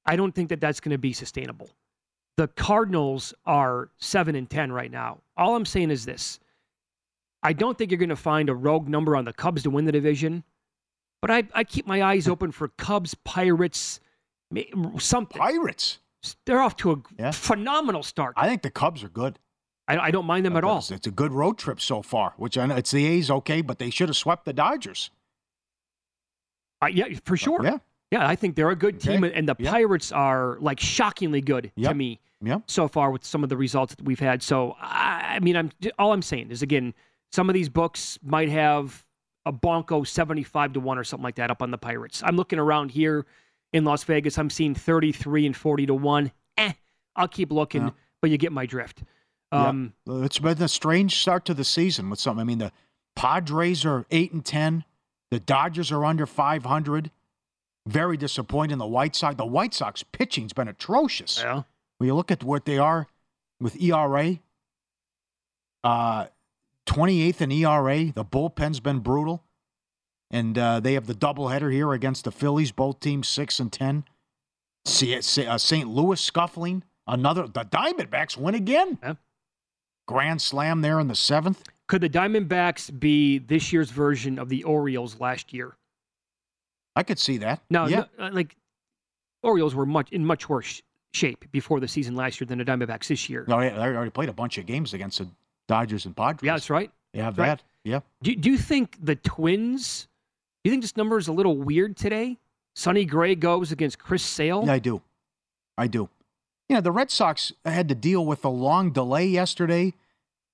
I 0.07 0.17
don't 0.17 0.35
think 0.35 0.49
that 0.49 0.61
that's 0.61 0.81
going 0.81 0.93
to 0.93 0.99
be 0.99 1.13
sustainable. 1.13 1.71
The 2.37 2.49
Cardinals 2.49 3.35
are 3.45 3.91
7 3.99 4.35
and 4.35 4.49
10 4.49 4.73
right 4.73 4.91
now. 4.91 5.19
All 5.37 5.55
I'm 5.55 5.67
saying 5.67 5.91
is 5.91 6.05
this 6.05 6.41
I 7.43 7.53
don't 7.53 7.77
think 7.77 7.91
you're 7.91 7.99
going 7.99 8.09
to 8.09 8.17
find 8.17 8.49
a 8.49 8.55
rogue 8.55 8.89
number 8.89 9.17
on 9.17 9.25
the 9.25 9.33
Cubs 9.33 9.63
to 9.65 9.71
win 9.71 9.85
the 9.85 9.93
division, 9.93 10.45
but 11.21 11.31
I, 11.31 11.45
I 11.55 11.65
keep 11.65 11.87
my 11.87 12.03
eyes 12.03 12.27
open 12.29 12.53
for 12.53 12.69
Cubs, 12.69 13.15
Pirates, 13.15 14.01
something. 14.99 15.39
Pirates? 15.41 15.99
They're 16.47 16.61
off 16.63 16.77
to 16.77 16.93
a 16.93 16.97
Yeah. 17.19 17.31
phenomenal 17.33 18.03
start. 18.03 18.35
I 18.37 18.49
think 18.49 18.63
the 18.63 18.71
Cubs 18.71 19.03
are 19.05 19.09
good. 19.09 19.39
I, 19.89 19.99
I 19.99 20.11
don't 20.13 20.27
mind 20.27 20.47
them 20.47 20.57
at 20.57 20.65
all. 20.65 20.79
It's, 20.79 20.91
it's 20.93 21.07
a 21.07 21.11
good 21.11 21.33
road 21.33 21.59
trip 21.59 21.81
so 21.81 22.01
far, 22.01 22.35
which 22.37 22.57
I 22.57 22.67
know 22.67 22.77
it's 22.77 22.93
the 22.93 23.05
A's 23.07 23.31
okay, 23.31 23.61
but 23.61 23.79
they 23.79 23.91
should 23.91 24.09
have 24.09 24.17
swept 24.17 24.45
the 24.45 24.53
Dodgers. 24.53 25.11
Uh, 26.83 26.87
yeah, 26.87 27.07
for 27.25 27.37
sure. 27.37 27.63
Yeah. 27.65 27.79
Yeah, 28.11 28.29
I 28.29 28.37
think 28.37 28.57
they're 28.57 28.69
a 28.71 28.77
good 28.77 29.01
team, 29.01 29.25
Okay. 29.25 29.33
and 29.35 29.49
the 29.49 29.55
Yeah. 29.59 29.71
Pirates 29.71 30.13
are 30.13 30.59
like 30.61 30.79
shockingly 30.81 31.41
good 31.41 31.73
to 31.83 31.95
me 31.95 32.21
Yep. 32.43 32.65
so 32.67 32.87
far 32.89 33.11
with 33.11 33.25
some 33.25 33.43
of 33.43 33.49
the 33.49 33.57
results 33.57 33.95
that 33.95 34.05
we've 34.05 34.21
had. 34.21 34.43
So 34.43 34.77
I, 34.81 35.37
I 35.37 35.41
mean, 35.41 35.57
I'm 35.57 35.71
all 35.99 36.13
I'm 36.13 36.21
saying 36.21 36.51
is 36.51 36.61
again, 36.63 36.93
some 37.31 37.49
of 37.49 37.55
these 37.55 37.71
books 37.71 38.19
might 38.23 38.51
have 38.51 39.07
a 39.47 39.53
Bonko 39.53 40.07
seventy-five 40.07 40.75
to 40.75 40.81
one 40.81 40.99
or 40.99 41.05
something 41.05 41.25
like 41.25 41.37
that 41.37 41.51
up 41.51 41.63
on 41.63 41.71
the 41.71 41.79
Pirates. 41.79 42.23
I'm 42.25 42.37
looking 42.37 42.59
around 42.59 42.91
here 42.91 43.25
in 43.73 43.85
Las 43.85 44.05
Vegas. 44.05 44.37
I'm 44.37 44.51
seeing 44.51 44.75
thirty-three 44.75 45.47
and 45.47 45.57
forty 45.57 45.87
to 45.87 45.95
one. 45.95 46.33
Eh, 46.59 46.73
I'll 47.17 47.29
keep 47.29 47.51
looking, 47.51 47.83
Yeah. 47.85 47.91
but 48.21 48.31
you 48.31 48.37
get 48.37 48.53
my 48.53 48.67
drift. 48.67 49.03
Yeah. 49.53 49.69
Um, 49.69 49.95
It's 50.07 50.39
been 50.39 50.61
a 50.63 50.69
strange 50.69 51.17
start 51.19 51.47
to 51.47 51.55
the 51.55 51.65
season 51.65 52.11
with 52.11 52.19
something. 52.21 52.41
I 52.43 52.45
mean, 52.45 52.59
the 52.59 52.73
Padres 53.17 53.87
are 53.87 54.05
eight 54.11 54.33
and 54.33 54.45
ten. 54.45 54.85
The 55.33 55.41
Dodgers 55.41 55.91
are 55.91 56.05
under 56.05 56.27
five 56.27 56.67
hundred. 56.67 57.11
Very 57.87 58.19
disappointing. 58.19 58.77
The 58.77 58.87
White 58.87 59.17
Sox. 59.17 59.35
The 59.35 59.47
White 59.47 59.73
Sox 59.73 60.03
pitching's 60.03 60.53
been 60.53 60.69
atrocious. 60.69 61.41
Yeah. 61.43 61.63
When 61.97 62.07
you 62.07 62.15
look 62.15 62.31
at 62.31 62.45
what 62.45 62.67
they 62.67 62.77
are 62.77 63.07
with 63.59 63.81
ERA, 63.81 64.41
uh, 65.83 66.27
28th 66.85 67.41
in 67.41 67.51
ERA. 67.51 68.13
The 68.13 68.27
bullpen's 68.27 68.79
been 68.81 68.99
brutal, 68.99 69.43
and 70.31 70.59
uh, 70.59 70.81
they 70.81 70.93
have 70.93 71.07
the 71.07 71.15
doubleheader 71.15 71.73
here 71.73 71.95
against 71.95 72.25
the 72.25 72.31
Phillies. 72.31 72.71
Both 72.71 73.01
teams 73.01 73.27
six 73.27 73.59
and 73.59 73.73
ten. 73.73 74.05
See, 74.85 75.17
uh, 75.17 75.57
St. 75.57 75.89
Louis 75.89 76.21
scuffling. 76.21 76.85
Another. 77.07 77.47
The 77.47 77.65
Diamondbacks 77.65 78.37
win 78.37 78.55
again. 78.55 78.99
Yeah. 79.03 79.15
Grand 80.13 80.41
slam 80.41 80.81
there 80.81 81.01
in 81.01 81.09
the 81.09 81.15
seventh. 81.15 81.63
Could 81.89 82.01
the 82.03 82.09
Diamondbacks 82.09 82.99
be 82.99 83.39
this 83.39 83.73
year's 83.73 83.91
version 83.91 84.39
of 84.39 84.49
the 84.49 84.63
Orioles 84.65 85.21
last 85.21 85.53
year? 85.53 85.77
I 86.97 87.03
could 87.03 87.19
see 87.19 87.39
that. 87.39 87.61
No, 87.71 87.87
yeah. 87.87 88.05
no, 88.19 88.27
uh, 88.27 88.31
like 88.33 88.57
Orioles 89.43 89.75
were 89.75 89.87
much 89.87 90.11
in 90.11 90.25
much 90.25 90.49
worse 90.49 90.83
shape 91.15 91.45
before 91.53 91.81
the 91.81 91.89
season 91.89 92.15
last 92.17 92.41
year 92.41 92.47
than 92.47 92.59
the 92.59 92.65
Diamondbacks 92.65 93.09
this 93.09 93.29
year. 93.29 93.45
No, 93.49 93.59
they 93.61 93.69
they 93.71 93.77
already 93.77 94.11
played 94.11 94.29
a 94.29 94.33
bunch 94.33 94.59
of 94.59 94.67
games 94.67 94.95
against 94.95 95.19
the 95.19 95.29
Dodgers 95.69 96.07
and 96.07 96.17
Padres. 96.17 96.47
Yeah, 96.47 96.55
that's 96.55 96.71
right. 96.71 96.91
They 97.13 97.21
have 97.21 97.37
Right. 97.39 97.47
that. 97.47 97.63
Yeah. 97.85 98.01
Do, 98.23 98.35
do 98.35 98.51
you 98.51 98.57
think 98.59 98.97
the 99.03 99.17
Twins? 99.17 100.09
Do 100.63 100.69
you 100.69 100.73
think 100.73 100.83
this 100.83 100.97
number 100.97 101.19
is 101.19 101.29
a 101.29 101.33
little 101.33 101.57
weird 101.57 101.97
today? 101.97 102.39
Sonny 102.77 103.05
Gray 103.05 103.35
goes 103.35 103.73
against 103.73 103.99
Chris 103.99 104.23
Sale. 104.23 104.63
Yeah, 104.67 104.73
I 104.75 104.79
do. 104.79 105.03
I 105.77 105.87
do. 105.89 106.09
You 106.69 106.77
know, 106.77 106.81
the 106.81 106.93
Red 106.93 107.11
Sox 107.11 107.53
had 107.65 107.89
to 107.89 107.95
deal 107.95 108.25
with 108.25 108.45
a 108.45 108.49
long 108.49 108.93
delay 108.93 109.27
yesterday, 109.27 109.93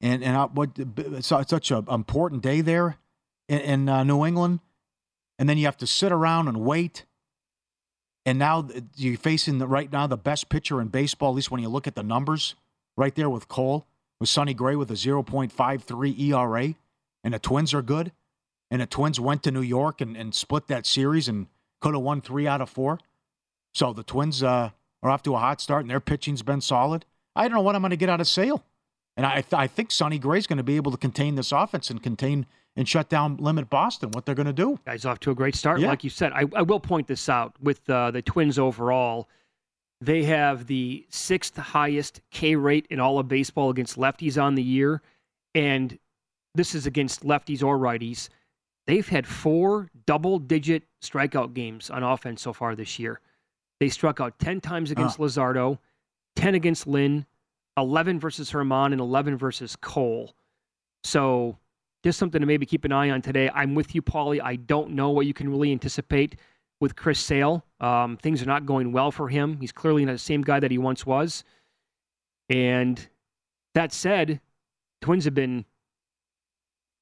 and 0.00 0.22
and 0.22 0.36
uh, 0.36 0.48
what 0.48 0.78
such 1.20 1.70
an 1.70 1.86
important 1.88 2.42
day 2.42 2.60
there 2.60 2.96
in, 3.48 3.60
in 3.60 3.88
uh, 3.88 4.04
New 4.04 4.24
England, 4.24 4.60
and 5.38 5.48
then 5.48 5.58
you 5.58 5.64
have 5.64 5.76
to 5.78 5.86
sit 5.86 6.12
around 6.12 6.48
and 6.48 6.60
wait. 6.60 7.04
And 8.26 8.38
now 8.38 8.68
you're 8.96 9.16
facing 9.16 9.56
the, 9.58 9.66
right 9.66 9.90
now 9.90 10.06
the 10.06 10.18
best 10.18 10.50
pitcher 10.50 10.82
in 10.82 10.88
baseball, 10.88 11.30
at 11.30 11.36
least 11.36 11.50
when 11.50 11.62
you 11.62 11.68
look 11.70 11.86
at 11.86 11.94
the 11.94 12.02
numbers, 12.02 12.56
right 12.94 13.14
there 13.14 13.30
with 13.30 13.48
Cole, 13.48 13.86
with 14.20 14.28
Sonny 14.28 14.52
Gray 14.52 14.76
with 14.76 14.90
a 14.90 14.94
0.53 14.94 16.20
ERA, 16.20 16.74
and 17.24 17.34
the 17.34 17.38
Twins 17.38 17.72
are 17.72 17.80
good, 17.80 18.12
and 18.70 18.82
the 18.82 18.86
Twins 18.86 19.18
went 19.18 19.42
to 19.44 19.50
New 19.50 19.62
York 19.62 20.02
and, 20.02 20.14
and 20.14 20.34
split 20.34 20.66
that 20.66 20.84
series 20.84 21.26
and 21.26 21.46
could 21.80 21.94
have 21.94 22.02
won 22.02 22.20
three 22.20 22.46
out 22.46 22.60
of 22.60 22.68
four. 22.68 22.98
So 23.72 23.92
the 23.92 24.02
Twins 24.02 24.42
uh, 24.42 24.70
are 25.02 25.10
off 25.10 25.22
to 25.22 25.34
a 25.34 25.38
hot 25.38 25.60
start, 25.60 25.82
and 25.82 25.90
their 25.90 26.00
pitching's 26.00 26.42
been 26.42 26.60
solid. 26.60 27.04
I 27.34 27.44
don't 27.44 27.54
know 27.54 27.62
what 27.62 27.76
I'm 27.76 27.82
going 27.82 27.90
to 27.90 27.96
get 27.96 28.08
out 28.08 28.20
of 28.20 28.28
Sale, 28.28 28.62
and 29.18 29.26
I 29.26 29.42
th- 29.42 29.52
I 29.52 29.66
think 29.66 29.90
Sonny 29.90 30.18
Gray's 30.18 30.46
going 30.46 30.56
to 30.56 30.62
be 30.62 30.76
able 30.76 30.92
to 30.92 30.96
contain 30.96 31.34
this 31.34 31.52
offense 31.52 31.90
and 31.90 32.02
contain 32.02 32.46
and 32.76 32.88
shut 32.88 33.08
down 33.10 33.36
limit 33.38 33.68
Boston. 33.68 34.12
What 34.12 34.24
they're 34.24 34.34
going 34.36 34.46
to 34.46 34.52
do? 34.52 34.78
Guys 34.86 35.04
off 35.04 35.18
to 35.20 35.30
a 35.32 35.34
great 35.34 35.54
start, 35.56 35.80
Yeah. 35.80 35.88
like 35.88 36.04
you 36.04 36.10
said. 36.10 36.32
I, 36.32 36.44
I 36.54 36.62
will 36.62 36.78
point 36.80 37.08
this 37.08 37.28
out 37.28 37.54
with 37.60 37.88
uh, 37.90 38.12
the 38.12 38.22
Twins 38.22 38.58
overall. 38.58 39.28
They 40.00 40.22
have 40.24 40.68
the 40.68 41.04
sixth 41.10 41.56
highest 41.56 42.20
K 42.30 42.54
rate 42.54 42.86
in 42.88 43.00
all 43.00 43.18
of 43.18 43.26
baseball 43.26 43.68
against 43.70 43.96
lefties 43.98 44.40
on 44.40 44.54
the 44.54 44.62
year, 44.62 45.02
and 45.54 45.98
this 46.54 46.74
is 46.76 46.86
against 46.86 47.24
lefties 47.24 47.64
or 47.64 47.76
righties. 47.76 48.28
They've 48.86 49.06
had 49.08 49.26
four 49.26 49.88
double-digit 50.06 50.84
strikeout 51.02 51.52
games 51.52 51.90
on 51.90 52.02
offense 52.02 52.40
so 52.40 52.52
far 52.52 52.74
this 52.76 52.98
year. 52.98 53.20
They 53.80 53.88
struck 53.88 54.20
out 54.20 54.38
ten 54.38 54.60
times 54.60 54.90
against 54.92 55.18
Luzardo, 55.18 55.78
ten 56.36 56.54
against 56.54 56.86
Lynn, 56.86 57.26
eleven 57.78 58.20
versus 58.20 58.50
Germán, 58.50 58.92
and 58.92 59.00
eleven 59.00 59.38
versus 59.38 59.76
Cole. 59.76 60.34
So 61.04 61.56
just 62.04 62.18
something 62.18 62.40
to 62.40 62.46
maybe 62.46 62.66
keep 62.66 62.84
an 62.84 62.92
eye 62.92 63.10
on 63.10 63.22
today. 63.22 63.50
I'm 63.54 63.74
with 63.74 63.94
you, 63.94 64.02
Paulie. 64.02 64.40
I 64.42 64.56
don't 64.56 64.90
know 64.90 65.10
what 65.10 65.26
you 65.26 65.34
can 65.34 65.48
really 65.48 65.72
anticipate 65.72 66.36
with 66.80 66.94
Chris 66.94 67.18
Sale. 67.18 67.64
Um, 67.80 68.16
things 68.18 68.40
are 68.42 68.46
not 68.46 68.66
going 68.66 68.92
well 68.92 69.10
for 69.10 69.28
him. 69.28 69.58
He's 69.60 69.72
clearly 69.72 70.04
not 70.04 70.12
the 70.12 70.18
same 70.18 70.42
guy 70.42 70.60
that 70.60 70.70
he 70.70 70.78
once 70.78 71.04
was. 71.06 71.42
And 72.50 73.04
that 73.74 73.92
said, 73.92 74.40
Twins 75.00 75.24
have 75.24 75.34
been, 75.34 75.64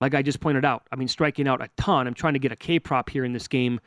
like 0.01 0.15
I 0.15 0.23
just 0.23 0.41
pointed 0.41 0.65
out, 0.65 0.87
I 0.93 0.97
mean, 0.97 1.09
striking 1.09 1.47
out 1.47 1.63
a 1.63 1.69
ton. 1.77 2.07
I'm 2.07 2.15
trying 2.15 2.33
to 2.35 2.39
get 2.39 2.53
a 2.53 2.57
K 2.57 2.79
prop 2.79 3.11
here 3.11 3.25
in 3.25 3.33
this 3.33 3.49
game 3.49 3.81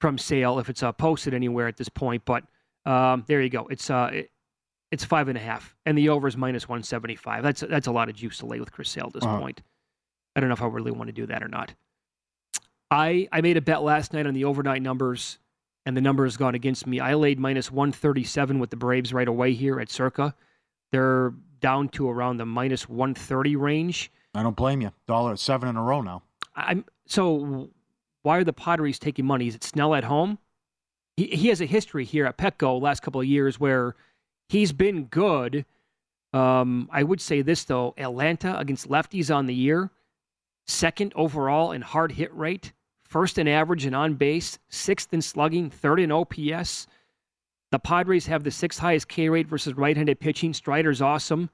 from 0.00 0.18
Sale 0.18 0.58
if 0.58 0.68
it's 0.68 0.82
uh, 0.82 0.92
posted 0.92 1.34
anywhere 1.34 1.68
at 1.68 1.76
this 1.76 1.88
point. 1.88 2.24
But 2.24 2.44
um, 2.84 3.24
there 3.28 3.40
you 3.40 3.48
go. 3.48 3.66
It's 3.68 3.90
uh, 3.90 4.22
it's 4.90 5.04
five 5.04 5.28
and 5.28 5.36
a 5.36 5.40
half, 5.40 5.74
and 5.86 5.96
the 5.98 6.08
over 6.08 6.26
is 6.28 6.36
minus 6.36 6.68
175. 6.68 7.42
That's 7.42 7.60
that's 7.60 7.86
a 7.86 7.92
lot 7.92 8.08
of 8.08 8.14
juice 8.16 8.38
to 8.38 8.46
lay 8.46 8.58
with 8.60 8.72
Chris 8.72 8.88
Sale 8.90 9.06
at 9.08 9.12
this 9.12 9.24
Uh-huh. 9.24 9.38
point. 9.40 9.62
I 10.36 10.40
don't 10.40 10.48
know 10.48 10.54
if 10.54 10.62
I 10.62 10.66
really 10.66 10.90
want 10.92 11.08
to 11.08 11.12
do 11.12 11.26
that 11.26 11.42
or 11.42 11.48
not. 11.48 11.74
I 12.90 13.28
I 13.32 13.40
made 13.40 13.56
a 13.56 13.60
bet 13.60 13.82
last 13.82 14.12
night 14.12 14.26
on 14.26 14.34
the 14.34 14.44
overnight 14.44 14.82
numbers, 14.82 15.38
and 15.84 15.96
the 15.96 16.00
number 16.00 16.24
has 16.24 16.36
gone 16.36 16.54
against 16.54 16.86
me. 16.86 17.00
I 17.00 17.14
laid 17.14 17.38
minus 17.38 17.70
137 17.70 18.58
with 18.58 18.70
the 18.70 18.76
Braves 18.76 19.12
right 19.12 19.28
away 19.28 19.52
here 19.52 19.78
at 19.80 19.90
Circa. 19.90 20.34
They're 20.92 21.34
down 21.60 21.88
to 21.90 22.08
around 22.08 22.38
the 22.38 22.46
minus 22.46 22.88
130 22.88 23.56
range. 23.56 24.10
I 24.34 24.42
don't 24.42 24.56
blame 24.56 24.80
you. 24.80 24.92
Dollar 25.06 25.36
seven 25.36 25.68
in 25.68 25.76
a 25.76 25.82
row 25.82 26.00
now. 26.00 26.22
I'm 26.56 26.84
so. 27.06 27.70
Why 28.22 28.38
are 28.38 28.44
the 28.44 28.52
Padres 28.52 28.98
taking 28.98 29.24
money? 29.26 29.46
Is 29.48 29.54
it 29.54 29.64
Snell 29.64 29.94
at 29.94 30.04
home? 30.04 30.38
He 31.16 31.26
he 31.26 31.48
has 31.48 31.60
a 31.60 31.66
history 31.66 32.04
here 32.04 32.24
at 32.26 32.38
Petco 32.38 32.80
last 32.80 33.00
couple 33.00 33.20
of 33.20 33.26
years 33.26 33.60
where 33.60 33.96
he's 34.48 34.72
been 34.72 35.04
good. 35.04 35.64
Um, 36.32 36.88
I 36.92 37.02
would 37.02 37.20
say 37.20 37.42
this 37.42 37.64
though: 37.64 37.94
Atlanta 37.96 38.58
against 38.58 38.88
lefties 38.88 39.34
on 39.34 39.46
the 39.46 39.54
year, 39.54 39.90
second 40.66 41.12
overall 41.16 41.72
in 41.72 41.80
hard 41.82 42.12
hit 42.12 42.34
rate, 42.34 42.72
first 43.04 43.38
in 43.38 43.48
average 43.48 43.84
and 43.86 43.96
on 43.96 44.14
base, 44.14 44.58
sixth 44.68 45.12
in 45.14 45.22
slugging, 45.22 45.70
third 45.70 46.00
in 46.00 46.12
OPS. 46.12 46.86
The 47.70 47.78
Padres 47.78 48.26
have 48.26 48.44
the 48.44 48.50
sixth 48.50 48.78
highest 48.78 49.08
K 49.08 49.28
rate 49.28 49.46
versus 49.46 49.74
right-handed 49.74 50.20
pitching. 50.20 50.52
Strider's 50.54 51.02
awesome, 51.02 51.50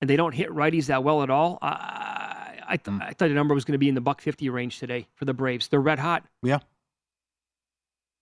and 0.00 0.08
they 0.08 0.16
don't 0.16 0.32
hit 0.34 0.48
righties 0.50 0.86
that 0.86 1.04
well 1.04 1.22
at 1.22 1.28
all. 1.30 1.58
I, 1.62 2.58
I, 2.66 2.76
th- 2.76 2.94
Hmm. 2.94 3.02
I 3.02 3.08
thought 3.12 3.28
the 3.28 3.34
number 3.34 3.54
was 3.54 3.64
going 3.64 3.72
to 3.74 3.78
be 3.78 3.88
in 3.88 3.94
the 3.94 4.00
buck 4.00 4.20
fifty 4.20 4.48
range 4.50 4.78
today 4.78 5.06
for 5.14 5.24
the 5.24 5.34
Braves. 5.34 5.68
They're 5.68 5.80
red 5.80 5.98
hot. 5.98 6.24
Yeah. 6.42 6.58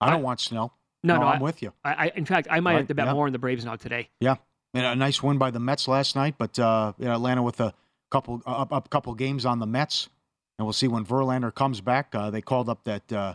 I 0.01 0.11
don't 0.11 0.21
I- 0.21 0.23
want 0.23 0.41
Snell. 0.41 0.75
No, 1.05 1.17
no, 1.17 1.27
I'm 1.27 1.41
I, 1.41 1.43
with 1.43 1.63
you. 1.63 1.73
I, 1.85 1.93
I, 1.93 2.13
in 2.17 2.25
fact, 2.25 2.49
I 2.51 2.61
might 2.61 2.73
Right, 2.73 2.79
have 2.79 2.89
to 2.89 2.95
bet 2.95 3.07
yeah. 3.07 3.15
more 3.15 3.27
on 3.27 3.33
the 3.33 3.39
Braves 3.39 3.65
now 3.65 3.77
today. 3.77 4.09
Yeah, 4.21 4.37
and 4.75 4.85
a 4.85 4.95
nice 4.97 5.23
win 5.23 5.39
by 5.39 5.51
the 5.51 5.61
Mets 5.61 5.87
last 5.89 6.17
night, 6.17 6.35
but 6.39 6.59
uh, 6.59 6.93
Atlanta 7.01 7.43
with 7.43 7.61
a 7.61 7.73
couple 8.11 8.43
up, 8.47 8.73
up 8.73 8.91
couple 8.91 9.15
games 9.15 9.47
on 9.47 9.59
the 9.61 9.67
Mets, 9.67 10.09
and 10.59 10.67
we'll 10.67 10.73
see 10.73 10.89
when 10.89 11.05
Verlander 11.05 11.55
comes 11.55 11.81
back. 11.81 12.15
Uh, 12.15 12.31
they 12.31 12.41
called 12.41 12.69
up 12.69 12.83
that 12.85 13.13
uh, 13.13 13.35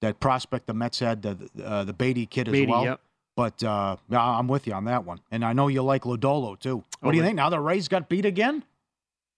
that 0.00 0.20
prospect 0.20 0.66
the 0.66 0.74
Mets 0.74 1.00
had, 1.00 1.22
the 1.22 1.50
uh, 1.64 1.84
the 1.84 1.92
Baty 1.92 2.26
kid 2.26 2.48
as 2.48 2.52
Baty, 2.52 2.70
well. 2.70 2.84
yep. 2.84 3.00
But 3.34 3.62
uh, 3.62 3.96
I'm 4.10 4.48
with 4.48 4.66
you 4.66 4.72
on 4.72 4.84
that 4.86 5.04
one, 5.04 5.20
and 5.30 5.44
I 5.44 5.52
know 5.52 5.68
you 5.68 5.82
like 5.82 6.02
Lodolo 6.02 6.58
too. 6.58 6.78
What 7.00 7.08
Oh, 7.08 7.10
do 7.12 7.16
you 7.16 7.22
think? 7.22 7.36
Now 7.36 7.50
the 7.50 7.60
Rays 7.60 7.86
got 7.88 8.08
beat 8.08 8.24
again? 8.24 8.64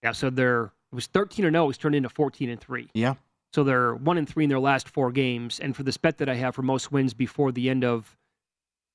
Yeah, 0.03 0.11
so 0.13 0.29
they're 0.31 0.65
it 0.91 0.95
was 0.95 1.05
thirteen 1.07 1.45
and 1.45 1.53
zero. 1.53 1.69
It's 1.69 1.77
turned 1.77 1.95
into 1.95 2.09
fourteen 2.09 2.49
and 2.49 2.59
three. 2.59 2.89
Yeah, 2.93 3.15
So 3.53 3.63
they're 3.63 3.95
one 3.95 4.17
and 4.17 4.27
three 4.27 4.45
in 4.45 4.49
their 4.49 4.59
last 4.59 4.87
four 4.89 5.11
games. 5.11 5.59
And 5.59 5.75
for 5.75 5.83
this 5.83 5.97
bet 5.97 6.17
that 6.19 6.29
I 6.29 6.35
have 6.35 6.55
for 6.55 6.61
most 6.61 6.91
wins 6.91 7.13
before 7.13 7.51
the 7.51 7.69
end 7.69 7.83
of 7.83 8.17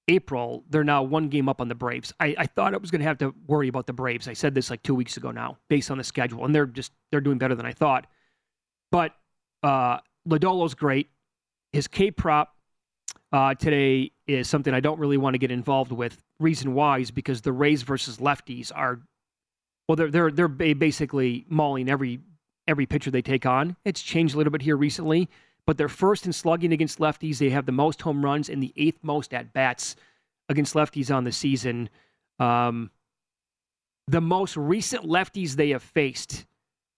April, 0.08 0.64
they're 0.70 0.84
now 0.84 1.02
one 1.02 1.28
game 1.28 1.48
up 1.48 1.60
on 1.60 1.68
the 1.68 1.74
Braves. 1.74 2.12
I, 2.20 2.34
I 2.38 2.46
thought 2.46 2.72
I 2.72 2.78
was 2.78 2.90
going 2.90 3.00
to 3.00 3.06
have 3.06 3.18
to 3.18 3.34
worry 3.46 3.68
about 3.68 3.86
the 3.86 3.92
Braves. 3.92 4.28
I 4.28 4.32
said 4.32 4.54
this 4.54 4.70
like 4.70 4.82
two 4.82 4.94
weeks 4.94 5.16
ago 5.16 5.30
now, 5.30 5.58
based 5.68 5.90
on 5.90 5.98
the 5.98 6.04
schedule, 6.04 6.44
and 6.44 6.54
they're 6.54 6.66
just 6.66 6.92
they're 7.10 7.20
doing 7.20 7.38
better 7.38 7.54
than 7.54 7.66
I 7.66 7.72
thought. 7.72 8.06
But 8.92 9.14
uh, 9.62 9.98
Lodolo's 10.28 10.74
great. 10.74 11.08
His 11.72 11.88
K 11.88 12.10
prop 12.10 12.54
uh, 13.32 13.54
today 13.54 14.12
is 14.26 14.48
something 14.48 14.72
I 14.72 14.80
don't 14.80 14.98
really 14.98 15.16
want 15.16 15.34
to 15.34 15.38
get 15.38 15.50
involved 15.50 15.92
with. 15.92 16.22
Reason 16.38 16.72
why 16.72 16.98
is 16.98 17.10
because 17.10 17.40
the 17.40 17.52
Rays 17.52 17.82
versus 17.82 18.18
lefties 18.18 18.70
are 18.74 19.00
well, 19.88 19.96
they're 19.96 20.10
they're 20.10 20.30
they're 20.30 20.48
basically 20.48 21.44
mauling 21.48 21.88
every 21.88 22.20
every 22.68 22.86
pitcher 22.86 23.10
they 23.10 23.22
take 23.22 23.46
on. 23.46 23.76
It's 23.84 24.02
changed 24.02 24.34
a 24.34 24.38
little 24.38 24.50
bit 24.50 24.62
here 24.62 24.76
recently, 24.76 25.28
but 25.66 25.76
they're 25.76 25.88
first 25.88 26.26
in 26.26 26.32
slugging 26.32 26.72
against 26.72 26.98
lefties. 26.98 27.38
They 27.38 27.50
have 27.50 27.66
the 27.66 27.72
most 27.72 28.02
home 28.02 28.24
runs 28.24 28.48
and 28.48 28.62
the 28.62 28.72
eighth 28.76 28.98
most 29.02 29.34
at 29.34 29.52
bats 29.52 29.96
against 30.48 30.74
lefties 30.74 31.14
on 31.14 31.24
the 31.24 31.32
season. 31.32 31.88
Um, 32.38 32.90
the 34.08 34.20
most 34.20 34.56
recent 34.56 35.04
lefties 35.04 35.54
they 35.54 35.70
have 35.70 35.82
faced, 35.82 36.46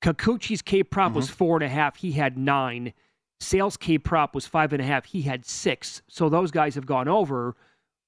Kikuchi's 0.02 0.62
K 0.62 0.82
prop 0.82 1.12
was 1.12 1.30
four 1.30 1.56
and 1.56 1.64
a 1.64 1.68
half. 1.68 1.96
He 1.96 2.12
had 2.12 2.36
nine. 2.36 2.92
Sales 3.40 3.76
K 3.76 3.98
prop 3.98 4.34
was 4.34 4.46
five 4.46 4.72
and 4.72 4.82
a 4.82 4.84
half. 4.84 5.06
He 5.06 5.22
had 5.22 5.46
six. 5.46 6.02
So 6.08 6.28
those 6.28 6.50
guys 6.50 6.74
have 6.74 6.86
gone 6.86 7.08
over. 7.08 7.56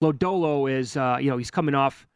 Lodolo 0.02 0.70
is, 0.70 0.96
uh, 0.96 1.18
you 1.20 1.30
know, 1.30 1.36
he's 1.36 1.50
coming 1.50 1.74
off. 1.74 2.06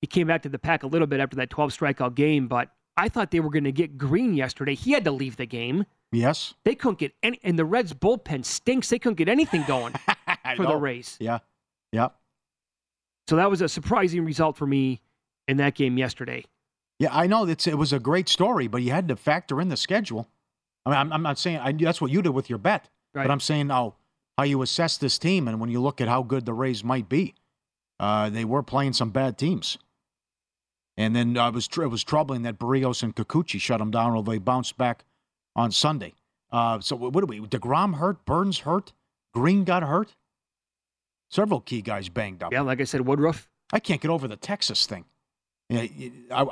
He 0.00 0.06
came 0.06 0.26
back 0.26 0.42
to 0.42 0.48
the 0.48 0.58
pack 0.58 0.82
a 0.82 0.86
little 0.86 1.06
bit 1.06 1.20
after 1.20 1.36
that 1.36 1.50
12 1.50 1.76
strikeout 1.76 2.14
game, 2.14 2.46
but 2.46 2.70
I 2.96 3.08
thought 3.08 3.30
they 3.30 3.40
were 3.40 3.50
going 3.50 3.64
to 3.64 3.72
get 3.72 3.98
Greene 3.98 4.34
yesterday. 4.34 4.74
He 4.74 4.92
had 4.92 5.04
to 5.04 5.10
leave 5.10 5.36
the 5.36 5.46
game. 5.46 5.84
yes. 6.12 6.54
They 6.64 6.74
couldn't 6.74 6.98
get 6.98 7.12
any, 7.22 7.40
and 7.42 7.58
the 7.58 7.64
Reds 7.64 7.92
bullpen 7.92 8.44
stinks. 8.44 8.88
They 8.90 8.98
couldn't 8.98 9.16
get 9.16 9.28
anything 9.28 9.64
going 9.66 9.94
for 10.56 10.66
the. 10.66 10.76
Rays. 10.76 11.16
Yeah, 11.20 11.38
yeah, 11.92 12.08
So 13.28 13.36
that 13.36 13.50
was 13.50 13.60
a 13.62 13.68
surprising 13.68 14.24
result 14.24 14.56
for 14.56 14.66
me 14.66 15.00
in 15.48 15.56
that 15.58 15.74
game 15.74 15.98
yesterday. 15.98 16.44
yeah. 16.98 17.08
I 17.12 17.26
know 17.26 17.46
it's 17.46 17.66
it 17.66 17.76
was 17.78 17.92
a 17.92 17.98
great 17.98 18.28
story, 18.28 18.68
but 18.68 18.82
you 18.82 18.90
had 18.92 19.08
to 19.08 19.16
factor 19.16 19.60
in 19.60 19.68
the 19.68 19.76
schedule. 19.76 20.28
I 20.86 20.90
mean, 20.90 20.98
I'm, 20.98 21.12
I'm 21.12 21.22
not 21.22 21.38
saying 21.38 21.58
I, 21.58 21.72
that's 21.72 22.00
what 22.00 22.10
you 22.10 22.22
did 22.22 22.30
with 22.30 22.48
your 22.50 22.58
bet, 22.58 22.88
Right. 23.14 23.24
but 23.26 23.30
I'm 23.32 23.40
saying 23.40 23.70
how 23.70 23.94
how 24.38 24.44
you 24.44 24.62
assess 24.62 24.96
this 24.96 25.18
team, 25.18 25.48
and 25.48 25.60
when 25.60 25.70
you 25.70 25.80
look 25.80 26.00
at 26.00 26.08
how 26.08 26.22
good 26.22 26.44
the 26.44 26.52
Rays 26.54 26.82
might 26.84 27.08
be, 27.08 27.34
uh, 28.00 28.30
they 28.30 28.44
were 28.44 28.62
playing 28.62 28.92
some 28.92 29.10
bad 29.10 29.38
teams. 29.38 29.78
And 30.96 31.14
then 31.14 31.36
uh, 31.36 31.48
it 31.48 31.54
was 31.54 31.66
tr- 31.66 31.82
it 31.82 31.88
was 31.88 32.04
troubling 32.04 32.42
that 32.42 32.58
Berríos 32.58 33.02
and 33.02 33.14
Kikuchi 33.14 33.60
shut 33.60 33.78
them 33.78 33.90
down, 33.90 34.12
although 34.12 34.32
they 34.32 34.38
bounced 34.38 34.76
back 34.76 35.04
on 35.56 35.72
Sunday. 35.72 36.14
Uh, 36.52 36.80
so 36.80 36.94
what 36.94 37.20
do 37.20 37.26
we? 37.26 37.40
Degrom 37.40 37.96
hurt, 37.96 38.24
Burnes 38.24 38.60
hurt, 38.60 38.92
Greene 39.32 39.64
got 39.64 39.82
hurt. 39.82 40.14
Several 41.30 41.60
key 41.60 41.82
guys 41.82 42.08
banged 42.08 42.42
up. 42.44 42.52
Yeah, 42.52 42.60
like 42.60 42.80
I 42.80 42.84
said, 42.84 43.00
Woodruff. 43.00 43.48
I 43.72 43.80
can't 43.80 44.00
get 44.00 44.10
over 44.10 44.28
the 44.28 44.36
Texas 44.36 44.86
thing. 44.86 45.04
Yeah, 45.68 45.86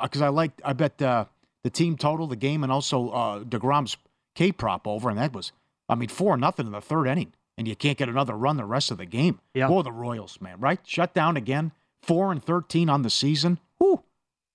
because 0.01 0.21
I, 0.21 0.27
like 0.27 0.51
I 0.65 0.73
bet 0.73 1.01
uh, 1.01 1.25
the 1.63 1.69
team 1.69 1.95
total, 1.95 2.27
the 2.27 2.35
game, 2.35 2.63
and 2.63 2.71
also 2.71 3.09
uh, 3.11 3.43
Degrom's 3.43 3.95
K 4.35 4.51
prop 4.51 4.87
over, 4.87 5.09
and 5.09 5.17
that 5.17 5.33
was 5.33 5.53
I 5.87 5.95
mean 5.95 6.09
four 6.09 6.35
nothing 6.35 6.65
in 6.65 6.73
the 6.73 6.81
third 6.81 7.07
inning, 7.07 7.31
and 7.57 7.67
you 7.67 7.75
can't 7.75 7.97
get 7.97 8.09
another 8.09 8.33
run 8.33 8.57
the 8.57 8.65
rest 8.65 8.91
of 8.91 8.97
the 8.97 9.05
game. 9.05 9.39
Yeah. 9.53 9.67
Boy, 9.67 9.83
the 9.83 9.91
Royals, 9.91 10.41
man, 10.41 10.59
right? 10.59 10.79
Shut 10.83 11.13
down 11.13 11.37
again, 11.37 11.71
four 12.01 12.31
and 12.31 12.43
thirteen 12.43 12.89
on 12.89 13.03
the 13.03 13.09
season. 13.09 13.59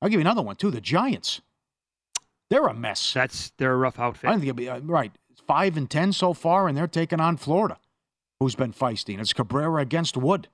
I'll 0.00 0.08
give 0.08 0.18
you 0.18 0.22
another 0.22 0.42
one 0.42 0.56
too. 0.56 0.70
The 0.70 0.80
Giants, 0.80 1.40
they're 2.50 2.66
a 2.66 2.74
mess. 2.74 3.12
That's 3.12 3.50
they're 3.58 3.72
a 3.72 3.76
rough 3.76 3.98
outfit. 3.98 4.30
I 4.30 4.34
think 4.34 4.44
it'll 4.44 4.54
be 4.54 4.68
uh, 4.68 4.80
right. 4.80 5.12
Five 5.46 5.76
and 5.76 5.88
ten 5.90 6.12
so 6.12 6.32
far, 6.34 6.68
and 6.68 6.76
they're 6.76 6.86
taking 6.86 7.20
on 7.20 7.36
Florida, 7.36 7.78
who's 8.40 8.54
been 8.54 8.72
feisty. 8.72 9.12
And 9.12 9.20
it's 9.20 9.32
Cabrera 9.32 9.80
against 9.82 10.16
Wood. 10.16 10.48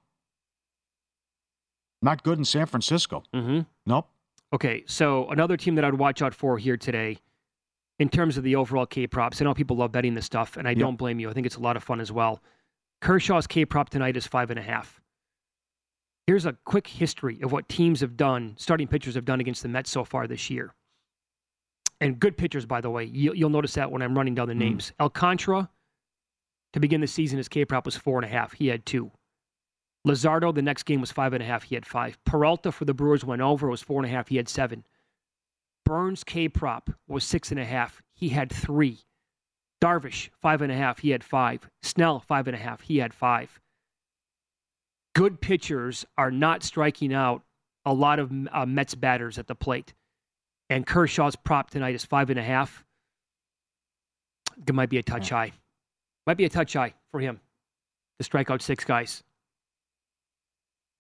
Not 2.02 2.22
good 2.22 2.38
in 2.38 2.44
San 2.44 2.66
Francisco. 2.66 3.22
mm-hmm. 3.34 3.60
Nope. 3.86 4.08
Okay, 4.52 4.84
so 4.86 5.28
another 5.30 5.56
team 5.56 5.74
that 5.74 5.84
I'd 5.84 5.94
watch 5.94 6.22
out 6.22 6.32
for 6.34 6.58
here 6.58 6.76
today, 6.76 7.18
in 7.98 8.08
terms 8.08 8.36
of 8.36 8.44
the 8.44 8.54
overall 8.56 8.86
K 8.86 9.06
props. 9.06 9.40
I 9.40 9.44
know 9.44 9.54
people 9.54 9.76
love 9.76 9.90
betting 9.92 10.14
this 10.14 10.26
stuff, 10.26 10.56
and 10.56 10.68
I 10.68 10.72
Yep. 10.72 10.78
don't 10.78 10.96
blame 10.96 11.18
you. 11.18 11.28
I 11.28 11.32
think 11.32 11.46
it's 11.46 11.56
a 11.56 11.60
lot 11.60 11.76
of 11.76 11.82
fun 11.82 12.00
as 12.00 12.12
well. 12.12 12.40
Kershaw's 13.00 13.46
K 13.46 13.64
prop 13.64 13.88
tonight 13.90 14.16
is 14.16 14.26
five 14.26 14.50
and 14.50 14.58
a 14.58 14.62
half. 14.62 15.00
Here's 16.26 16.46
a 16.46 16.56
quick 16.64 16.86
history 16.86 17.40
of 17.42 17.52
what 17.52 17.68
teams 17.68 18.00
have 18.00 18.16
done, 18.16 18.54
starting 18.56 18.88
pitchers 18.88 19.14
have 19.14 19.26
done 19.26 19.40
against 19.40 19.62
the 19.62 19.68
Mets 19.68 19.90
so 19.90 20.04
far 20.04 20.26
this 20.26 20.48
year. 20.48 20.74
And 22.00 22.18
good 22.18 22.36
pitchers, 22.36 22.66
by 22.66 22.80
the 22.80 22.90
way. 22.90 23.04
You, 23.04 23.34
you'll 23.34 23.50
notice 23.50 23.74
that 23.74 23.90
when 23.90 24.02
I'm 24.02 24.16
running 24.16 24.34
down 24.34 24.48
the 24.48 24.54
hmm. 24.54 24.60
names. 24.60 24.92
Alcantara, 25.00 25.68
to 26.72 26.80
begin 26.80 27.00
the 27.00 27.06
season, 27.06 27.38
his 27.38 27.48
K 27.48 27.64
prop 27.64 27.84
was 27.84 27.96
four 27.96 28.18
and 28.18 28.24
a 28.24 28.28
half. 28.28 28.52
He 28.52 28.68
had 28.68 28.84
two. 28.86 29.10
Luzardo, 30.06 30.54
the 30.54 30.62
next 30.62 30.82
game 30.82 31.00
was 31.00 31.12
five 31.12 31.32
and 31.32 31.42
a 31.42 31.46
half. 31.46 31.62
He 31.62 31.74
had 31.74 31.86
five. 31.86 32.18
Peralta 32.24 32.72
for 32.72 32.84
the 32.84 32.92
Brewers 32.92 33.24
went 33.24 33.40
over. 33.40 33.68
It 33.68 33.70
was 33.70 33.82
four 33.82 34.02
and 34.02 34.06
a 34.10 34.14
half. 34.14 34.28
He 34.28 34.36
had 34.36 34.48
seven. 34.48 34.84
Burnes 35.84 36.24
K 36.24 36.48
prop 36.48 36.90
was 37.06 37.24
six 37.24 37.50
and 37.50 37.60
a 37.60 37.64
half. 37.64 38.02
He 38.14 38.30
had 38.30 38.50
three. 38.50 39.00
Darvish, 39.82 40.30
five 40.40 40.62
and 40.62 40.72
a 40.72 40.74
half. 40.74 40.98
He 40.98 41.10
had 41.10 41.22
five. 41.22 41.68
Snell, 41.82 42.20
five 42.20 42.48
and 42.48 42.56
a 42.56 42.58
half. 42.58 42.80
He 42.80 42.98
had 42.98 43.12
five. 43.12 43.60
Good 45.14 45.40
pitchers 45.40 46.04
are 46.18 46.30
not 46.30 46.62
striking 46.62 47.12
out 47.14 47.42
a 47.86 47.92
lot 47.92 48.18
of 48.18 48.32
uh, 48.52 48.66
Mets 48.66 48.94
batters 48.94 49.38
at 49.38 49.46
the 49.46 49.54
plate. 49.54 49.94
And 50.70 50.86
Kershaw's 50.86 51.36
prop 51.36 51.70
tonight 51.70 51.94
is 51.94 52.04
five 52.04 52.30
and 52.30 52.38
a 52.38 52.42
half. 52.42 52.84
It 54.66 54.74
might 54.74 54.88
be 54.88 54.98
a 54.98 55.02
touch 55.02 55.30
high. 55.30 55.52
Might 56.26 56.36
be 56.36 56.44
a 56.44 56.48
touch 56.48 56.72
high 56.72 56.94
for 57.10 57.20
him 57.20 57.40
to 58.18 58.24
strike 58.24 58.50
out 58.50 58.62
six 58.62 58.84
guys. 58.84 59.22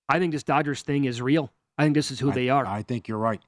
I 0.08 0.18
think 0.18 0.32
this 0.32 0.42
Dodgers 0.42 0.82
thing 0.82 1.06
is 1.06 1.22
real. 1.22 1.50
I 1.78 1.84
think 1.84 1.94
this 1.94 2.10
is 2.10 2.20
who 2.20 2.30
I- 2.30 2.34
they 2.34 2.48
are. 2.50 2.66
I 2.66 2.82
think 2.82 3.08
you're 3.08 3.18
right. 3.18 3.40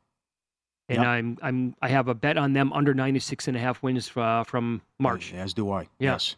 and 0.88 0.98
Yep. 0.98 1.06
I'm 1.06 1.38
I'm 1.42 1.74
I 1.82 1.88
have 1.88 2.08
a 2.08 2.14
bet 2.14 2.36
on 2.38 2.54
them 2.54 2.72
under 2.72 2.94
96 2.94 3.46
and 3.48 3.56
a 3.56 3.60
half 3.60 3.82
wins 3.82 4.10
uh, 4.16 4.42
from 4.44 4.80
March. 4.98 5.34
As 5.34 5.52
do 5.52 5.70
I. 5.70 5.82
Yeah. 5.98 6.12
Yes. 6.12 6.36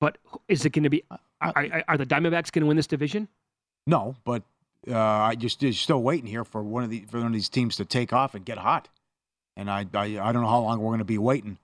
But 0.00 0.18
is 0.46 0.64
it 0.64 0.70
going 0.70 0.84
to 0.84 0.90
be? 0.90 1.02
Uh, 1.40 1.52
Are, 1.54 1.84
are, 1.88 1.96
the 1.98 2.06
Diamondbacks 2.06 2.50
going 2.50 2.62
to 2.62 2.66
win 2.66 2.76
this 2.76 2.86
division? 2.88 3.28
No, 3.86 4.16
but 4.24 4.42
uh, 4.90 4.98
I 4.98 5.34
just 5.34 5.62
still 5.76 6.02
waiting 6.02 6.26
here 6.28 6.44
for 6.44 6.62
one 6.62 6.82
of 6.84 6.90
the 6.90 7.00
for 7.10 7.18
one 7.18 7.26
of 7.28 7.32
these 7.32 7.48
teams 7.48 7.76
to 7.76 7.84
take 7.84 8.12
off 8.12 8.34
and 8.34 8.44
get 8.44 8.58
hot. 8.58 8.88
And 9.56 9.70
I 9.70 9.86
I, 9.94 10.18
I 10.20 10.32
don't 10.32 10.42
know 10.42 10.48
how 10.48 10.60
long 10.60 10.78
we're 10.80 10.90
going 10.90 10.98
to 10.98 11.04
be 11.04 11.18
waiting 11.18 11.58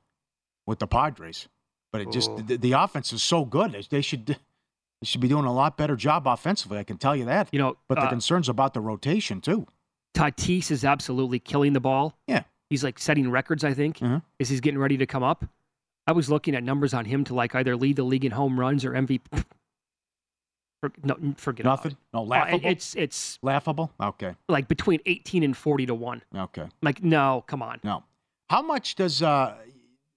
with 0.66 0.79
the 0.79 0.87
Padres. 0.87 1.49
But 1.93 2.01
it 2.03 2.12
just 2.12 2.31
Oh. 2.31 2.39
the, 2.39 2.57
the 2.57 2.72
offense 2.72 3.12
is 3.12 3.22
so 3.22 3.45
good. 3.45 3.72
They- 3.72 3.83
They 3.89 4.01
should 4.01 4.27
they 4.27 4.37
should 5.07 5.20
be 5.20 5.29
doing 5.29 5.45
a 5.45 5.53
lot 5.53 5.77
better 5.77 5.97
job 5.97 6.27
offensively. 6.27 6.79
I 6.79 6.85
can 6.85 6.97
tell 6.99 7.14
you 7.16 7.25
that. 7.27 7.49
You 7.53 7.59
know, 7.59 7.77
But 7.89 7.97
the 7.97 8.03
uh, 8.07 8.09
concerns 8.11 8.49
about 8.49 8.75
the 8.75 8.81
rotation 8.81 9.41
too. 9.41 9.66
Tatis 10.16 10.70
is 10.70 10.85
absolutely 10.85 11.41
killing 11.41 11.72
the 11.72 11.81
ball. 11.81 12.16
Yeah. 12.29 12.45
He's 12.70 12.83
like 12.85 12.99
setting 12.99 13.31
records, 13.31 13.64
I 13.64 13.75
think, 13.75 13.99
Mhm. 13.99 14.22
as 14.41 14.49
he's 14.49 14.61
getting 14.61 14.79
ready 14.79 14.97
to 14.97 15.07
come 15.07 15.22
up. 15.22 15.45
I 16.07 16.12
was 16.12 16.31
looking 16.31 16.55
at 16.55 16.62
numbers 16.62 16.95
on 16.95 17.05
him 17.05 17.25
to 17.25 17.35
like 17.35 17.55
either 17.55 17.77
lead 17.77 17.97
the 17.97 18.05
league 18.05 18.25
in 18.25 18.33
home 18.33 18.59
runs 18.59 18.85
or 18.85 18.93
MVP. 18.93 19.20
For, 20.85 20.93
no, 21.03 21.16
forget 21.37 21.64
about 21.64 21.78
Nothing? 21.78 21.93
it. 21.93 21.97
No, 22.12 22.20
Uh, 22.20 22.22
laughable? 22.24 22.61
it's 22.70 22.95
it's 22.95 23.39
laughable? 23.43 23.93
Okay. 24.01 24.35
like 24.49 24.68
between 24.68 25.01
18 25.07 25.43
and 25.43 25.57
40 25.57 25.87
to 25.87 25.95
1. 25.95 26.22
Okay. 26.37 26.66
Like, 26.82 27.03
no, 27.03 27.43
come 27.47 27.62
on. 27.62 27.80
No. 27.82 28.05
How 28.51 28.61
much 28.62 28.95
does 28.97 29.22
uh 29.22 29.55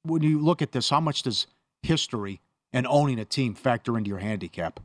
when 0.03 0.23
you 0.23 0.39
look 0.39 0.61
at 0.61 0.71
this, 0.73 0.89
how 0.89 0.99
much 0.99 1.23
does 1.23 1.47
history 1.83 2.41
and 2.73 2.85
owning 2.87 3.19
a 3.19 3.25
team 3.25 3.53
factor 3.55 3.97
into 3.97 4.09
your 4.09 4.19
handicap? 4.19 4.79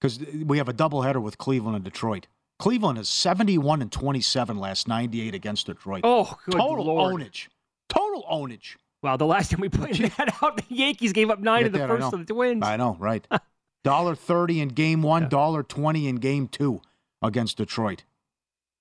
Because 0.00 0.18
we 0.44 0.58
have 0.58 0.68
a 0.68 0.72
doubleheader 0.72 1.20
with 1.22 1.38
Cleveland 1.38 1.76
and 1.76 1.84
Detroit. 1.84 2.26
Cleveland 2.58 2.98
is 2.98 3.08
71 3.08 3.82
and 3.82 3.90
27 3.92 4.58
last 4.58 4.88
98 4.88 5.34
against 5.34 5.66
Detroit. 5.66 6.00
Oh, 6.04 6.36
good 6.46 6.54
Total 6.54 6.84
Lord. 6.84 7.14
ownage. 7.14 7.48
Total 7.88 8.24
ownage. 8.30 8.76
Wow, 9.02 9.16
the 9.16 9.26
last 9.26 9.50
time 9.52 9.60
we 9.60 9.68
played 9.68 9.94
that 10.18 10.42
out, 10.42 10.56
the 10.56 10.74
Yankees 10.74 11.12
gave 11.12 11.30
up 11.30 11.38
nine 11.40 11.66
in 11.66 11.72
the 11.72 11.78
first 11.86 12.12
of 12.12 12.26
the 12.26 12.32
Twins. 12.34 12.64
I 12.64 12.76
know, 12.76 12.96
right? 12.98 13.24
Dollar 13.84 14.14
thirty 14.14 14.60
in 14.60 14.68
game 14.68 15.02
one, 15.02 15.28
dollar 15.28 15.62
twenty 15.62 16.08
in 16.08 16.16
game 16.16 16.48
two 16.48 16.80
against 17.22 17.56
Detroit, 17.58 18.04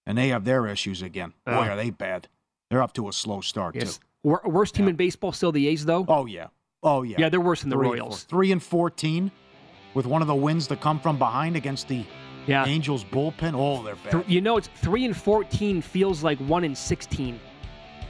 and 0.06 0.18
they 0.18 0.30
have 0.30 0.44
their 0.44 0.68
issues 0.68 1.02
again. 1.02 1.34
Boy, 1.46 1.52
Uh. 1.54 1.68
are 1.70 1.76
they 1.76 1.90
bad! 1.92 2.28
They're 2.70 2.82
up 2.82 2.94
to 2.94 3.08
a 3.08 3.14
slow 3.14 3.42
start 3.42 3.76
Yes. 3.76 3.98
too. 3.98 4.04
Wor- 4.24 4.42
worst 4.46 4.76
team 4.76 4.88
in 4.88 4.96
baseball, 4.96 5.32
still 5.32 5.52
the 5.52 5.68
A's, 5.68 5.86
though? 5.86 6.04
Oh 6.08 6.26
yeah, 6.26 6.48
oh 6.84 7.04
yeah. 7.04 7.16
Yeah, 7.20 7.30
they're 7.30 7.40
worse 7.40 7.62
than 7.62 7.70
the 7.70 7.76
Three 7.78 7.88
Royals. 7.90 8.24
four- 8.24 8.30
Three 8.38 8.52
and 8.52 8.62
fourteen, 8.62 9.32
with 9.94 10.06
one 10.06 10.22
of 10.22 10.28
the 10.28 10.36
wins 10.36 10.68
that 10.68 10.82
come 10.82 11.00
from 11.00 11.18
behind 11.18 11.56
against 11.56 11.88
the 11.88 12.04
Yeah. 12.48 12.66
Angels 12.66 13.04
bullpen. 13.06 13.54
Oh, 13.56 13.84
they're 13.84 13.96
bad. 13.96 14.26
You 14.30 14.42
know, 14.42 14.58
it's 14.58 14.70
3 14.78 15.04
and 15.06 15.16
14 15.16 15.82
feels 15.82 16.24
like 16.24 16.38
1 16.40 16.64
and 16.64 16.78
16 16.78 17.40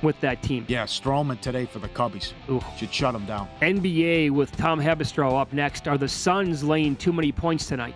with 0.01 0.19
that 0.21 0.41
team. 0.43 0.65
yeah, 0.67 0.85
Stroman 0.85 1.39
today 1.41 1.65
for 1.65 1.79
the 1.79 1.89
Cubbies 1.89 2.33
Ooh. 2.49 2.61
should 2.77 2.93
shut 2.93 3.13
them 3.13 3.25
down. 3.25 3.47
NBA 3.61 4.31
with 4.31 4.55
Tom 4.55 4.79
Habistro 4.79 5.39
up 5.39 5.51
next. 5.53 5.87
Are 5.87 5.97
the 5.97 6.07
Suns 6.07 6.63
laying 6.63 6.95
too 6.95 7.13
many 7.13 7.31
points 7.31 7.67
tonight? 7.67 7.95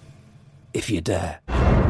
if 0.73 0.89
you 0.89 1.01
dare. 1.01 1.80